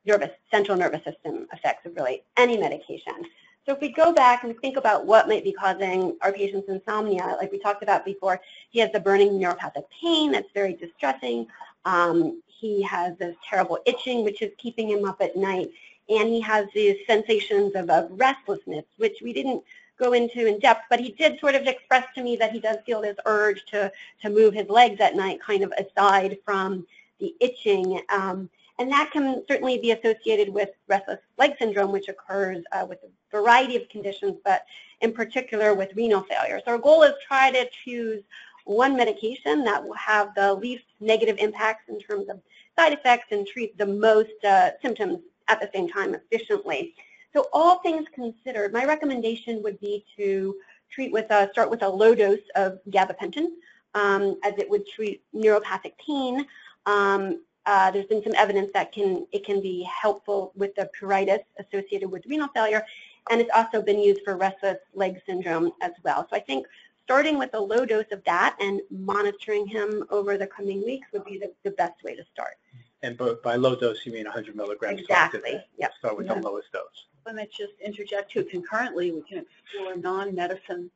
nervous, 0.05 0.29
central 0.51 0.77
nervous 0.77 1.03
system 1.03 1.47
effects 1.51 1.85
of 1.85 1.95
really 1.95 2.23
any 2.37 2.57
medication. 2.57 3.25
So 3.65 3.73
if 3.73 3.81
we 3.81 3.89
go 3.89 4.13
back 4.13 4.43
and 4.43 4.57
think 4.59 4.77
about 4.77 5.07
what 5.07 5.27
might 5.27 5.43
be 5.43 5.51
causing 5.51 6.15
our 6.21 6.31
patient's 6.31 6.69
insomnia, 6.69 7.35
like 7.39 7.51
we 7.51 7.57
talked 7.57 7.81
about 7.81 8.05
before, 8.05 8.39
he 8.69 8.79
has 8.79 8.91
the 8.91 8.99
burning 8.99 9.31
neuropathic 9.31 9.85
pain 10.01 10.31
that's 10.31 10.51
very 10.53 10.73
distressing. 10.73 11.47
Um, 11.83 12.41
he 12.45 12.83
has 12.83 13.17
this 13.17 13.35
terrible 13.47 13.79
itching, 13.87 14.23
which 14.23 14.43
is 14.43 14.51
keeping 14.57 14.89
him 14.89 15.05
up 15.05 15.19
at 15.19 15.35
night. 15.35 15.71
And 16.09 16.29
he 16.29 16.39
has 16.41 16.67
these 16.75 16.97
sensations 17.07 17.73
of, 17.73 17.89
of 17.89 18.09
restlessness, 18.11 18.85
which 18.97 19.17
we 19.23 19.33
didn't 19.33 19.63
go 19.97 20.13
into 20.13 20.45
in 20.45 20.59
depth, 20.59 20.83
but 20.89 20.99
he 20.99 21.11
did 21.11 21.39
sort 21.39 21.55
of 21.55 21.65
express 21.65 22.05
to 22.13 22.21
me 22.21 22.35
that 22.35 22.51
he 22.51 22.59
does 22.59 22.77
feel 22.85 23.01
this 23.01 23.17
urge 23.25 23.65
to, 23.67 23.91
to 24.21 24.29
move 24.29 24.53
his 24.53 24.69
legs 24.69 24.99
at 24.99 25.15
night, 25.15 25.39
kind 25.41 25.63
of 25.63 25.73
aside 25.79 26.37
from 26.45 26.85
the 27.19 27.33
itching. 27.39 28.01
Um, 28.09 28.49
and 28.77 28.91
that 28.91 29.11
can 29.11 29.43
certainly 29.47 29.77
be 29.77 29.91
associated 29.91 30.49
with 30.49 30.69
restless 30.87 31.19
leg 31.37 31.53
syndrome, 31.57 31.91
which 31.91 32.09
occurs 32.09 32.63
uh, 32.71 32.85
with 32.87 32.99
a 33.03 33.09
variety 33.31 33.75
of 33.75 33.87
conditions, 33.89 34.35
but 34.43 34.65
in 35.01 35.11
particular 35.11 35.73
with 35.73 35.95
renal 35.95 36.21
failure. 36.21 36.61
So 36.65 36.71
our 36.71 36.77
goal 36.77 37.03
is 37.03 37.13
try 37.25 37.51
to 37.51 37.67
choose 37.83 38.23
one 38.65 38.95
medication 38.97 39.63
that 39.63 39.83
will 39.83 39.93
have 39.93 40.33
the 40.35 40.53
least 40.53 40.85
negative 40.99 41.37
impacts 41.37 41.87
in 41.87 41.99
terms 41.99 42.27
of 42.29 42.41
side 42.77 42.93
effects 42.93 43.27
and 43.31 43.47
treat 43.47 43.77
the 43.77 43.85
most 43.85 44.43
uh, 44.43 44.71
symptoms 44.81 45.19
at 45.47 45.59
the 45.61 45.69
same 45.73 45.87
time 45.87 46.15
efficiently. 46.15 46.95
So 47.33 47.47
all 47.53 47.79
things 47.79 48.05
considered, 48.13 48.73
my 48.73 48.85
recommendation 48.85 49.61
would 49.63 49.79
be 49.79 50.05
to 50.17 50.55
treat 50.89 51.11
with 51.11 51.29
a, 51.31 51.49
start 51.51 51.69
with 51.69 51.83
a 51.83 51.89
low 51.89 52.15
dose 52.15 52.39
of 52.55 52.79
gabapentin, 52.89 53.47
um, 53.93 54.39
as 54.43 54.53
it 54.57 54.69
would 54.69 54.87
treat 54.87 55.21
neuropathic 55.33 55.93
pain. 55.97 56.45
Um, 56.85 57.41
uh, 57.65 57.91
there's 57.91 58.05
been 58.05 58.23
some 58.23 58.35
evidence 58.35 58.69
that 58.73 58.91
can 58.91 59.25
it 59.31 59.45
can 59.45 59.61
be 59.61 59.83
helpful 59.83 60.51
with 60.55 60.73
the 60.75 60.89
pruritus 60.99 61.39
associated 61.59 62.09
with 62.09 62.25
renal 62.25 62.49
failure, 62.53 62.85
and 63.29 63.41
it's 63.41 63.49
also 63.55 63.81
been 63.81 63.99
used 63.99 64.21
for 64.23 64.37
restless 64.37 64.77
leg 64.93 65.21
syndrome 65.25 65.71
as 65.81 65.91
well. 66.03 66.27
So 66.29 66.35
I 66.35 66.39
think 66.39 66.67
starting 67.03 67.37
with 67.37 67.53
a 67.53 67.59
low 67.59 67.85
dose 67.85 68.11
of 68.11 68.23
that 68.25 68.55
and 68.59 68.81
monitoring 68.89 69.67
him 69.67 70.05
over 70.09 70.37
the 70.37 70.47
coming 70.47 70.83
weeks 70.83 71.07
would 71.13 71.25
be 71.25 71.37
the, 71.37 71.51
the 71.63 71.71
best 71.71 72.03
way 72.03 72.15
to 72.15 72.23
start. 72.33 72.57
And 73.03 73.17
by- 73.17 73.35
by 73.43 73.55
low 73.55 73.75
dose, 73.75 74.05
you 74.05 74.11
mean 74.11 74.25
100 74.25 74.55
milligrams 74.55 75.01
twice 75.05 75.17
Exactly. 75.17 75.51
day. 75.51 75.65
Yep. 75.77 75.91
Start 75.99 76.17
with 76.17 76.27
the 76.27 76.35
lowest 76.35 76.71
dose. 76.71 77.05
Let 77.25 77.35
me 77.35 77.47
just 77.55 77.73
interject 77.83 78.31
too, 78.31 78.43
concurrently, 78.43 79.11
we 79.11 79.21
can 79.21 79.45
explore 79.45 79.95
non-medicine 79.95 80.79
you 80.79 80.85
know, 80.85 80.89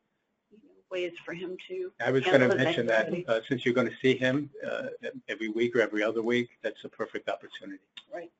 ways 0.91 1.13
for 1.25 1.33
him 1.33 1.57
to, 1.67 1.91
I 2.05 2.11
was 2.11 2.23
going 2.23 2.41
to 2.41 2.55
mention 2.55 2.85
that, 2.87 3.11
uh, 3.27 3.41
since 3.47 3.65
you're 3.65 3.73
going 3.73 3.89
to 3.89 3.95
see 4.01 4.15
him 4.17 4.49
uh, 4.65 4.87
every 5.27 5.49
week 5.49 5.75
or 5.75 5.81
every 5.81 6.03
other 6.03 6.21
week, 6.21 6.49
that's 6.61 6.83
a 6.83 6.89
perfect 6.89 7.29
opportunity. 7.29 7.83
Right. 8.13 8.31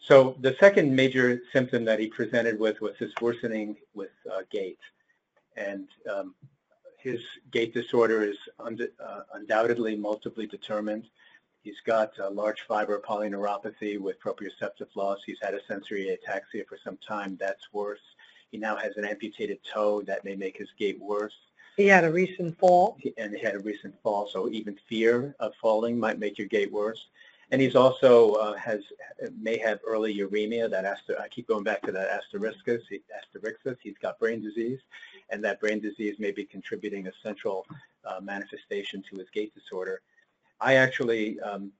So 0.00 0.36
the 0.40 0.54
second 0.60 0.94
major 0.94 1.40
symptom 1.52 1.84
that 1.84 1.98
he 1.98 2.06
presented 2.06 2.58
with 2.60 2.80
was 2.80 2.96
his 2.96 3.12
worsening 3.20 3.76
with 3.94 4.10
uh, 4.32 4.42
gait. 4.50 4.78
And 5.56 5.88
um, 6.12 6.34
his 6.98 7.20
gait 7.50 7.74
disorder 7.74 8.22
is 8.22 8.36
und- 8.58 8.88
uh, 9.04 9.20
undoubtedly 9.34 9.96
multiply 9.96 10.44
determined. 10.44 11.04
He's 11.62 11.80
got 11.84 12.12
a 12.20 12.30
large 12.30 12.60
fiber 12.68 13.00
polyneuropathy 13.00 13.98
with 13.98 14.20
proprioceptive 14.20 14.94
loss. 14.94 15.18
He's 15.26 15.38
had 15.42 15.54
a 15.54 15.64
sensory 15.66 16.16
ataxia 16.16 16.64
for 16.68 16.78
some 16.84 16.98
time. 16.98 17.36
That's 17.40 17.72
worse. 17.72 17.98
He 18.50 18.58
now 18.58 18.76
has 18.76 18.96
an 18.96 19.04
amputated 19.04 19.58
toe 19.64 20.02
that 20.02 20.24
may 20.24 20.36
make 20.36 20.56
his 20.56 20.68
gait 20.78 21.00
worse 21.00 21.34
He 21.76 21.86
had 21.86 22.04
a 22.04 22.12
recent 22.12 22.58
fall. 22.58 22.98
and 23.18 23.34
he 23.34 23.40
had 23.42 23.54
a 23.54 23.58
recent 23.60 23.94
fall, 24.02 24.28
so 24.32 24.48
even 24.50 24.78
fear 24.88 25.34
of 25.40 25.52
falling 25.60 25.98
might 25.98 26.18
make 26.18 26.38
your 26.38 26.48
gait 26.48 26.72
worse. 26.72 27.08
And 27.52 27.62
he's 27.62 27.76
also 27.76 28.32
uh, 28.32 28.54
has 28.54 28.80
may 29.38 29.56
have 29.58 29.78
early 29.86 30.12
uremia. 30.18 30.68
That 30.68 30.84
aster, 30.84 31.16
I 31.20 31.28
keep 31.28 31.46
going 31.46 31.62
back 31.62 31.80
to 31.82 31.92
that 31.92 32.08
asterixis. 32.10 32.82
He, 32.88 33.02
asterixis. 33.18 33.76
He's 33.80 33.98
got 34.02 34.18
brain 34.18 34.42
disease, 34.42 34.80
and 35.30 35.44
that 35.44 35.60
brain 35.60 35.78
disease 35.80 36.16
may 36.18 36.32
be 36.32 36.44
contributing 36.44 37.06
a 37.06 37.12
central 37.22 37.64
uh, 38.04 38.20
manifestation 38.20 39.02
to 39.10 39.18
his 39.18 39.28
gait 39.32 39.54
disorder. 39.54 40.00
I 40.60 40.74
actually 40.74 41.38
um, 41.40 41.70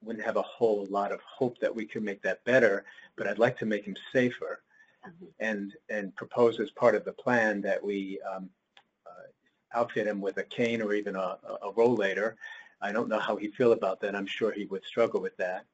wouldn't 0.00 0.24
have 0.24 0.36
a 0.36 0.42
whole 0.42 0.86
lot 0.90 1.10
of 1.10 1.20
hope 1.22 1.58
that 1.58 1.74
we 1.74 1.86
could 1.86 2.04
make 2.04 2.22
that 2.22 2.44
better, 2.44 2.84
but 3.16 3.26
I'd 3.26 3.38
like 3.40 3.58
to 3.58 3.66
make 3.66 3.84
him 3.84 3.96
safer. 4.12 4.60
And 5.40 5.74
and 5.88 6.14
propose 6.16 6.60
as 6.60 6.70
part 6.70 6.94
of 6.94 7.04
the 7.04 7.12
plan 7.12 7.60
that 7.62 7.82
we 7.82 8.20
um, 8.22 8.50
outfit 9.74 10.06
him 10.06 10.20
with 10.20 10.38
a 10.38 10.42
cane 10.44 10.82
or 10.82 10.94
even 10.94 11.16
a, 11.16 11.38
a 11.48 11.68
a 11.68 11.72
rollator. 11.74 12.34
I 12.80 12.92
don't 12.92 13.08
know 13.08 13.18
how 13.18 13.36
he'd 13.36 13.54
feel 13.54 13.72
about 13.72 14.00
that. 14.00 14.14
I'm 14.14 14.26
sure 14.26 14.52
he 14.52 14.66
would 14.66 14.84
struggle 14.84 15.20
with 15.20 15.36
that. 15.38 15.64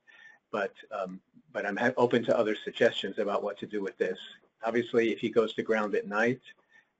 But, 0.50 0.72
um, 0.90 1.20
but 1.52 1.64
I'm 1.66 1.76
ha- 1.76 1.92
open 1.96 2.24
to 2.24 2.38
other 2.38 2.54
suggestions 2.54 3.18
about 3.18 3.42
what 3.42 3.58
to 3.58 3.66
do 3.66 3.82
with 3.82 3.96
this. 3.98 4.18
Obviously, 4.64 5.10
if 5.10 5.18
he 5.18 5.28
goes 5.30 5.54
to 5.54 5.62
ground 5.62 5.94
at 5.94 6.06
night, 6.06 6.40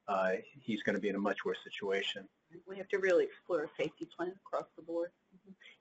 uh, 0.09 0.33
he's 0.61 0.83
going 0.83 0.95
to 0.95 1.01
be 1.01 1.09
in 1.09 1.15
a 1.15 1.21
much 1.21 1.45
worse 1.45 1.59
situation. 1.63 2.27
we 2.67 2.77
have 2.77 2.89
to 2.89 2.99
really 2.99 3.25
explore 3.25 3.65
a 3.65 3.69
safety 3.77 4.09
plan 4.17 4.33
across 4.45 4.67
the 4.77 4.83
board. 4.83 5.11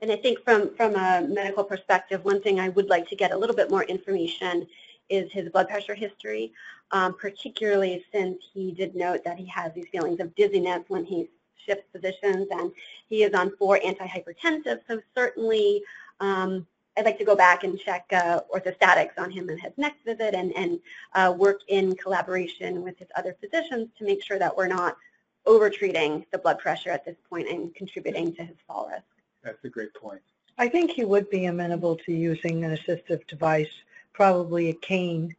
And 0.01 0.11
I 0.11 0.15
think 0.15 0.43
from, 0.43 0.75
from 0.75 0.95
a 0.95 1.21
medical 1.27 1.63
perspective, 1.63 2.23
one 2.25 2.41
thing 2.41 2.59
I 2.59 2.69
would 2.69 2.89
like 2.89 3.07
to 3.09 3.15
get 3.15 3.31
a 3.31 3.37
little 3.37 3.55
bit 3.55 3.69
more 3.69 3.83
information 3.83 4.67
is 5.11 5.31
his 5.31 5.49
blood 5.49 5.67
pressure 5.67 5.93
history, 5.93 6.53
um, 6.91 7.13
particularly 7.25 8.05
since 8.11 8.37
he 8.53 8.71
did 8.71 8.95
note 8.95 9.23
that 9.23 9.37
he 9.37 9.45
has 9.45 9.73
these 9.73 9.89
feelings 9.91 10.19
of 10.19 10.33
dizziness 10.35 10.83
when 10.87 11.05
he 11.05 11.29
shifts 11.65 11.85
positions 11.91 12.47
and 12.51 12.71
he 13.07 13.23
is 13.23 13.33
on 13.33 13.55
four 13.57 13.79
antihypertensives. 13.79 14.81
So 14.87 15.01
certainly 15.15 15.83
um, 16.19 16.65
I'd 16.97 17.05
like 17.05 17.19
to 17.19 17.25
go 17.25 17.35
back 17.35 17.63
and 17.63 17.79
check 17.79 18.05
uh, 18.11 18.41
orthostatics 18.53 19.17
on 19.17 19.31
him 19.31 19.49
in 19.49 19.57
his 19.57 19.71
next 19.77 20.03
visit 20.03 20.33
and, 20.33 20.51
and 20.55 20.79
uh, 21.13 21.33
work 21.37 21.61
in 21.67 21.95
collaboration 21.95 22.81
with 22.81 22.97
his 22.97 23.07
other 23.15 23.35
physicians 23.39 23.89
to 23.97 24.05
make 24.05 24.23
sure 24.23 24.39
that 24.39 24.55
we're 24.55 24.67
not 24.67 24.97
over-treating 25.45 26.25
the 26.31 26.37
blood 26.37 26.59
pressure 26.59 26.89
at 26.89 27.05
this 27.05 27.15
point 27.29 27.47
and 27.49 27.73
contributing 27.75 28.33
to 28.35 28.43
his 28.43 28.57
fall 28.67 28.87
risk. 28.91 29.03
That's 29.43 29.63
a 29.63 29.69
great 29.69 29.93
point. 29.93 30.21
I 30.57 30.67
think 30.67 30.91
he 30.91 31.05
would 31.05 31.29
be 31.29 31.45
amenable 31.45 31.95
to 32.05 32.11
using 32.11 32.63
an 32.65 32.75
assistive 32.75 33.25
device, 33.27 33.71
probably 34.13 34.69
a 34.69 34.73
cane. 34.73 35.35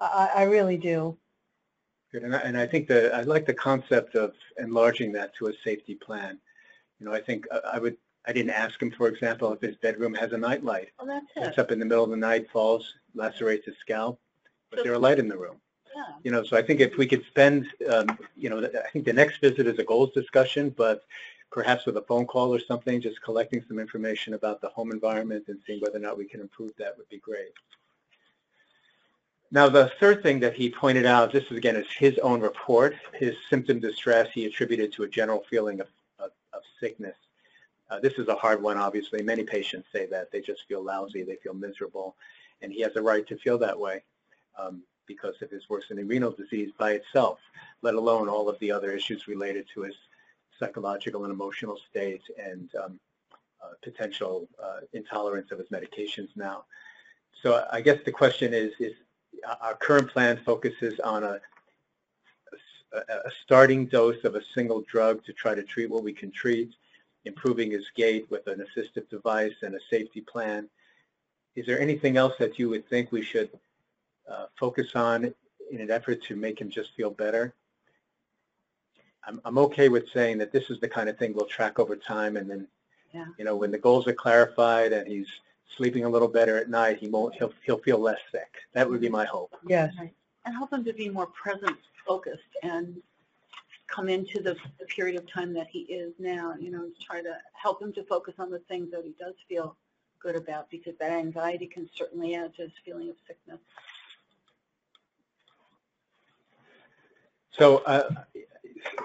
I, 0.00 0.30
I 0.36 0.42
really 0.44 0.76
do. 0.76 1.16
Good. 2.10 2.24
And 2.24 2.36
I, 2.36 2.38
and 2.40 2.58
I 2.58 2.66
think 2.66 2.88
that 2.88 3.14
I 3.14 3.22
like 3.22 3.46
the 3.46 3.54
concept 3.54 4.14
of 4.16 4.32
enlarging 4.58 5.12
that 5.12 5.34
to 5.36 5.46
a 5.46 5.52
safety 5.64 5.94
plan. 5.94 6.38
You 7.00 7.06
know, 7.06 7.14
I 7.14 7.20
think 7.20 7.46
uh, 7.50 7.60
I 7.72 7.78
would, 7.78 7.96
I 8.26 8.32
didn't 8.32 8.50
ask 8.50 8.80
him, 8.80 8.90
for 8.90 9.08
example, 9.08 9.52
if 9.52 9.60
his 9.60 9.76
bedroom 9.76 10.14
has 10.14 10.32
a 10.32 10.38
night 10.38 10.62
light. 10.64 10.90
Well, 10.98 11.08
that's 11.08 11.26
Gets 11.34 11.58
it, 11.58 11.60
up 11.60 11.72
in 11.72 11.78
the 11.78 11.84
middle 11.84 12.04
of 12.04 12.10
the 12.10 12.16
night, 12.16 12.50
falls, 12.52 12.94
lacerates 13.14 13.66
his 13.66 13.76
scalp, 13.80 14.20
but 14.70 14.84
there's 14.84 14.96
a 14.96 15.00
light 15.00 15.18
in 15.18 15.28
the 15.28 15.36
room. 15.36 15.56
yeah. 15.96 16.04
You 16.22 16.30
know, 16.30 16.42
so 16.44 16.56
I 16.56 16.62
think 16.62 16.80
if 16.80 16.96
we 16.96 17.06
could 17.06 17.24
spend, 17.26 17.66
um, 17.90 18.18
you 18.36 18.50
know, 18.50 18.58
I 18.62 18.90
think 18.90 19.04
the 19.04 19.12
next 19.12 19.40
visit 19.40 19.66
is 19.66 19.78
a 19.78 19.84
goals 19.84 20.12
discussion, 20.12 20.70
but 20.70 21.02
perhaps 21.50 21.86
with 21.86 21.96
a 21.96 22.02
phone 22.02 22.26
call 22.26 22.54
or 22.54 22.60
something, 22.60 23.00
just 23.00 23.22
collecting 23.22 23.64
some 23.68 23.78
information 23.78 24.34
about 24.34 24.60
the 24.60 24.68
home 24.68 24.90
environment 24.90 25.44
and 25.48 25.58
seeing 25.66 25.80
whether 25.80 25.96
or 25.96 26.00
not 26.00 26.16
we 26.16 26.26
can 26.26 26.40
improve 26.40 26.72
that 26.78 26.96
would 26.96 27.08
be 27.08 27.18
great. 27.18 27.52
Now, 29.54 29.68
the 29.68 29.92
third 30.00 30.22
thing 30.22 30.40
that 30.40 30.54
he 30.54 30.70
pointed 30.70 31.04
out, 31.04 31.30
this 31.30 31.44
is 31.50 31.58
again 31.58 31.76
is 31.76 31.86
his 31.98 32.18
own 32.20 32.40
report, 32.40 32.96
his 33.12 33.36
symptom 33.50 33.80
distress 33.80 34.28
he 34.32 34.46
attributed 34.46 34.94
to 34.94 35.02
a 35.02 35.08
general 35.08 35.44
feeling 35.50 35.78
of, 35.80 35.88
of, 36.18 36.30
of 36.54 36.62
sickness. 36.80 37.16
Uh, 37.90 38.00
this 38.00 38.14
is 38.14 38.28
a 38.28 38.34
hard 38.34 38.62
one, 38.62 38.78
obviously. 38.78 39.22
Many 39.22 39.44
patients 39.44 39.88
say 39.92 40.06
that. 40.06 40.32
They 40.32 40.40
just 40.40 40.66
feel 40.66 40.82
lousy, 40.82 41.22
they 41.22 41.36
feel 41.36 41.52
miserable, 41.52 42.16
and 42.62 42.72
he 42.72 42.80
has 42.80 42.96
a 42.96 43.02
right 43.02 43.26
to 43.26 43.36
feel 43.36 43.58
that 43.58 43.78
way. 43.78 44.02
Um, 44.58 44.82
because 45.06 45.34
of 45.42 45.50
his 45.50 45.68
worsening 45.68 46.06
renal 46.06 46.30
disease 46.30 46.70
by 46.78 46.92
itself, 46.92 47.38
let 47.82 47.94
alone 47.94 48.28
all 48.28 48.48
of 48.48 48.58
the 48.60 48.70
other 48.70 48.92
issues 48.92 49.28
related 49.28 49.66
to 49.74 49.82
his 49.82 49.94
psychological 50.58 51.24
and 51.24 51.32
emotional 51.32 51.76
state 51.90 52.22
and 52.38 52.70
um, 52.82 53.00
uh, 53.62 53.72
potential 53.82 54.48
uh, 54.62 54.80
intolerance 54.92 55.50
of 55.50 55.58
his 55.58 55.68
medications 55.68 56.28
now. 56.36 56.64
So 57.42 57.66
I 57.70 57.80
guess 57.80 57.98
the 58.04 58.12
question 58.12 58.54
is, 58.54 58.72
is 58.78 58.94
our 59.60 59.74
current 59.74 60.10
plan 60.10 60.38
focuses 60.44 60.98
on 61.00 61.24
a, 61.24 61.40
a, 62.92 62.98
a 62.98 63.30
starting 63.44 63.86
dose 63.86 64.22
of 64.24 64.34
a 64.34 64.42
single 64.54 64.82
drug 64.82 65.24
to 65.24 65.32
try 65.32 65.54
to 65.54 65.62
treat 65.62 65.90
what 65.90 66.04
we 66.04 66.12
can 66.12 66.30
treat, 66.30 66.72
improving 67.24 67.70
his 67.70 67.86
gait 67.96 68.30
with 68.30 68.46
an 68.46 68.64
assistive 68.64 69.08
device 69.08 69.54
and 69.62 69.74
a 69.74 69.80
safety 69.90 70.20
plan. 70.20 70.68
Is 71.54 71.66
there 71.66 71.80
anything 71.80 72.16
else 72.16 72.34
that 72.38 72.58
you 72.58 72.68
would 72.70 72.88
think 72.88 73.12
we 73.12 73.22
should 73.22 73.50
uh, 74.30 74.46
focus 74.58 74.94
on 74.94 75.32
in 75.70 75.80
an 75.80 75.90
effort 75.90 76.22
to 76.24 76.36
make 76.36 76.60
him 76.60 76.70
just 76.70 76.94
feel 76.94 77.10
better. 77.10 77.54
I'm, 79.26 79.40
I'm 79.44 79.58
okay 79.58 79.88
with 79.88 80.08
saying 80.10 80.38
that 80.38 80.52
this 80.52 80.70
is 80.70 80.80
the 80.80 80.88
kind 80.88 81.08
of 81.08 81.18
thing 81.18 81.32
we'll 81.34 81.46
track 81.46 81.78
over 81.78 81.96
time 81.96 82.36
and 82.36 82.48
then, 82.50 82.68
Yeah. 83.12 83.26
you 83.38 83.44
know, 83.44 83.56
when 83.56 83.70
the 83.70 83.78
goals 83.78 84.06
are 84.06 84.12
clarified 84.12 84.92
and 84.92 85.06
he's 85.08 85.28
sleeping 85.76 86.04
a 86.04 86.08
little 86.08 86.28
better 86.28 86.56
at 86.58 86.68
night, 86.68 86.98
he 86.98 87.08
won't, 87.08 87.34
he'll, 87.34 87.52
he'll 87.64 87.78
feel 87.78 87.98
less 87.98 88.18
sick. 88.30 88.54
That 88.74 88.88
would 88.88 89.00
be 89.00 89.08
my 89.08 89.24
hope. 89.24 89.54
Yes. 89.66 89.92
And 90.44 90.54
help 90.54 90.72
him 90.72 90.84
to 90.84 90.92
be 90.92 91.08
more 91.08 91.26
present 91.26 91.76
focused 92.06 92.42
and 92.62 93.00
come 93.86 94.08
into 94.08 94.42
the, 94.42 94.56
the 94.78 94.86
period 94.86 95.16
of 95.16 95.30
time 95.30 95.52
that 95.54 95.68
he 95.68 95.80
is 95.80 96.12
now, 96.18 96.54
you 96.58 96.70
know, 96.70 96.88
try 97.00 97.22
to 97.22 97.36
help 97.52 97.80
him 97.80 97.92
to 97.92 98.02
focus 98.04 98.34
on 98.38 98.50
the 98.50 98.58
things 98.60 98.90
that 98.90 99.04
he 99.04 99.14
does 99.18 99.34
feel 99.48 99.76
good 100.20 100.36
about 100.36 100.70
because 100.70 100.94
that 100.98 101.10
anxiety 101.10 101.66
can 101.66 101.88
certainly 101.94 102.34
add 102.34 102.54
to 102.56 102.62
his 102.62 102.72
feeling 102.84 103.10
of 103.10 103.16
sickness. 103.26 103.58
So 107.50 107.78
uh, 107.78 108.08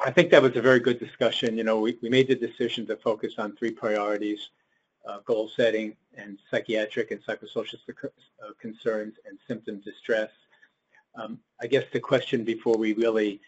I 0.06 0.12
think 0.12 0.32
that 0.32 0.42
was 0.42 0.56
a 0.56 0.62
very 0.62 0.80
good 0.80 1.00
discussion. 1.00 1.58
You 1.58 1.64
know, 1.64 1.80
we, 1.80 1.98
we 2.02 2.10
made 2.10 2.28
the 2.28 2.36
decision 2.36 2.86
to 2.88 2.96
focus 2.96 3.34
on 3.38 3.56
three 3.58 3.72
priorities, 3.72 4.50
goal 5.26 5.50
setting 5.56 5.96
and 6.18 6.38
psychiatric 6.50 7.12
and 7.12 7.22
psychosocial 7.24 7.78
uh, 8.04 8.08
concerns 8.60 9.16
and 9.28 9.38
symptom 9.48 9.80
distress. 9.80 10.32
Um, 11.16 11.40
I 11.62 11.68
guess 11.68 11.86
the 11.92 12.00
question 12.00 12.44
before 12.44 12.78
we 12.78 12.94
really 12.94 13.42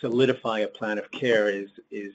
solidify 0.00 0.60
a 0.60 0.68
plan 0.68 0.98
of 0.98 1.10
care 1.10 1.48
is, 1.48 1.70
is 1.90 2.12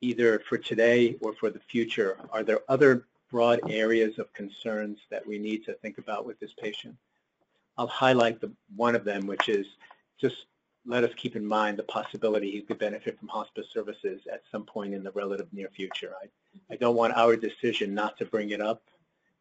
either 0.00 0.40
for 0.48 0.58
today 0.58 1.16
or 1.20 1.32
for 1.34 1.50
the 1.50 1.60
future, 1.60 2.18
are 2.30 2.42
there 2.42 2.60
other 2.68 3.04
broad 3.30 3.60
areas 3.70 4.18
of 4.18 4.32
concerns 4.32 4.98
that 5.10 5.26
we 5.26 5.38
need 5.38 5.64
to 5.66 5.74
think 5.74 5.98
about 5.98 6.26
with 6.26 6.38
this 6.40 6.52
patient? 6.60 6.96
I'll 7.76 7.86
highlight 7.86 8.40
the, 8.40 8.50
one 8.74 8.96
of 8.96 9.04
them, 9.04 9.26
which 9.26 9.48
is 9.48 9.66
just 10.20 10.46
let 10.86 11.04
us 11.04 11.10
keep 11.16 11.36
in 11.36 11.46
mind 11.46 11.76
the 11.76 11.84
possibility 11.84 12.50
he 12.50 12.62
could 12.62 12.78
benefit 12.78 13.18
from 13.18 13.28
hospice 13.28 13.66
services 13.72 14.22
at 14.32 14.42
some 14.50 14.64
point 14.64 14.94
in 14.94 15.04
the 15.04 15.12
relative 15.12 15.46
near 15.52 15.68
future. 15.68 16.14
I, 16.22 16.26
I 16.70 16.76
don't 16.76 16.96
want 16.96 17.14
our 17.16 17.36
decision 17.36 17.94
not 17.94 18.18
to 18.18 18.24
bring 18.24 18.50
it 18.50 18.60
up 18.60 18.82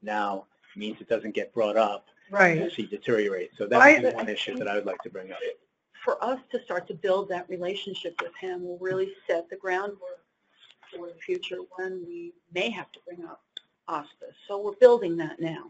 now 0.02 0.46
means 0.76 1.02
it 1.02 1.10
doesn't 1.10 1.34
get 1.34 1.54
brought 1.54 1.78
up 1.78 2.06
Right. 2.30 2.62
as 2.62 2.74
he 2.74 2.86
deteriorates. 2.86 3.58
So 3.58 3.68
that 3.68 3.78
would 3.78 4.02
be 4.02 4.06
Right. 4.06 4.16
one 4.16 4.30
issue 4.30 4.58
that 4.58 4.68
I 4.68 4.76
would 4.76 4.86
like 4.86 5.02
to 5.04 5.10
bring 5.10 5.32
up. 5.32 5.40
For 6.04 6.24
us 6.24 6.40
to 6.52 6.62
start 6.64 6.88
to 6.88 6.94
build 6.94 7.30
that 7.30 7.50
relationship 7.50 8.22
with 8.22 8.36
him 8.36 8.64
will 8.64 8.78
really 8.78 9.14
set 9.28 9.50
the 9.50 9.56
groundwork 9.56 10.24
for 10.92 11.08
the 11.08 11.16
future 11.16 11.58
when 11.76 12.06
we 12.06 12.34
may 12.54 12.70
have 12.70 12.92
to 12.94 13.00
bring 13.06 13.26
up 13.26 13.44
hospice. 13.88 14.36
So 14.48 14.60
we're 14.60 14.74
building 14.74 15.18
that 15.18 15.40
now. 15.40 15.68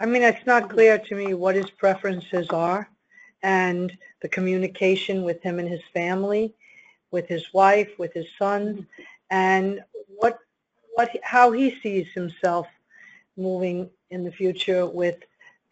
I 0.00 0.06
mean, 0.06 0.22
it's 0.22 0.46
not 0.46 0.70
clear 0.70 0.98
to 0.98 1.14
me 1.14 1.34
what 1.34 1.54
his 1.54 1.70
preferences 1.70 2.48
are 2.50 2.88
and 3.42 3.96
the 4.20 4.28
communication 4.28 5.22
with 5.22 5.42
him 5.42 5.58
and 5.58 5.68
his 5.68 5.82
family, 5.92 6.54
with 7.10 7.26
his 7.28 7.52
wife, 7.52 7.98
with 7.98 8.12
his 8.12 8.26
sons, 8.38 8.84
and 9.30 9.84
what, 10.94 11.10
how 11.22 11.50
he 11.52 11.78
sees 11.80 12.08
himself 12.12 12.66
moving 13.36 13.90
in 14.10 14.24
the 14.24 14.32
future 14.32 14.86
with 14.86 15.16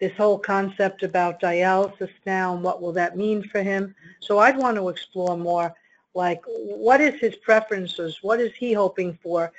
this 0.01 0.17
whole 0.17 0.39
concept 0.39 1.03
about 1.03 1.41
dialysis 1.41 2.11
now 2.27 2.55
and 2.55 2.63
what 2.63 2.83
will 2.83 2.93
that 2.93 3.17
mean 3.17 3.43
for 3.43 3.63
him. 3.63 3.95
So 4.21 4.39
I'd 4.39 4.57
want 4.57 4.77
to 4.77 4.89
explore 4.89 5.37
more, 5.37 5.75
like, 6.15 6.43
what 6.47 7.01
is 7.01 7.21
his 7.21 7.37
preferences? 7.37 8.19
What 8.23 8.41
is 8.41 8.53
he 8.55 8.73
hoping 8.73 9.17
for? 9.23 9.53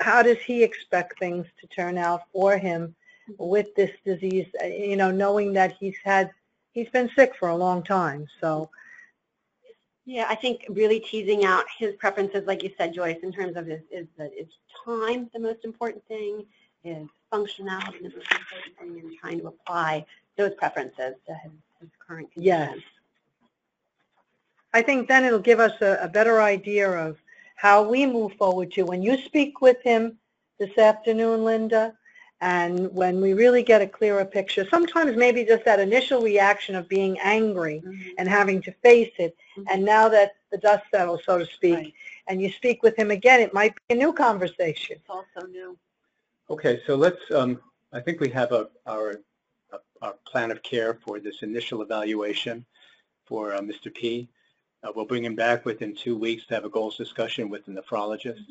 How 0.00 0.22
does 0.22 0.38
he 0.38 0.64
expect 0.64 1.18
things 1.18 1.46
to 1.60 1.66
turn 1.68 1.96
out 1.96 2.22
for 2.32 2.58
him 2.58 2.94
with 3.38 3.74
this 3.76 3.92
disease, 4.04 4.46
you 4.64 4.96
know, 4.96 5.10
knowing 5.10 5.52
that 5.52 5.76
he's 5.78 5.96
had, 6.02 6.30
he's 6.72 6.88
been 6.88 7.10
sick 7.14 7.34
for 7.36 7.48
a 7.48 7.56
long 7.56 7.82
time, 7.82 8.26
so. 8.40 8.70
Yeah, 10.08 10.24
I 10.26 10.36
think 10.36 10.64
really 10.70 11.00
teasing 11.00 11.44
out 11.44 11.66
his 11.76 11.94
preferences, 11.96 12.46
like 12.46 12.62
you 12.62 12.72
said, 12.78 12.94
Joyce, 12.94 13.18
in 13.22 13.30
terms 13.30 13.58
of 13.58 13.66
his, 13.66 13.82
is 13.90 14.06
that 14.16 14.32
is 14.32 14.46
time 14.82 15.28
the 15.34 15.38
most 15.38 15.66
important 15.66 16.02
thing, 16.08 16.46
is 16.82 17.06
functionality 17.30 17.98
the 17.98 18.04
most 18.04 18.32
important 18.32 18.78
thing, 18.78 19.00
and 19.00 19.18
trying 19.20 19.38
to 19.40 19.48
apply 19.48 20.06
those 20.38 20.54
preferences 20.54 21.14
to 21.26 21.34
his, 21.34 21.52
his 21.78 21.90
current 21.98 22.26
Yes. 22.36 22.78
I 24.72 24.80
think 24.80 25.08
then 25.08 25.24
it'll 25.24 25.40
give 25.40 25.60
us 25.60 25.78
a, 25.82 25.98
a 26.00 26.08
better 26.08 26.40
idea 26.40 26.90
of 26.90 27.18
how 27.56 27.86
we 27.86 28.06
move 28.06 28.32
forward 28.38 28.72
to, 28.72 28.84
when 28.84 29.02
you 29.02 29.18
speak 29.18 29.60
with 29.60 29.82
him 29.82 30.16
this 30.58 30.78
afternoon, 30.78 31.44
Linda, 31.44 31.92
and 32.40 32.92
when 32.94 33.20
we 33.20 33.32
really 33.32 33.62
get 33.62 33.82
a 33.82 33.86
clearer 33.86 34.24
picture, 34.24 34.66
sometimes 34.70 35.16
maybe 35.16 35.44
just 35.44 35.64
that 35.64 35.80
initial 35.80 36.20
reaction 36.22 36.74
of 36.76 36.88
being 36.88 37.18
angry 37.20 37.82
Mhm. 37.84 38.14
and 38.16 38.28
having 38.28 38.62
to 38.62 38.72
face 38.82 39.12
it, 39.18 39.36
Mhm. 39.56 39.66
and 39.70 39.84
now 39.84 40.08
that 40.08 40.36
the 40.50 40.58
dust 40.58 40.84
settles, 40.90 41.22
so 41.24 41.38
to 41.38 41.46
speak, 41.46 41.74
Right. 41.74 41.94
and 42.28 42.40
you 42.40 42.50
speak 42.50 42.82
with 42.82 42.96
him 42.96 43.10
again, 43.10 43.40
it 43.40 43.52
might 43.52 43.74
be 43.88 43.94
a 43.94 43.98
new 43.98 44.12
conversation. 44.12 44.96
It's 44.96 45.10
also 45.10 45.46
new. 45.48 45.76
Okay, 46.48 46.80
so 46.86 46.94
let's, 46.94 47.20
um, 47.32 47.60
I 47.92 48.00
think 48.00 48.20
we 48.20 48.28
have 48.30 48.52
a, 48.52 48.70
our, 48.86 49.20
a- 49.72 49.80
our 50.00 50.14
plan 50.24 50.50
of 50.50 50.62
care 50.62 50.94
for 50.94 51.18
this 51.18 51.42
initial 51.42 51.82
evaluation 51.82 52.64
for 53.24 53.52
uh, 53.54 53.60
Mr. 53.60 53.92
P. 53.92 54.28
Uh, 54.84 54.92
We'll 54.94 55.04
bring 55.06 55.24
him 55.24 55.34
back 55.34 55.64
within 55.64 55.94
two 55.94 56.16
weeks 56.16 56.46
to 56.46 56.54
have 56.54 56.64
a 56.64 56.68
goals 56.70 56.96
discussion 56.96 57.48
with 57.50 57.66
the 57.66 57.72
nephrologist. 57.72 58.44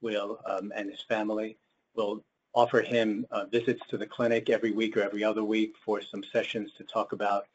We'll, 0.00 0.40
um, 0.46 0.72
and 0.74 0.90
his 0.90 1.02
family. 1.02 1.56
We'll 1.94 2.24
offer 2.54 2.80
him 2.80 3.26
uh, 3.30 3.46
visits 3.46 3.82
to 3.88 3.98
the 3.98 4.06
clinic 4.06 4.48
every 4.48 4.70
week 4.70 4.96
or 4.96 5.02
every 5.02 5.24
other 5.24 5.44
week 5.44 5.74
for 5.84 6.00
some 6.00 6.22
sessions 6.32 6.70
to 6.78 6.84
talk 6.84 7.12
about 7.12 7.46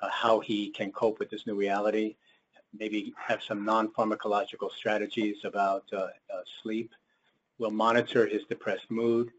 uh, 0.00 0.08
how 0.10 0.40
he 0.40 0.70
can 0.70 0.92
cope 0.92 1.18
with 1.18 1.30
this 1.30 1.46
new 1.46 1.54
reality. 1.54 2.16
Maybe 2.78 3.14
have 3.16 3.42
some 3.42 3.64
non-pharmacological 3.64 4.70
strategies 4.72 5.36
about 5.44 5.84
uh, 5.92 5.96
uh, 5.96 6.08
sleep. 6.62 6.92
We'll 7.58 7.70
monitor 7.70 8.26
his 8.26 8.42
depressed 8.48 8.90
mood 8.90 9.30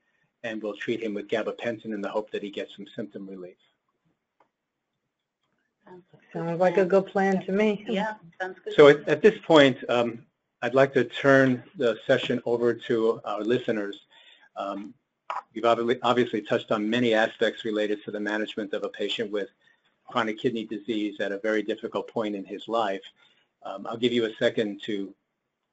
and 0.44 0.62
we'll 0.62 0.76
treat 0.76 1.02
him 1.02 1.14
with 1.14 1.28
gabapentin 1.28 1.94
in 1.94 2.02
the 2.02 2.10
hope 2.10 2.32
that 2.32 2.44
he 2.44 2.50
gets 2.50 2.76
some 2.76 2.86
symptom 2.96 3.28
relief. 3.28 3.56
Sounds 6.32 6.60
like 6.60 6.78
a 6.78 6.86
good 6.86 7.06
plan 7.06 7.46
to 7.46 7.52
me. 7.52 7.86
Yeah, 7.88 8.16
sounds 8.42 8.58
good. 8.64 8.74
So 8.74 8.88
at, 8.88 9.08
at 9.08 9.22
this 9.22 9.38
point, 9.46 9.78
um, 9.90 10.26
I'd 10.62 10.74
like 10.74 10.94
to 10.94 11.04
turn 11.04 11.64
the 11.78 12.00
session 12.08 12.42
over 12.46 12.74
to 12.74 13.22
our 13.26 13.42
listeners. 13.42 14.00
Um, 14.56 14.94
Obviously, 15.64 16.00
obviously 16.02 16.42
touched 16.42 16.72
on 16.72 16.90
many 16.90 17.14
aspects 17.14 17.64
related 17.64 18.04
to 18.04 18.12
the 18.12 18.20
management 18.20 18.74
of 18.74 18.84
a 18.84 18.90
patient 18.90 19.32
with 19.32 19.50
chronic 20.08 20.38
kidney 20.40 20.66
disease 20.66 21.20
at 21.20 21.32
a 21.32 21.40
very 21.40 21.64
difficult 21.64 22.08
point 22.08 22.36
in 22.36 22.44
his 22.44 22.68
life. 22.68 23.02
Um, 23.64 23.88
I'll 23.88 23.98
give 23.98 24.14
you 24.14 24.26
a 24.26 24.34
second 24.36 24.82
to 24.84 25.14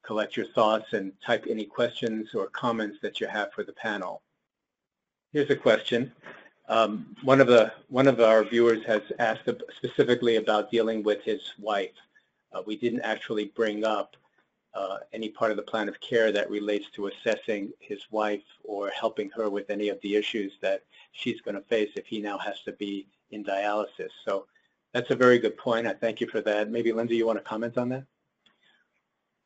collect 0.03 0.37
your 0.37 0.47
thoughts 0.47 0.93
and 0.93 1.13
type 1.25 1.47
any 1.49 1.65
questions 1.65 2.35
or 2.35 2.47
comments 2.49 2.99
that 3.03 3.21
you 3.21 3.27
have 3.27 3.53
for 3.53 3.65
the 3.65 3.73
panel. 3.73 4.23
Here's 5.33 5.51
a 5.51 5.57
question. 5.57 6.13
Um, 6.69 7.17
one 7.23 7.41
of 7.41 7.49
the 7.49 7.73
one 7.89 8.07
of 8.07 8.21
our 8.21 8.45
viewers 8.45 8.85
has 8.87 9.03
asked 9.19 9.49
specifically 9.77 10.37
about 10.37 10.71
dealing 10.71 11.03
with 11.03 11.23
his 11.25 11.41
wife. 11.59 11.91
Uh, 12.53 12.63
we 12.65 12.77
didn't 12.77 13.03
actually 13.03 13.47
bring 13.47 13.85
up 13.85 14.17
uh, 14.75 14.99
any 15.13 15.29
part 15.29 15.51
of 15.51 15.57
the 15.57 15.63
plan 15.63 15.89
of 15.89 16.01
care 16.01 16.31
that 16.33 16.49
relates 16.51 16.87
to 16.91 17.09
assessing 17.09 17.73
his 17.81 18.01
wife 18.11 18.43
or 18.65 18.89
helping 18.91 19.31
her 19.31 19.51
with 19.51 19.69
any 19.71 19.89
of 19.89 20.01
the 20.03 20.15
issues 20.15 20.53
that 20.61 20.83
she's 21.13 21.41
going 21.41 21.57
to 21.57 21.63
face 21.63 21.91
if 21.97 22.07
he 22.07 22.21
now 22.21 22.39
has 22.39 22.61
to 22.63 22.73
be 22.73 23.07
in 23.31 23.45
dialysis. 23.45 24.11
So 24.25 24.47
that's 24.93 25.11
a 25.11 25.17
very 25.17 25.39
good 25.39 25.57
point. 25.57 25.87
I 25.87 25.95
thank 25.95 26.21
you 26.21 26.29
for 26.29 26.41
that. 26.43 26.71
Maybe 26.71 26.93
Linda, 26.93 27.15
you 27.15 27.27
want 27.27 27.39
to 27.39 27.45
comment 27.45 27.79
on 27.79 27.89
that? 27.91 28.05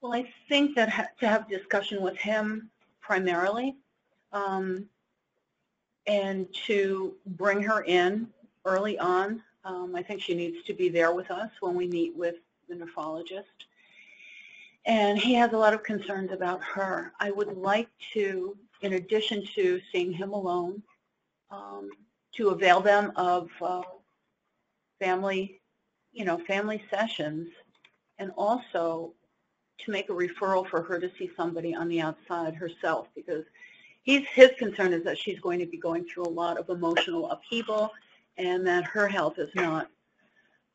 Well, 0.01 0.13
I 0.13 0.31
think 0.49 0.75
that 0.77 0.91
ha- 0.91 1.09
to 1.21 1.29
have 1.29 1.49
discussion 1.49 2.03
with 2.03 2.17
him 2.17 2.71
primarily, 3.01 3.77
um, 4.33 4.87
and 6.07 6.47
to 6.67 7.15
bring 7.27 7.63
her 7.63 7.85
in 7.85 8.29
early 8.67 8.99
on. 8.99 9.43
Um, 9.65 9.97
I 9.97 10.03
think 10.03 10.21
she 10.21 10.35
needs 10.35 10.63
to 10.65 10.75
be 10.75 10.91
there 10.91 11.13
with 11.13 11.31
us 11.31 11.51
when 11.61 11.75
we 11.75 11.87
meet 11.87 12.15
with 12.15 12.37
the 12.69 12.75
nephrologist. 12.75 13.45
And 14.87 15.19
he 15.19 15.35
has 15.35 15.53
a 15.53 15.59
lot 15.59 15.73
of 15.75 15.83
concerns 15.83 16.31
about 16.33 16.63
her. 16.63 17.13
I 17.19 17.31
would 17.31 17.57
like 17.57 17.89
to, 18.13 18.57
in 18.83 18.95
addition 18.95 19.45
to 19.55 19.81
seeing 19.91 20.13
him 20.13 20.33
alone, 20.33 20.83
um, 21.51 21.91
to 22.37 22.51
avail 22.51 22.81
them 22.81 23.13
of 23.17 23.49
uh, 23.63 23.83
family, 25.01 25.61
you 26.13 26.25
know, 26.25 26.39
family 26.47 26.83
sessions, 26.91 27.49
and 28.19 28.31
also 28.37 29.15
to 29.79 29.91
make 29.91 30.09
a 30.09 30.13
referral 30.13 30.69
for 30.69 30.83
her 30.83 30.99
to 30.99 31.11
see 31.19 31.31
somebody 31.37 31.75
on 31.75 31.89
the 31.89 32.01
outside 32.01 32.55
herself 32.55 33.09
because 33.15 33.45
he's, 34.03 34.27
his 34.29 34.51
concern 34.59 34.93
is 34.93 35.03
that 35.05 35.19
she's 35.19 35.41
going 35.41 35.59
to 35.59 35.67
be 35.67 35.77
going 35.77 36.05
through 36.05 36.25
a 36.25 36.29
lot 36.29 36.59
of 36.59 36.69
emotional 36.69 37.31
upheaval 37.31 37.91
and 38.37 38.67
that 38.67 38.85
her 38.85 39.09
health 39.09 39.39
is 39.39 39.51
not, 39.55 39.89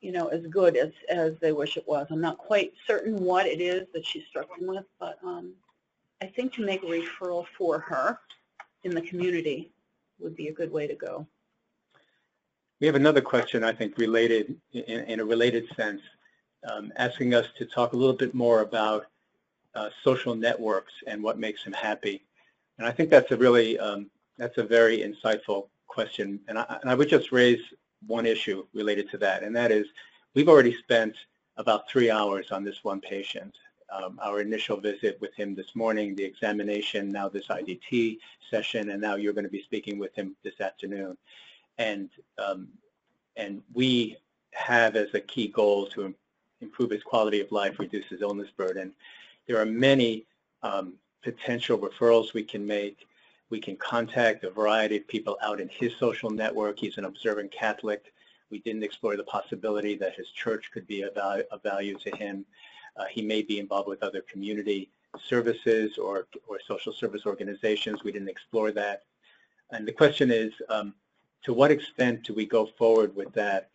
you 0.01 0.11
know, 0.11 0.27
as 0.27 0.45
good 0.47 0.77
as, 0.77 0.91
as 1.09 1.33
they 1.41 1.51
wish 1.51 1.77
it 1.77 1.87
was. 1.87 2.07
I'm 2.09 2.21
not 2.21 2.37
quite 2.37 2.73
certain 2.87 3.23
what 3.23 3.45
it 3.45 3.59
is 3.59 3.87
that 3.93 4.05
she's 4.05 4.25
struggling 4.27 4.67
with, 4.67 4.85
but 4.99 5.17
um, 5.23 5.53
I 6.21 6.27
think 6.27 6.53
to 6.53 6.65
make 6.65 6.83
a 6.83 6.85
referral 6.85 7.45
for 7.57 7.79
her 7.79 8.19
in 8.83 8.91
the 8.95 9.01
community 9.01 9.71
would 10.19 10.35
be 10.35 10.47
a 10.47 10.53
good 10.53 10.71
way 10.71 10.87
to 10.87 10.95
go. 10.95 11.27
We 12.79 12.87
have 12.87 12.95
another 12.95 13.21
question, 13.21 13.63
I 13.63 13.73
think, 13.73 13.97
related 13.97 14.55
in, 14.71 15.01
in 15.03 15.19
a 15.19 15.25
related 15.25 15.67
sense, 15.75 16.01
um, 16.69 16.93
asking 16.95 17.33
us 17.33 17.47
to 17.57 17.65
talk 17.65 17.91
a 17.91 17.97
little 17.97 18.15
bit 18.15 18.33
more 18.33 18.61
about 18.61 19.07
uh, 19.75 19.89
social 20.03 20.33
networks 20.33 20.93
and 21.07 21.21
what 21.21 21.37
makes 21.37 21.63
him 21.63 21.73
happy. 21.73 22.23
And 22.77 22.87
I 22.87 22.91
think 22.91 23.09
that's 23.09 23.31
a 23.31 23.37
really, 23.37 23.77
um, 23.79 24.09
that's 24.37 24.57
a 24.57 24.63
very 24.63 24.99
insightful 24.99 25.67
question. 25.87 26.39
And 26.47 26.57
I, 26.57 26.77
and 26.81 26.89
I 26.89 26.95
would 26.95 27.09
just 27.09 27.33
raise 27.33 27.59
one 28.07 28.25
issue 28.25 28.65
related 28.73 29.09
to 29.11 29.17
that, 29.17 29.43
and 29.43 29.55
that 29.55 29.71
is 29.71 29.87
we've 30.33 30.49
already 30.49 30.75
spent 30.77 31.15
about 31.57 31.89
three 31.89 32.09
hours 32.09 32.51
on 32.51 32.63
this 32.63 32.83
one 32.83 33.01
patient. 33.01 33.55
Um, 33.91 34.19
our 34.23 34.39
initial 34.39 34.79
visit 34.79 35.17
with 35.19 35.33
him 35.33 35.55
this 35.55 35.75
morning, 35.75 36.15
the 36.15 36.23
examination, 36.23 37.11
now 37.11 37.27
this 37.27 37.47
IDT 37.47 38.19
session, 38.49 38.91
and 38.91 39.01
now 39.01 39.15
you're 39.15 39.33
going 39.33 39.45
to 39.45 39.49
be 39.49 39.63
speaking 39.63 39.97
with 39.97 40.15
him 40.15 40.35
this 40.43 40.61
afternoon. 40.61 41.17
And, 41.79 42.09
um, 42.37 42.69
and 43.35 43.63
we 43.73 44.17
have 44.51 44.95
as 44.95 45.13
a 45.13 45.19
key 45.19 45.47
goal 45.47 45.87
to 45.87 46.05
im- 46.05 46.15
improve 46.61 46.91
his 46.91 47.03
quality 47.03 47.41
of 47.41 47.51
life, 47.51 47.79
reduce 47.79 48.05
his 48.07 48.21
illness 48.21 48.49
burden. 48.55 48.93
There 49.47 49.59
are 49.59 49.65
many 49.65 50.25
um, 50.61 50.93
potential 51.23 51.77
referrals 51.77 52.33
we 52.33 52.43
can 52.43 52.65
make. 52.65 53.07
We 53.49 53.59
can 53.59 53.75
contact 53.77 54.43
a 54.43 54.49
variety 54.49 54.97
of 54.97 55.07
people 55.07 55.37
out 55.41 55.59
in 55.59 55.69
his 55.69 55.95
social 55.97 56.29
network. 56.29 56.77
He's 56.77 56.97
an 56.97 57.05
observant 57.05 57.51
Catholic. 57.51 58.13
We 58.49 58.59
didn't 58.59 58.83
explore 58.83 59.15
the 59.17 59.23
possibility 59.23 59.95
that 59.95 60.15
his 60.15 60.29
church 60.29 60.71
could 60.71 60.87
be 60.87 61.01
of 61.03 61.13
value, 61.63 61.97
to 61.97 62.15
him. 62.15 62.45
Uh, 62.97 63.05
he 63.05 63.21
may 63.21 63.41
be 63.41 63.59
involved 63.59 63.87
with 63.87 64.03
other 64.03 64.21
community 64.21 64.89
services 65.27 65.97
or, 65.97 66.27
or 66.47 66.59
social 66.67 66.93
service 66.93 67.25
organizations. 67.25 68.03
We 68.03 68.11
didn't 68.11 68.29
explore 68.29 68.71
that. 68.71 69.03
And 69.71 69.87
the 69.87 69.91
question 69.91 70.31
is, 70.31 70.51
um, 70.69 70.93
to 71.43 71.53
what 71.53 71.71
extent 71.71 72.23
do 72.23 72.33
we 72.33 72.45
go 72.45 72.67
forward 72.77 73.15
with 73.15 73.31
that 73.33 73.69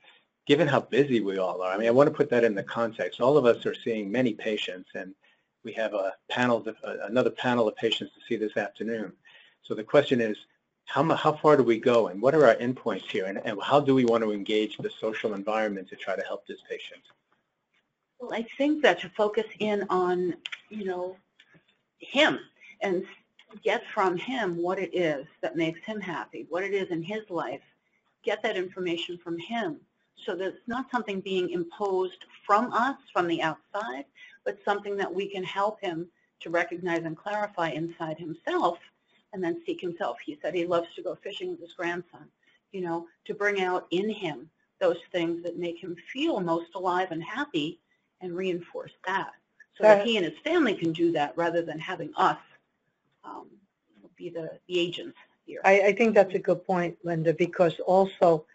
given 0.46 0.68
how 0.68 0.80
busy 0.80 1.20
we 1.20 1.38
all 1.38 1.62
are, 1.62 1.72
I 1.72 1.78
mean, 1.78 1.88
I 1.88 1.92
want 1.92 2.08
to 2.08 2.14
put 2.14 2.28
that 2.30 2.44
in 2.44 2.54
the 2.54 2.62
context. 2.62 3.20
All 3.20 3.38
of 3.38 3.46
us 3.46 3.64
are 3.64 3.74
seeing 3.74 4.12
many 4.12 4.34
patients, 4.34 4.90
and 4.94 5.14
we 5.64 5.72
have 5.72 5.94
a 5.94 6.12
panel, 6.28 6.66
another 7.04 7.30
panel 7.30 7.66
of 7.66 7.76
patients 7.76 8.12
to 8.14 8.20
see 8.28 8.36
this 8.36 8.56
afternoon. 8.56 9.12
So 9.64 9.74
the 9.74 9.84
question 9.84 10.20
is, 10.20 10.36
how, 10.86 11.02
how 11.14 11.32
far 11.32 11.56
do 11.56 11.62
we 11.62 11.78
go, 11.78 12.08
and 12.08 12.20
what 12.20 12.34
are 12.34 12.46
our 12.46 12.54
endpoints 12.56 13.10
here, 13.10 13.24
and, 13.24 13.40
and 13.44 13.58
how 13.62 13.80
do 13.80 13.94
we 13.94 14.04
want 14.04 14.22
to 14.22 14.32
engage 14.32 14.76
the 14.76 14.90
social 14.90 15.32
environment 15.32 15.88
to 15.88 15.96
try 15.96 16.14
to 16.14 16.22
help 16.22 16.46
this 16.46 16.60
patient? 16.68 17.00
Well, 18.20 18.34
I 18.34 18.46
think 18.58 18.82
that 18.82 19.00
to 19.00 19.08
focus 19.10 19.46
in 19.58 19.86
on, 19.88 20.34
you 20.68 20.84
know, 20.84 21.16
him 21.98 22.38
and 22.82 23.04
get 23.62 23.82
from 23.94 24.16
him 24.18 24.56
what 24.56 24.78
it 24.78 24.94
is 24.94 25.26
that 25.40 25.56
makes 25.56 25.84
him 25.84 26.00
happy, 26.00 26.46
what 26.50 26.64
it 26.64 26.74
is 26.74 26.88
in 26.90 27.02
his 27.02 27.22
life, 27.30 27.62
get 28.22 28.42
that 28.42 28.56
information 28.56 29.16
from 29.16 29.38
him 29.38 29.80
so 30.24 30.36
that 30.36 30.48
it's 30.48 30.68
not 30.68 30.90
something 30.90 31.20
being 31.20 31.50
imposed 31.50 32.24
from 32.46 32.72
us, 32.72 32.96
from 33.12 33.26
the 33.26 33.42
outside, 33.42 34.04
but 34.44 34.58
something 34.64 34.96
that 34.96 35.12
we 35.12 35.28
can 35.28 35.44
help 35.44 35.80
him 35.80 36.06
to 36.40 36.50
recognize 36.50 37.04
and 37.04 37.16
clarify 37.16 37.70
inside 37.70 38.18
himself 38.18 38.78
and 39.34 39.44
then 39.44 39.60
seek 39.66 39.80
himself. 39.80 40.16
He 40.24 40.38
said 40.40 40.54
he 40.54 40.64
loves 40.64 40.88
to 40.94 41.02
go 41.02 41.16
fishing 41.16 41.50
with 41.50 41.60
his 41.60 41.74
grandson, 41.74 42.26
you 42.72 42.80
know, 42.80 43.06
to 43.26 43.34
bring 43.34 43.60
out 43.60 43.86
in 43.90 44.08
him 44.08 44.48
those 44.80 44.96
things 45.12 45.42
that 45.42 45.58
make 45.58 45.78
him 45.78 45.96
feel 46.12 46.40
most 46.40 46.74
alive 46.74 47.10
and 47.10 47.22
happy 47.22 47.80
and 48.22 48.34
reinforce 48.34 48.92
that. 49.06 49.32
So 49.76 49.82
that 49.82 49.98
That- 49.98 50.06
he 50.06 50.16
and 50.16 50.24
his 50.24 50.38
family 50.44 50.74
can 50.74 50.92
do 50.92 51.12
that 51.12 51.36
rather 51.36 51.62
than 51.62 51.78
having 51.80 52.12
us 52.16 52.38
um, 53.24 53.48
be 54.16 54.30
the, 54.30 54.58
the 54.68 54.78
agents 54.78 55.16
here. 55.44 55.60
I, 55.64 55.80
I 55.80 55.92
think 55.92 56.14
that's 56.14 56.34
a 56.34 56.38
good 56.38 56.64
point, 56.64 56.96
Linda, 57.02 57.34
because 57.34 57.74
also 57.80 58.46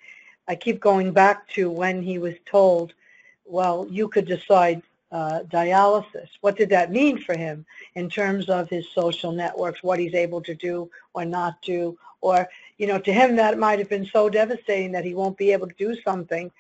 I 0.48 0.56
keep 0.56 0.80
going 0.80 1.12
back 1.12 1.48
to 1.50 1.70
when 1.70 2.02
he 2.02 2.20
was 2.20 2.36
told, 2.46 2.94
well, 3.46 3.86
you 3.90 4.08
could 4.08 4.28
decide 4.28 4.82
uh, 5.12 5.42
dialysis. 5.48 6.30
What 6.42 6.58
did 6.58 6.70
that 6.70 6.92
mean 6.92 7.18
for 7.18 7.36
him 7.36 7.66
in 7.96 8.10
terms 8.10 8.50
of 8.50 8.70
his 8.70 8.88
social 8.90 9.32
networks, 9.32 9.84
what 9.84 10.00
he's 10.00 10.14
able 10.14 10.42
to 10.42 10.56
do 10.56 10.90
or 11.14 11.26
not 11.26 11.62
do? 11.62 11.98
Or, 12.22 12.48
you 12.78 12.88
know, 12.88 13.00
to 13.00 13.14
him 13.14 13.36
that 13.38 13.58
might 13.58 13.80
have 13.80 13.90
been 13.90 14.06
so 14.06 14.30
devastating 14.30 14.92
that 14.92 15.06
he 15.06 15.14
won't 15.14 15.38
be 15.38 15.52
able 15.52 15.68
to 15.68 15.76
do 15.76 15.96
something 16.02 16.52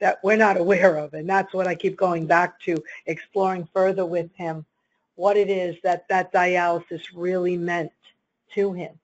that 0.00 0.18
we're 0.24 0.36
not 0.36 0.56
aware 0.56 0.96
of. 0.96 1.14
And 1.14 1.28
that's 1.28 1.54
what 1.54 1.68
I 1.68 1.74
keep 1.74 1.96
going 1.96 2.26
back 2.26 2.58
to, 2.62 2.82
exploring 3.06 3.68
further 3.72 4.04
with 4.04 4.34
him, 4.34 4.64
what 5.14 5.36
it 5.36 5.48
is 5.48 5.76
that 5.82 6.08
that 6.08 6.32
dialysis 6.32 7.02
really 7.14 7.56
meant 7.56 7.92
to 8.54 8.72
him. 8.72 8.98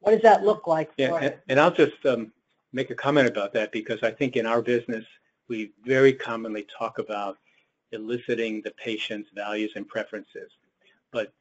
What 0.00 0.12
does 0.12 0.22
that 0.22 0.44
look 0.44 0.66
like 0.66 0.90
Yeah, 0.98 1.08
for 1.08 1.16
and, 1.16 1.24
him? 1.24 1.34
and 1.48 1.60
I'll 1.60 1.70
just 1.70 2.04
um, 2.04 2.30
make 2.74 2.90
a 2.90 2.94
comment 2.94 3.26
about 3.26 3.54
that 3.54 3.72
because 3.72 4.02
I 4.02 4.10
think 4.10 4.36
in 4.36 4.44
our 4.44 4.60
business, 4.60 5.06
we 5.48 5.72
very 5.84 6.12
commonly 6.12 6.66
talk 6.78 6.98
about 6.98 7.38
eliciting 7.94 8.60
the 8.62 8.72
patient's 8.72 9.30
values 9.34 9.72
and 9.76 9.88
preferences. 9.88 10.50
But 11.10 11.32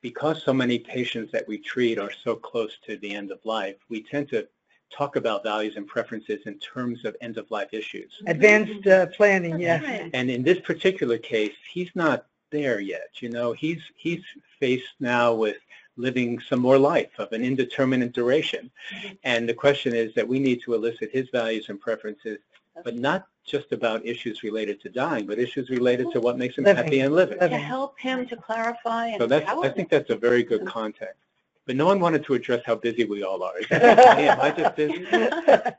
because 0.00 0.42
so 0.42 0.52
many 0.52 0.78
patients 0.78 1.32
that 1.32 1.46
we 1.46 1.58
treat 1.58 1.98
are 1.98 2.12
so 2.24 2.34
close 2.34 2.76
to 2.86 2.96
the 2.98 3.14
end 3.14 3.30
of 3.30 3.38
life, 3.44 3.76
we 3.88 4.02
tend 4.02 4.28
to 4.30 4.46
talk 4.90 5.16
about 5.16 5.42
values 5.42 5.76
and 5.76 5.86
preferences 5.86 6.40
in 6.44 6.58
terms 6.58 7.04
of 7.04 7.16
end-of-life 7.20 7.72
issues. 7.72 8.12
Advanced 8.26 8.86
uh, 8.86 9.06
planning, 9.06 9.58
yes. 9.58 9.82
right. 9.82 10.10
And 10.12 10.30
in 10.30 10.42
this 10.42 10.60
particular 10.60 11.18
case, 11.18 11.54
he's 11.72 11.90
not 11.94 12.26
there 12.50 12.80
yet. 12.80 13.08
You 13.20 13.30
know, 13.30 13.52
he's 13.52 13.80
he's 13.96 14.22
faced 14.60 14.94
now 15.00 15.32
with 15.32 15.56
living 15.96 16.38
some 16.40 16.60
more 16.60 16.78
life 16.78 17.10
of 17.18 17.32
an 17.32 17.42
indeterminate 17.44 18.12
duration. 18.12 18.70
Mhm. 18.94 19.18
And 19.24 19.48
the 19.48 19.54
question 19.54 19.94
is 19.94 20.14
that 20.14 20.26
we 20.26 20.38
need 20.38 20.62
to 20.62 20.74
elicit 20.74 21.10
his 21.12 21.28
values 21.30 21.68
and 21.68 21.80
preferences, 21.80 22.38
but 22.84 22.96
not 22.96 23.26
just 23.44 23.72
about 23.72 24.04
issues 24.06 24.42
related 24.42 24.80
to 24.82 24.88
dying, 24.88 25.26
but 25.26 25.38
issues 25.38 25.68
related 25.68 26.10
to 26.12 26.20
what 26.20 26.38
makes 26.38 26.56
him 26.56 26.64
Living. 26.64 26.84
happy 26.84 27.00
and 27.00 27.14
living. 27.14 27.38
To 27.38 27.48
help 27.48 27.98
him 27.98 28.26
to 28.28 28.36
clarify 28.36 29.08
and 29.08 29.20
So 29.20 29.26
that's, 29.26 29.48
I 29.48 29.68
think 29.68 29.90
that's 29.90 30.10
a 30.10 30.16
very 30.16 30.42
good 30.42 30.66
context. 30.66 31.18
But 31.66 31.76
no 31.76 31.86
one 31.86 32.00
wanted 32.00 32.24
to 32.24 32.34
address 32.34 32.62
how 32.64 32.74
busy 32.76 33.04
we 33.04 33.22
all 33.22 33.42
are. 33.42 33.58
Is 33.58 33.68
that, 33.68 33.98
am 34.18 34.40
I 34.40 34.50
just 34.50 34.76
busy? 34.76 35.06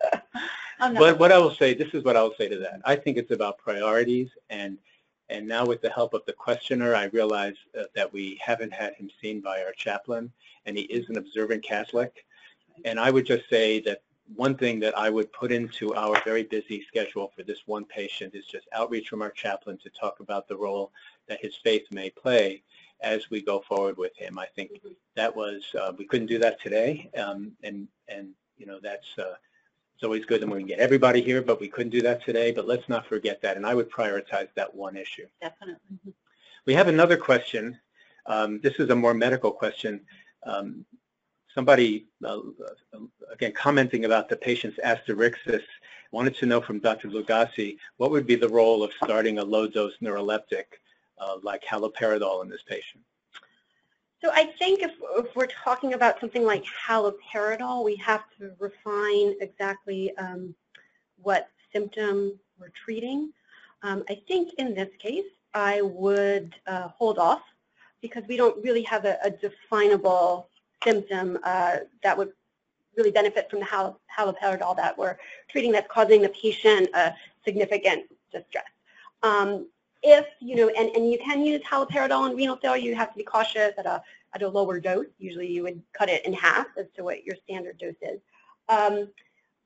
But 0.79 1.17
what 1.17 1.31
I 1.31 1.37
will 1.37 1.55
say, 1.55 1.73
this 1.73 1.93
is 1.93 2.03
what 2.03 2.17
I 2.17 2.23
will 2.23 2.33
say 2.37 2.49
to 2.49 2.57
that. 2.59 2.81
I 2.83 2.95
think 2.95 3.17
it's 3.17 3.31
about 3.31 3.57
priorities, 3.57 4.29
and 4.49 4.77
and 5.29 5.47
now 5.47 5.65
with 5.65 5.81
the 5.81 5.89
help 5.89 6.13
of 6.13 6.25
the 6.25 6.33
questioner, 6.33 6.93
I 6.93 7.05
realize 7.05 7.55
uh, 7.79 7.83
that 7.95 8.11
we 8.11 8.39
haven't 8.43 8.73
had 8.73 8.93
him 8.95 9.09
seen 9.21 9.39
by 9.39 9.63
our 9.63 9.71
chaplain, 9.71 10.31
and 10.65 10.77
he 10.77 10.83
is 10.83 11.09
an 11.09 11.17
observant 11.17 11.63
Catholic. 11.63 12.25
And 12.85 12.99
I 12.99 13.11
would 13.11 13.25
just 13.25 13.49
say 13.49 13.79
that 13.81 14.01
one 14.35 14.55
thing 14.55 14.79
that 14.79 14.97
I 14.97 15.09
would 15.09 15.31
put 15.33 15.51
into 15.51 15.93
our 15.95 16.21
very 16.23 16.43
busy 16.43 16.83
schedule 16.87 17.31
for 17.35 17.43
this 17.43 17.59
one 17.65 17.85
patient 17.85 18.35
is 18.35 18.45
just 18.45 18.67
outreach 18.73 19.09
from 19.09 19.21
our 19.21 19.31
chaplain 19.31 19.77
to 19.79 19.89
talk 19.89 20.19
about 20.19 20.47
the 20.47 20.55
role 20.57 20.91
that 21.27 21.41
his 21.41 21.55
faith 21.55 21.83
may 21.91 22.09
play 22.09 22.63
as 23.01 23.29
we 23.29 23.41
go 23.41 23.59
forward 23.59 23.97
with 23.97 24.15
him. 24.15 24.39
I 24.39 24.47
think 24.55 24.71
that 25.15 25.35
was, 25.35 25.63
uh, 25.79 25.91
we 25.97 26.05
couldn't 26.05 26.27
do 26.27 26.39
that 26.39 26.61
today, 26.61 27.09
um, 27.17 27.51
and, 27.63 27.87
and, 28.07 28.29
you 28.57 28.65
know, 28.65 28.79
that's, 28.81 29.07
uh, 29.17 29.35
it's 29.93 30.03
always 30.03 30.25
good 30.25 30.41
when 30.41 30.51
we 30.51 30.59
can 30.59 30.67
get 30.67 30.79
everybody 30.79 31.21
here, 31.21 31.41
but 31.41 31.59
we 31.59 31.67
couldn't 31.67 31.91
do 31.91 32.01
that 32.01 32.23
today, 32.23 32.51
but 32.51 32.67
let's 32.67 32.87
not 32.87 33.05
forget 33.05 33.41
that, 33.41 33.57
and 33.57 33.65
I 33.65 33.75
would 33.75 33.91
prioritize 33.91 34.47
that 34.55 34.73
one 34.73 34.95
issue. 34.95 35.27
Definitely. 35.41 36.13
We 36.65 36.73
have 36.73 36.87
another 36.87 37.17
question. 37.17 37.77
Um, 38.25 38.61
This 38.61 38.79
is 38.79 38.89
a 38.89 38.95
more 38.95 39.13
medical 39.13 39.51
question. 39.51 40.01
Um, 40.45 40.85
Somebody, 41.53 42.07
uh, 42.25 42.39
again, 43.31 43.51
commenting 43.53 44.05
about 44.05 44.27
the 44.29 44.35
patient's 44.35 44.79
asterixis, 44.83 45.63
wanted 46.11 46.35
to 46.37 46.45
know 46.45 46.61
from 46.61 46.79
Dr. 46.79 47.09
Lugassy, 47.09 47.77
what 47.97 48.11
would 48.11 48.25
be 48.25 48.35
the 48.35 48.49
role 48.49 48.83
of 48.83 48.91
starting 49.03 49.39
a 49.39 49.43
low-dose 49.43 49.93
neuroleptic 50.01 50.65
uh, 51.19 51.37
like 51.41 51.63
haloperidol 51.63 52.43
in 52.43 52.49
this 52.49 52.63
patient? 52.67 53.03
So 54.23 54.31
I 54.33 54.45
think 54.57 54.81
if, 54.81 54.91
if 55.17 55.35
we're 55.35 55.47
talking 55.47 55.93
about 55.93 56.19
something 56.19 56.45
like 56.45 56.63
haloperidol, 56.87 57.83
we 57.83 57.95
have 57.97 58.23
to 58.39 58.51
refine 58.57 59.35
exactly 59.41 60.15
um, 60.17 60.55
what 61.21 61.49
symptom 61.73 62.39
we're 62.57 62.69
treating. 62.69 63.31
Um, 63.81 64.03
I 64.09 64.21
think 64.27 64.53
in 64.59 64.73
this 64.73 64.89
case, 64.97 65.25
I 65.53 65.81
would 65.81 66.55
uh, 66.67 66.87
hold 66.87 67.19
off 67.19 67.41
because 68.01 68.23
we 68.27 68.37
don't 68.37 68.63
really 68.63 68.83
have 68.83 69.05
a, 69.05 69.17
a 69.23 69.29
definable 69.29 70.47
symptom 70.83 71.39
uh, 71.43 71.77
that 72.03 72.17
would 72.17 72.31
really 72.97 73.11
benefit 73.11 73.49
from 73.49 73.59
the 73.59 73.65
hal- 73.65 73.99
haloperidol 74.15 74.75
that 74.75 74.97
we're 74.97 75.17
treating 75.49 75.71
that's 75.71 75.87
causing 75.91 76.21
the 76.21 76.29
patient 76.29 76.89
a 76.93 77.13
significant 77.43 78.05
distress. 78.31 78.65
Um, 79.23 79.67
if, 80.03 80.25
you 80.41 80.55
know, 80.55 80.67
and, 80.69 80.89
and 80.95 81.09
you 81.09 81.17
can 81.17 81.43
use 81.45 81.61
haloperidol 81.61 82.29
in 82.29 82.35
renal 82.35 82.57
failure, 82.57 82.83
you 82.83 82.95
have 82.95 83.11
to 83.11 83.17
be 83.17 83.23
cautious 83.23 83.71
at 83.77 83.85
a, 83.85 84.01
at 84.35 84.41
a 84.41 84.47
lower 84.47 84.79
dose. 84.79 85.05
Usually 85.17 85.47
you 85.47 85.63
would 85.63 85.81
cut 85.93 86.09
it 86.09 86.25
in 86.25 86.33
half 86.33 86.67
as 86.77 86.85
to 86.95 87.03
what 87.03 87.23
your 87.23 87.35
standard 87.43 87.77
dose 87.77 87.95
is. 88.01 88.19
Um, 88.69 89.09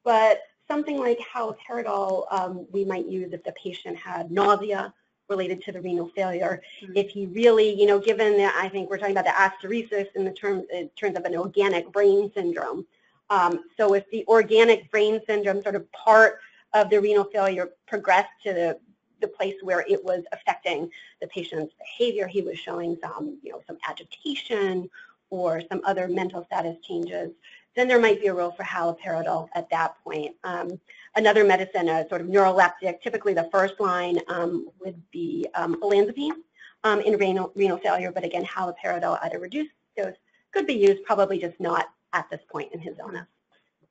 but 0.03 0.41
something 0.68 0.99
like 0.99 1.20
haloperidol 1.20 2.32
um, 2.32 2.68
we 2.72 2.86
might 2.86 3.07
use 3.07 3.34
if 3.34 3.43
the 3.43 3.53
patient 3.53 3.97
had 3.97 4.32
nausea 4.32 4.93
related 5.30 5.61
to 5.63 5.71
the 5.71 5.82
renal 5.82 6.09
failure. 6.09 6.61
Mhm. 6.82 6.95
If 6.95 7.09
he 7.09 7.25
really, 7.28 7.73
you 7.80 7.86
know, 7.86 7.99
given 7.99 8.38
that 8.38 8.55
I 8.55 8.69
think 8.69 8.89
we're 8.89 8.97
talking 8.97 9.17
about 9.17 9.25
the 9.25 9.32
asterixis 9.32 10.07
in 10.15 10.23
the 10.23 10.32
term, 10.32 10.65
in 10.71 10.89
terms 10.89 11.17
of 11.17 11.25
an 11.25 11.36
organic 11.36 11.91
brain 11.91 12.32
syndrome. 12.34 12.86
Um, 13.30 13.65
so 13.75 13.93
if 13.93 14.09
the 14.09 14.25
organic 14.28 14.89
brain 14.89 15.21
syndrome 15.28 15.61
sort 15.61 15.75
of 15.75 15.91
part 15.91 16.39
of 16.73 16.89
the 16.89 16.99
renal 17.01 17.25
failure 17.25 17.71
progressed 17.86 18.32
to 18.43 18.53
the, 18.53 18.80
the 19.19 19.28
place 19.28 19.55
where 19.61 19.84
it 19.88 20.03
was 20.03 20.23
affecting 20.32 20.89
the 21.21 21.28
patient's 21.28 21.73
behavior, 21.78 22.28
he 22.28 22.41
was 22.41 22.57
showing 22.57 22.97
some, 23.01 23.38
you 23.43 23.51
know, 23.51 23.61
some 23.67 23.78
agitation 23.88 24.89
or 25.30 25.61
some 25.69 25.82
other 25.84 26.07
mental 26.07 26.45
status 26.45 26.78
changes, 26.84 27.32
then 27.75 27.88
there 27.88 27.99
might 27.99 28.19
be 28.19 28.28
a 28.28 28.34
role 28.34 28.51
for 28.51 28.63
haloperidol 28.63 29.49
at 29.53 29.69
that 29.69 29.95
point. 30.03 30.36
Um, 30.43 30.80
another 31.18 31.43
medicine, 31.43 31.89
a 31.89 32.07
sort 32.07 32.22
of 32.22 32.28
neuroleptic, 32.28 33.01
typically 33.01 33.34
the 33.34 33.49
first 33.51 33.80
line 33.80 34.20
um, 34.30 34.70
would 34.80 35.01
be 35.11 35.45
um, 35.55 35.82
olanzapine 35.82 36.32
um, 36.84 37.01
in 37.01 37.18
renal, 37.18 37.51
renal 37.55 37.78
failure, 37.78 38.11
but 38.11 38.24
again, 38.24 38.45
haloperidol 38.45 39.20
at 39.24 39.36
a 39.36 39.39
reduced 39.39 39.72
dose 39.97 40.15
could 40.53 40.68
be 40.68 40.76
used, 40.76 41.03
probably 41.03 41.38
just 41.39 41.59
not 41.59 41.88
at 42.13 42.30
this 42.30 42.41
point 42.49 42.72
in 42.72 42.80
his 42.80 42.97
illness. 42.99 43.26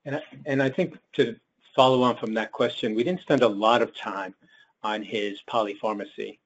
And 0.04 0.16
I, 0.16 0.22
and 0.46 0.62
I 0.62 0.70
think 0.70 0.96
to 1.14 1.36
follow 1.74 2.02
on 2.02 2.16
from 2.16 2.32
that 2.34 2.52
question, 2.52 2.94
we 2.94 3.04
didn't 3.04 3.20
spend 3.20 3.42
a 3.42 3.48
lot 3.48 3.82
of 3.82 3.94
time 3.94 4.34
on 4.82 5.02
his 5.02 5.40
polypharmacy, 5.50 6.38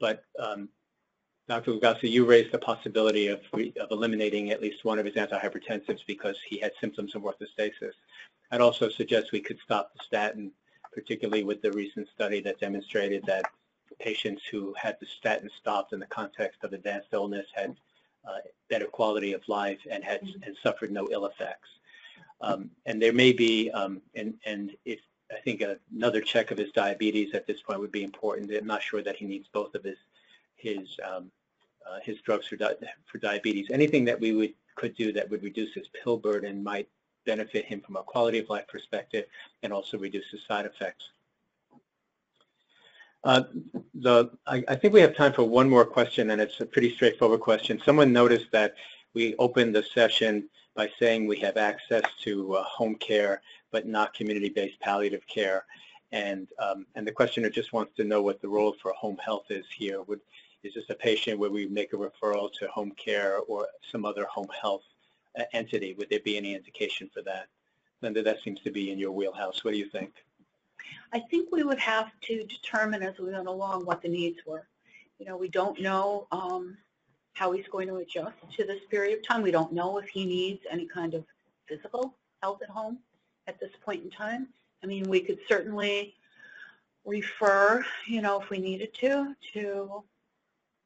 but 0.00 0.24
um, 0.38 0.68
Dr. 1.46 1.72
Lugassy, 1.72 2.08
you 2.08 2.24
raised 2.24 2.52
the 2.52 2.58
possibility 2.58 3.28
of, 3.28 3.40
of 3.52 3.90
eliminating 3.90 4.50
at 4.50 4.62
least 4.62 4.84
one 4.84 4.98
of 4.98 5.04
his 5.04 5.14
antihypertensives 5.14 6.00
because 6.06 6.36
he 6.46 6.58
had 6.58 6.72
symptoms 6.80 7.14
of 7.14 7.22
orthostasis. 7.22 7.92
I'd 8.54 8.60
also 8.60 8.88
suggest 8.88 9.32
we 9.32 9.40
could 9.40 9.58
stop 9.58 9.92
the 9.92 10.04
statin, 10.04 10.52
particularly 10.92 11.42
with 11.42 11.60
the 11.60 11.72
recent 11.72 12.08
study 12.14 12.40
that 12.42 12.60
demonstrated 12.60 13.24
that 13.26 13.46
patients 13.98 14.44
who 14.48 14.72
had 14.80 14.96
the 15.00 15.06
statin 15.18 15.50
stopped 15.58 15.92
in 15.92 15.98
the 15.98 16.06
context 16.06 16.62
of 16.62 16.72
advanced 16.72 17.08
illness 17.12 17.46
had 17.52 17.74
uh, 18.24 18.38
better 18.70 18.86
quality 18.86 19.32
of 19.32 19.42
life 19.48 19.80
and 19.90 20.04
had 20.04 20.20
and 20.44 20.56
suffered 20.62 20.92
no 20.92 21.08
ill 21.10 21.26
effects. 21.26 21.68
Um, 22.40 22.70
and 22.86 23.02
there 23.02 23.12
may 23.12 23.32
be, 23.32 23.72
um, 23.72 24.00
and, 24.14 24.34
and 24.46 24.70
if 24.84 25.00
I 25.32 25.40
think 25.40 25.64
another 25.92 26.20
check 26.20 26.52
of 26.52 26.58
his 26.58 26.70
diabetes 26.70 27.34
at 27.34 27.48
this 27.48 27.60
point 27.60 27.80
would 27.80 27.90
be 27.90 28.04
important. 28.04 28.52
I'm 28.52 28.68
not 28.68 28.82
sure 28.82 29.02
that 29.02 29.16
he 29.16 29.24
needs 29.24 29.48
both 29.52 29.74
of 29.74 29.82
his 29.82 29.98
his 30.54 30.96
um, 31.02 31.32
uh, 31.90 31.98
his 32.04 32.20
drugs 32.20 32.46
for 32.46 32.54
di- 32.54 32.76
for 33.10 33.18
diabetes. 33.18 33.66
Anything 33.72 34.04
that 34.04 34.20
we 34.20 34.32
would 34.32 34.54
could 34.76 34.94
do 34.94 35.12
that 35.12 35.28
would 35.28 35.42
reduce 35.42 35.74
his 35.74 35.88
pill 35.88 36.18
burden 36.18 36.62
might 36.62 36.88
benefit 37.24 37.64
him 37.64 37.80
from 37.80 37.96
a 37.96 38.02
quality 38.02 38.38
of 38.38 38.48
life 38.48 38.66
perspective 38.68 39.26
and 39.62 39.72
also 39.72 39.98
reduce 39.98 40.28
his 40.30 40.40
side 40.46 40.66
effects. 40.66 41.10
Uh, 43.24 43.44
the, 43.94 44.30
I, 44.46 44.62
I 44.68 44.74
think 44.74 44.92
we 44.92 45.00
have 45.00 45.16
time 45.16 45.32
for 45.32 45.44
one 45.44 45.68
more 45.68 45.86
question, 45.86 46.30
and 46.30 46.40
it's 46.40 46.60
a 46.60 46.66
pretty 46.66 46.94
straightforward 46.94 47.40
question. 47.40 47.80
Someone 47.82 48.12
noticed 48.12 48.52
that 48.52 48.74
we 49.14 49.34
opened 49.36 49.74
the 49.74 49.82
session 49.82 50.48
by 50.74 50.90
saying 50.98 51.26
we 51.26 51.38
have 51.38 51.56
access 51.56 52.02
to 52.22 52.56
uh, 52.56 52.64
home 52.64 52.96
care, 52.96 53.40
but 53.70 53.86
not 53.86 54.12
community-based 54.12 54.78
palliative 54.80 55.26
care. 55.26 55.64
And, 56.12 56.48
um, 56.58 56.86
and 56.96 57.06
the 57.06 57.12
questioner 57.12 57.48
just 57.48 57.72
wants 57.72 57.96
to 57.96 58.04
know 58.04 58.20
what 58.20 58.42
the 58.42 58.48
role 58.48 58.74
for 58.82 58.92
home 58.92 59.16
health 59.24 59.46
is 59.50 59.64
here. 59.74 60.02
Would, 60.02 60.20
is 60.62 60.74
this 60.74 60.90
a 60.90 60.94
patient 60.94 61.38
where 61.38 61.50
we 61.50 61.66
make 61.66 61.92
a 61.92 61.96
referral 61.96 62.52
to 62.58 62.68
home 62.68 62.92
care 62.92 63.38
or 63.48 63.68
some 63.90 64.04
other 64.04 64.26
home 64.26 64.48
health 64.60 64.82
entity? 65.52 65.94
Would 65.94 66.10
there 66.10 66.20
be 66.20 66.36
any 66.36 66.54
indication 66.54 67.10
for 67.12 67.22
that? 67.22 67.46
Linda, 68.02 68.22
that 68.22 68.42
seems 68.42 68.60
to 68.60 68.70
be 68.70 68.90
in 68.90 68.98
your 68.98 69.12
wheelhouse. 69.12 69.64
What 69.64 69.72
do 69.72 69.78
you 69.78 69.88
think? 69.88 70.12
I 71.12 71.20
think 71.20 71.50
we 71.50 71.62
would 71.62 71.78
have 71.78 72.10
to 72.22 72.44
determine 72.44 73.02
as 73.02 73.18
we 73.18 73.32
went 73.32 73.46
along 73.46 73.86
what 73.86 74.02
the 74.02 74.08
needs 74.08 74.40
were. 74.46 74.66
You 75.18 75.26
know, 75.26 75.36
we 75.36 75.48
don't 75.48 75.80
know 75.80 76.26
um, 76.32 76.76
how 77.32 77.52
he's 77.52 77.66
going 77.68 77.88
to 77.88 77.96
adjust 77.96 78.34
to 78.56 78.64
this 78.64 78.80
period 78.90 79.18
of 79.18 79.26
time. 79.26 79.42
We 79.42 79.50
don't 79.50 79.72
know 79.72 79.98
if 79.98 80.08
he 80.08 80.26
needs 80.26 80.62
any 80.70 80.86
kind 80.86 81.14
of 81.14 81.24
physical 81.66 82.14
help 82.42 82.60
at 82.62 82.68
home 82.68 82.98
at 83.46 83.58
this 83.60 83.70
point 83.84 84.04
in 84.04 84.10
time. 84.10 84.48
I 84.82 84.86
mean, 84.86 85.08
we 85.08 85.20
could 85.20 85.38
certainly 85.48 86.14
refer, 87.04 87.84
you 88.06 88.20
know, 88.20 88.40
if 88.40 88.50
we 88.50 88.58
needed 88.58 88.92
to, 88.94 89.34
to 89.54 90.02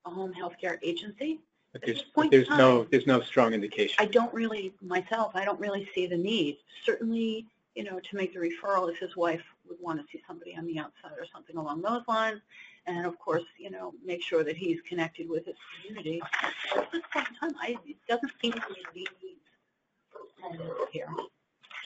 a 0.04 0.10
home 0.10 0.32
health 0.32 0.54
care 0.60 0.78
agency. 0.82 1.40
But 1.80 1.86
there's, 1.86 2.02
but 2.02 2.14
point 2.14 2.34
in 2.34 2.40
there's 2.40 2.58
no, 2.58 2.84
there's 2.90 3.06
no 3.06 3.20
strong 3.20 3.54
indication. 3.54 3.94
I 3.98 4.06
don't 4.06 4.32
really, 4.34 4.74
myself, 4.82 5.32
I 5.34 5.44
don't 5.44 5.60
really 5.60 5.88
see 5.94 6.06
the 6.06 6.16
need. 6.16 6.58
Certainly, 6.84 7.46
you 7.74 7.84
know, 7.84 8.00
to 8.00 8.16
make 8.16 8.34
the 8.34 8.40
referral 8.40 8.90
if 8.90 8.98
his 8.98 9.16
wife 9.16 9.42
would 9.68 9.78
want 9.80 10.00
to 10.00 10.06
see 10.10 10.22
somebody 10.26 10.56
on 10.56 10.66
the 10.66 10.78
outside 10.78 11.12
or 11.18 11.26
something 11.32 11.56
along 11.56 11.82
those 11.82 12.02
lines. 12.08 12.40
And 12.86 13.06
of 13.06 13.18
course, 13.18 13.44
you 13.58 13.70
know, 13.70 13.92
make 14.04 14.22
sure 14.22 14.42
that 14.42 14.56
he's 14.56 14.80
connected 14.88 15.28
with 15.28 15.46
his 15.46 15.54
community. 15.76 16.20
But 16.72 16.84
At 16.84 16.92
this 16.92 17.02
point 17.12 17.28
in 17.28 17.34
time, 17.36 17.56
I, 17.60 17.76
it 17.86 17.96
doesn't 18.08 18.32
seem 18.42 18.52
to 18.52 18.62
be 18.94 19.04
to 19.04 19.10
be 19.20 19.38
here. 20.90 21.08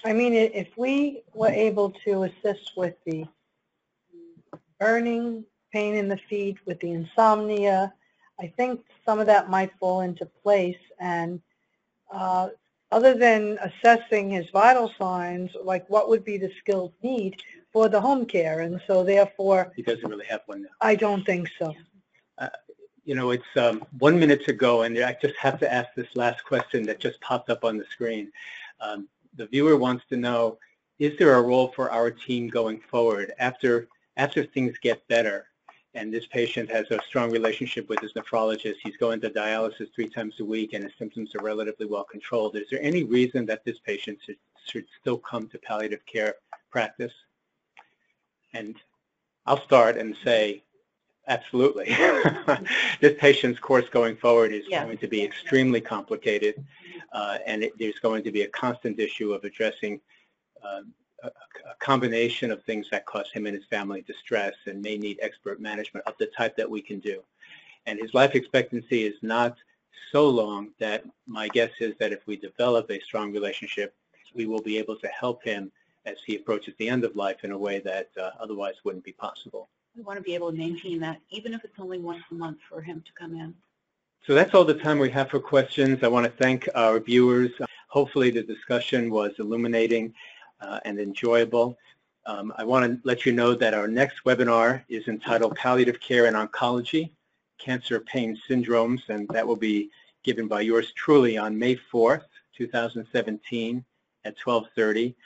I 0.04 0.12
mean, 0.12 0.32
if 0.34 0.68
we 0.76 1.22
were 1.34 1.48
able 1.48 1.90
to 2.04 2.24
assist 2.24 2.72
with 2.76 2.94
the 3.04 3.26
burning, 4.78 5.44
pain 5.72 5.94
in 5.94 6.08
the 6.08 6.18
feet, 6.28 6.58
with 6.66 6.78
the 6.80 6.92
insomnia, 6.92 7.92
I 8.40 8.48
think 8.56 8.84
some 9.04 9.20
of 9.20 9.26
that 9.26 9.50
might 9.50 9.72
fall 9.78 10.00
into 10.00 10.26
place. 10.26 10.78
And 10.98 11.40
uh, 12.12 12.48
other 12.90 13.14
than 13.14 13.58
assessing 13.58 14.30
his 14.30 14.48
vital 14.50 14.92
signs, 14.98 15.50
like 15.62 15.88
what 15.88 16.08
would 16.08 16.24
be 16.24 16.38
the 16.38 16.52
skills 16.58 16.92
need 17.02 17.42
for 17.72 17.88
the 17.88 18.00
home 18.00 18.26
care? 18.26 18.60
And 18.60 18.80
so 18.86 19.04
therefore, 19.04 19.72
He 19.76 19.82
doesn't 19.82 20.08
really 20.08 20.26
have 20.26 20.42
one 20.46 20.62
now. 20.62 20.68
I 20.80 20.94
don't 20.94 21.24
think 21.24 21.48
so. 21.58 21.74
You 23.04 23.16
know, 23.16 23.32
it's 23.32 23.44
um, 23.56 23.84
one 23.98 24.18
minute 24.18 24.44
to 24.44 24.52
go, 24.52 24.82
and 24.82 24.96
I 24.96 25.16
just 25.20 25.34
have 25.36 25.58
to 25.58 25.72
ask 25.72 25.88
this 25.96 26.14
last 26.14 26.44
question 26.44 26.84
that 26.84 27.00
just 27.00 27.20
popped 27.20 27.50
up 27.50 27.64
on 27.64 27.76
the 27.76 27.84
screen. 27.86 28.30
Um, 28.80 29.08
the 29.34 29.46
viewer 29.46 29.76
wants 29.76 30.04
to 30.10 30.16
know, 30.16 30.58
is 31.00 31.18
there 31.18 31.34
a 31.34 31.42
role 31.42 31.72
for 31.74 31.90
our 31.90 32.12
team 32.12 32.46
going 32.48 32.78
forward 32.78 33.32
after 33.40 33.88
after 34.16 34.44
things 34.44 34.78
get 34.78 35.06
better? 35.08 35.46
And 35.94 36.12
this 36.12 36.26
patient 36.26 36.70
has 36.70 36.90
a 36.90 36.98
strong 37.06 37.30
relationship 37.30 37.88
with 37.88 38.00
his 38.00 38.14
nephrologist. 38.14 38.76
He's 38.82 38.96
going 38.96 39.20
to 39.20 39.30
dialysis 39.30 39.92
three 39.94 40.08
times 40.08 40.34
a 40.40 40.44
week, 40.44 40.72
and 40.72 40.82
his 40.82 40.92
symptoms 40.98 41.34
are 41.34 41.44
relatively 41.44 41.86
well 41.86 42.04
controlled. 42.04 42.56
Is 42.56 42.68
there 42.70 42.80
any 42.82 43.04
reason 43.04 43.44
that 43.46 43.64
this 43.64 43.78
patient 43.80 44.18
should, 44.24 44.38
should 44.66 44.86
still 45.00 45.18
come 45.18 45.48
to 45.48 45.58
palliative 45.58 46.04
care 46.06 46.36
practice? 46.70 47.12
And 48.54 48.76
I'll 49.44 49.60
start 49.60 49.98
and 49.98 50.16
say, 50.24 50.62
absolutely. 51.28 51.84
this 53.00 53.14
patient's 53.18 53.60
course 53.60 53.88
going 53.90 54.16
forward 54.16 54.52
is 54.52 54.64
Yeah. 54.68 54.84
going 54.84 54.98
to 54.98 55.08
be 55.08 55.22
extremely 55.22 55.80
complicated, 55.80 56.64
uh, 57.12 57.36
and 57.46 57.64
it, 57.64 57.72
there's 57.78 57.98
going 57.98 58.24
to 58.24 58.32
be 58.32 58.42
a 58.42 58.48
constant 58.48 58.98
issue 58.98 59.34
of 59.34 59.44
addressing 59.44 60.00
um, 60.64 60.94
a, 61.22 61.28
a 61.28 61.74
combination 61.78 62.50
of 62.50 62.62
things 62.64 62.86
that 62.90 63.06
cause 63.06 63.30
him 63.32 63.46
and 63.46 63.54
his 63.54 63.64
family 63.66 64.02
distress 64.02 64.54
and 64.66 64.82
may 64.82 64.96
need 64.96 65.18
expert 65.22 65.60
management 65.60 66.06
of 66.06 66.14
the 66.18 66.26
type 66.26 66.56
that 66.56 66.68
we 66.68 66.80
can 66.80 67.00
do. 67.00 67.22
And 67.86 67.98
his 67.98 68.14
life 68.14 68.34
expectancy 68.34 69.04
is 69.04 69.16
not 69.22 69.56
so 70.12 70.28
long 70.28 70.70
that 70.78 71.04
my 71.26 71.48
guess 71.48 71.70
is 71.80 71.94
that 71.98 72.12
if 72.12 72.26
we 72.26 72.36
develop 72.36 72.90
a 72.90 73.00
strong 73.00 73.32
relationship, 73.32 73.94
we 74.34 74.46
will 74.46 74.60
be 74.60 74.78
able 74.78 74.96
to 74.96 75.08
help 75.08 75.42
him 75.42 75.72
as 76.06 76.16
he 76.26 76.36
approaches 76.36 76.74
the 76.78 76.88
end 76.88 77.04
of 77.04 77.16
life 77.16 77.44
in 77.44 77.52
a 77.52 77.58
way 77.58 77.78
that 77.80 78.10
uh, 78.20 78.30
otherwise 78.40 78.74
wouldn't 78.84 79.04
be 79.04 79.12
possible. 79.12 79.68
We 79.96 80.02
want 80.02 80.18
to 80.18 80.22
be 80.22 80.34
able 80.34 80.50
to 80.50 80.56
maintain 80.56 81.00
that, 81.00 81.20
even 81.30 81.54
if 81.54 81.64
it's 81.64 81.78
only 81.78 81.98
once 81.98 82.22
a 82.30 82.34
month 82.34 82.58
for 82.68 82.80
him 82.80 83.02
to 83.06 83.12
come 83.12 83.34
in. 83.34 83.54
So 84.26 84.34
that's 84.34 84.54
all 84.54 84.64
the 84.64 84.74
time 84.74 84.98
we 84.98 85.10
have 85.10 85.30
for 85.30 85.40
questions. 85.40 86.02
I 86.02 86.08
want 86.08 86.24
to 86.26 86.32
thank 86.32 86.68
our 86.74 86.98
viewers. 87.00 87.50
Hopefully 87.88 88.30
the 88.30 88.42
discussion 88.42 89.10
was 89.10 89.32
illuminating 89.38 90.14
uh, 90.62 90.80
and 90.84 90.98
enjoyable. 90.98 91.76
Um, 92.24 92.52
I 92.56 92.64
want 92.64 92.86
to 92.86 93.00
let 93.04 93.26
you 93.26 93.32
know 93.32 93.54
that 93.54 93.74
our 93.74 93.88
next 93.88 94.24
webinar 94.24 94.84
is 94.88 95.08
entitled 95.08 95.56
Palliative 95.56 96.00
Care 96.00 96.26
and 96.26 96.36
Oncology, 96.36 97.10
Cancer 97.58 98.00
Pain 98.00 98.38
Syndromes, 98.48 99.08
and 99.08 99.28
that 99.28 99.46
will 99.46 99.56
be 99.56 99.90
given 100.22 100.46
by 100.46 100.60
yours 100.60 100.92
truly 100.92 101.36
on 101.36 101.58
May 101.58 101.76
4th, 101.76 102.24
2017 102.56 103.84
at 104.24 104.36
1230. 104.44 105.16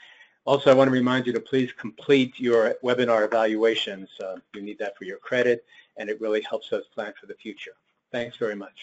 Also, 0.45 0.71
I 0.71 0.73
want 0.73 0.87
to 0.87 0.91
remind 0.93 1.27
you 1.27 1.33
to 1.33 1.39
please 1.39 1.71
complete 1.73 2.39
your 2.39 2.75
webinar 2.83 3.25
evaluations. 3.25 4.09
Uh, 4.23 4.37
you 4.55 4.61
need 4.61 4.79
that 4.79 4.97
for 4.97 5.03
your 5.03 5.17
credit, 5.17 5.65
and 5.97 6.09
it 6.09 6.19
really 6.21 6.41
helps 6.41 6.71
us 6.73 6.85
plan 6.93 7.13
for 7.19 7.27
the 7.27 7.35
future. 7.35 7.73
Thanks 8.11 8.37
very 8.37 8.55
much. 8.55 8.73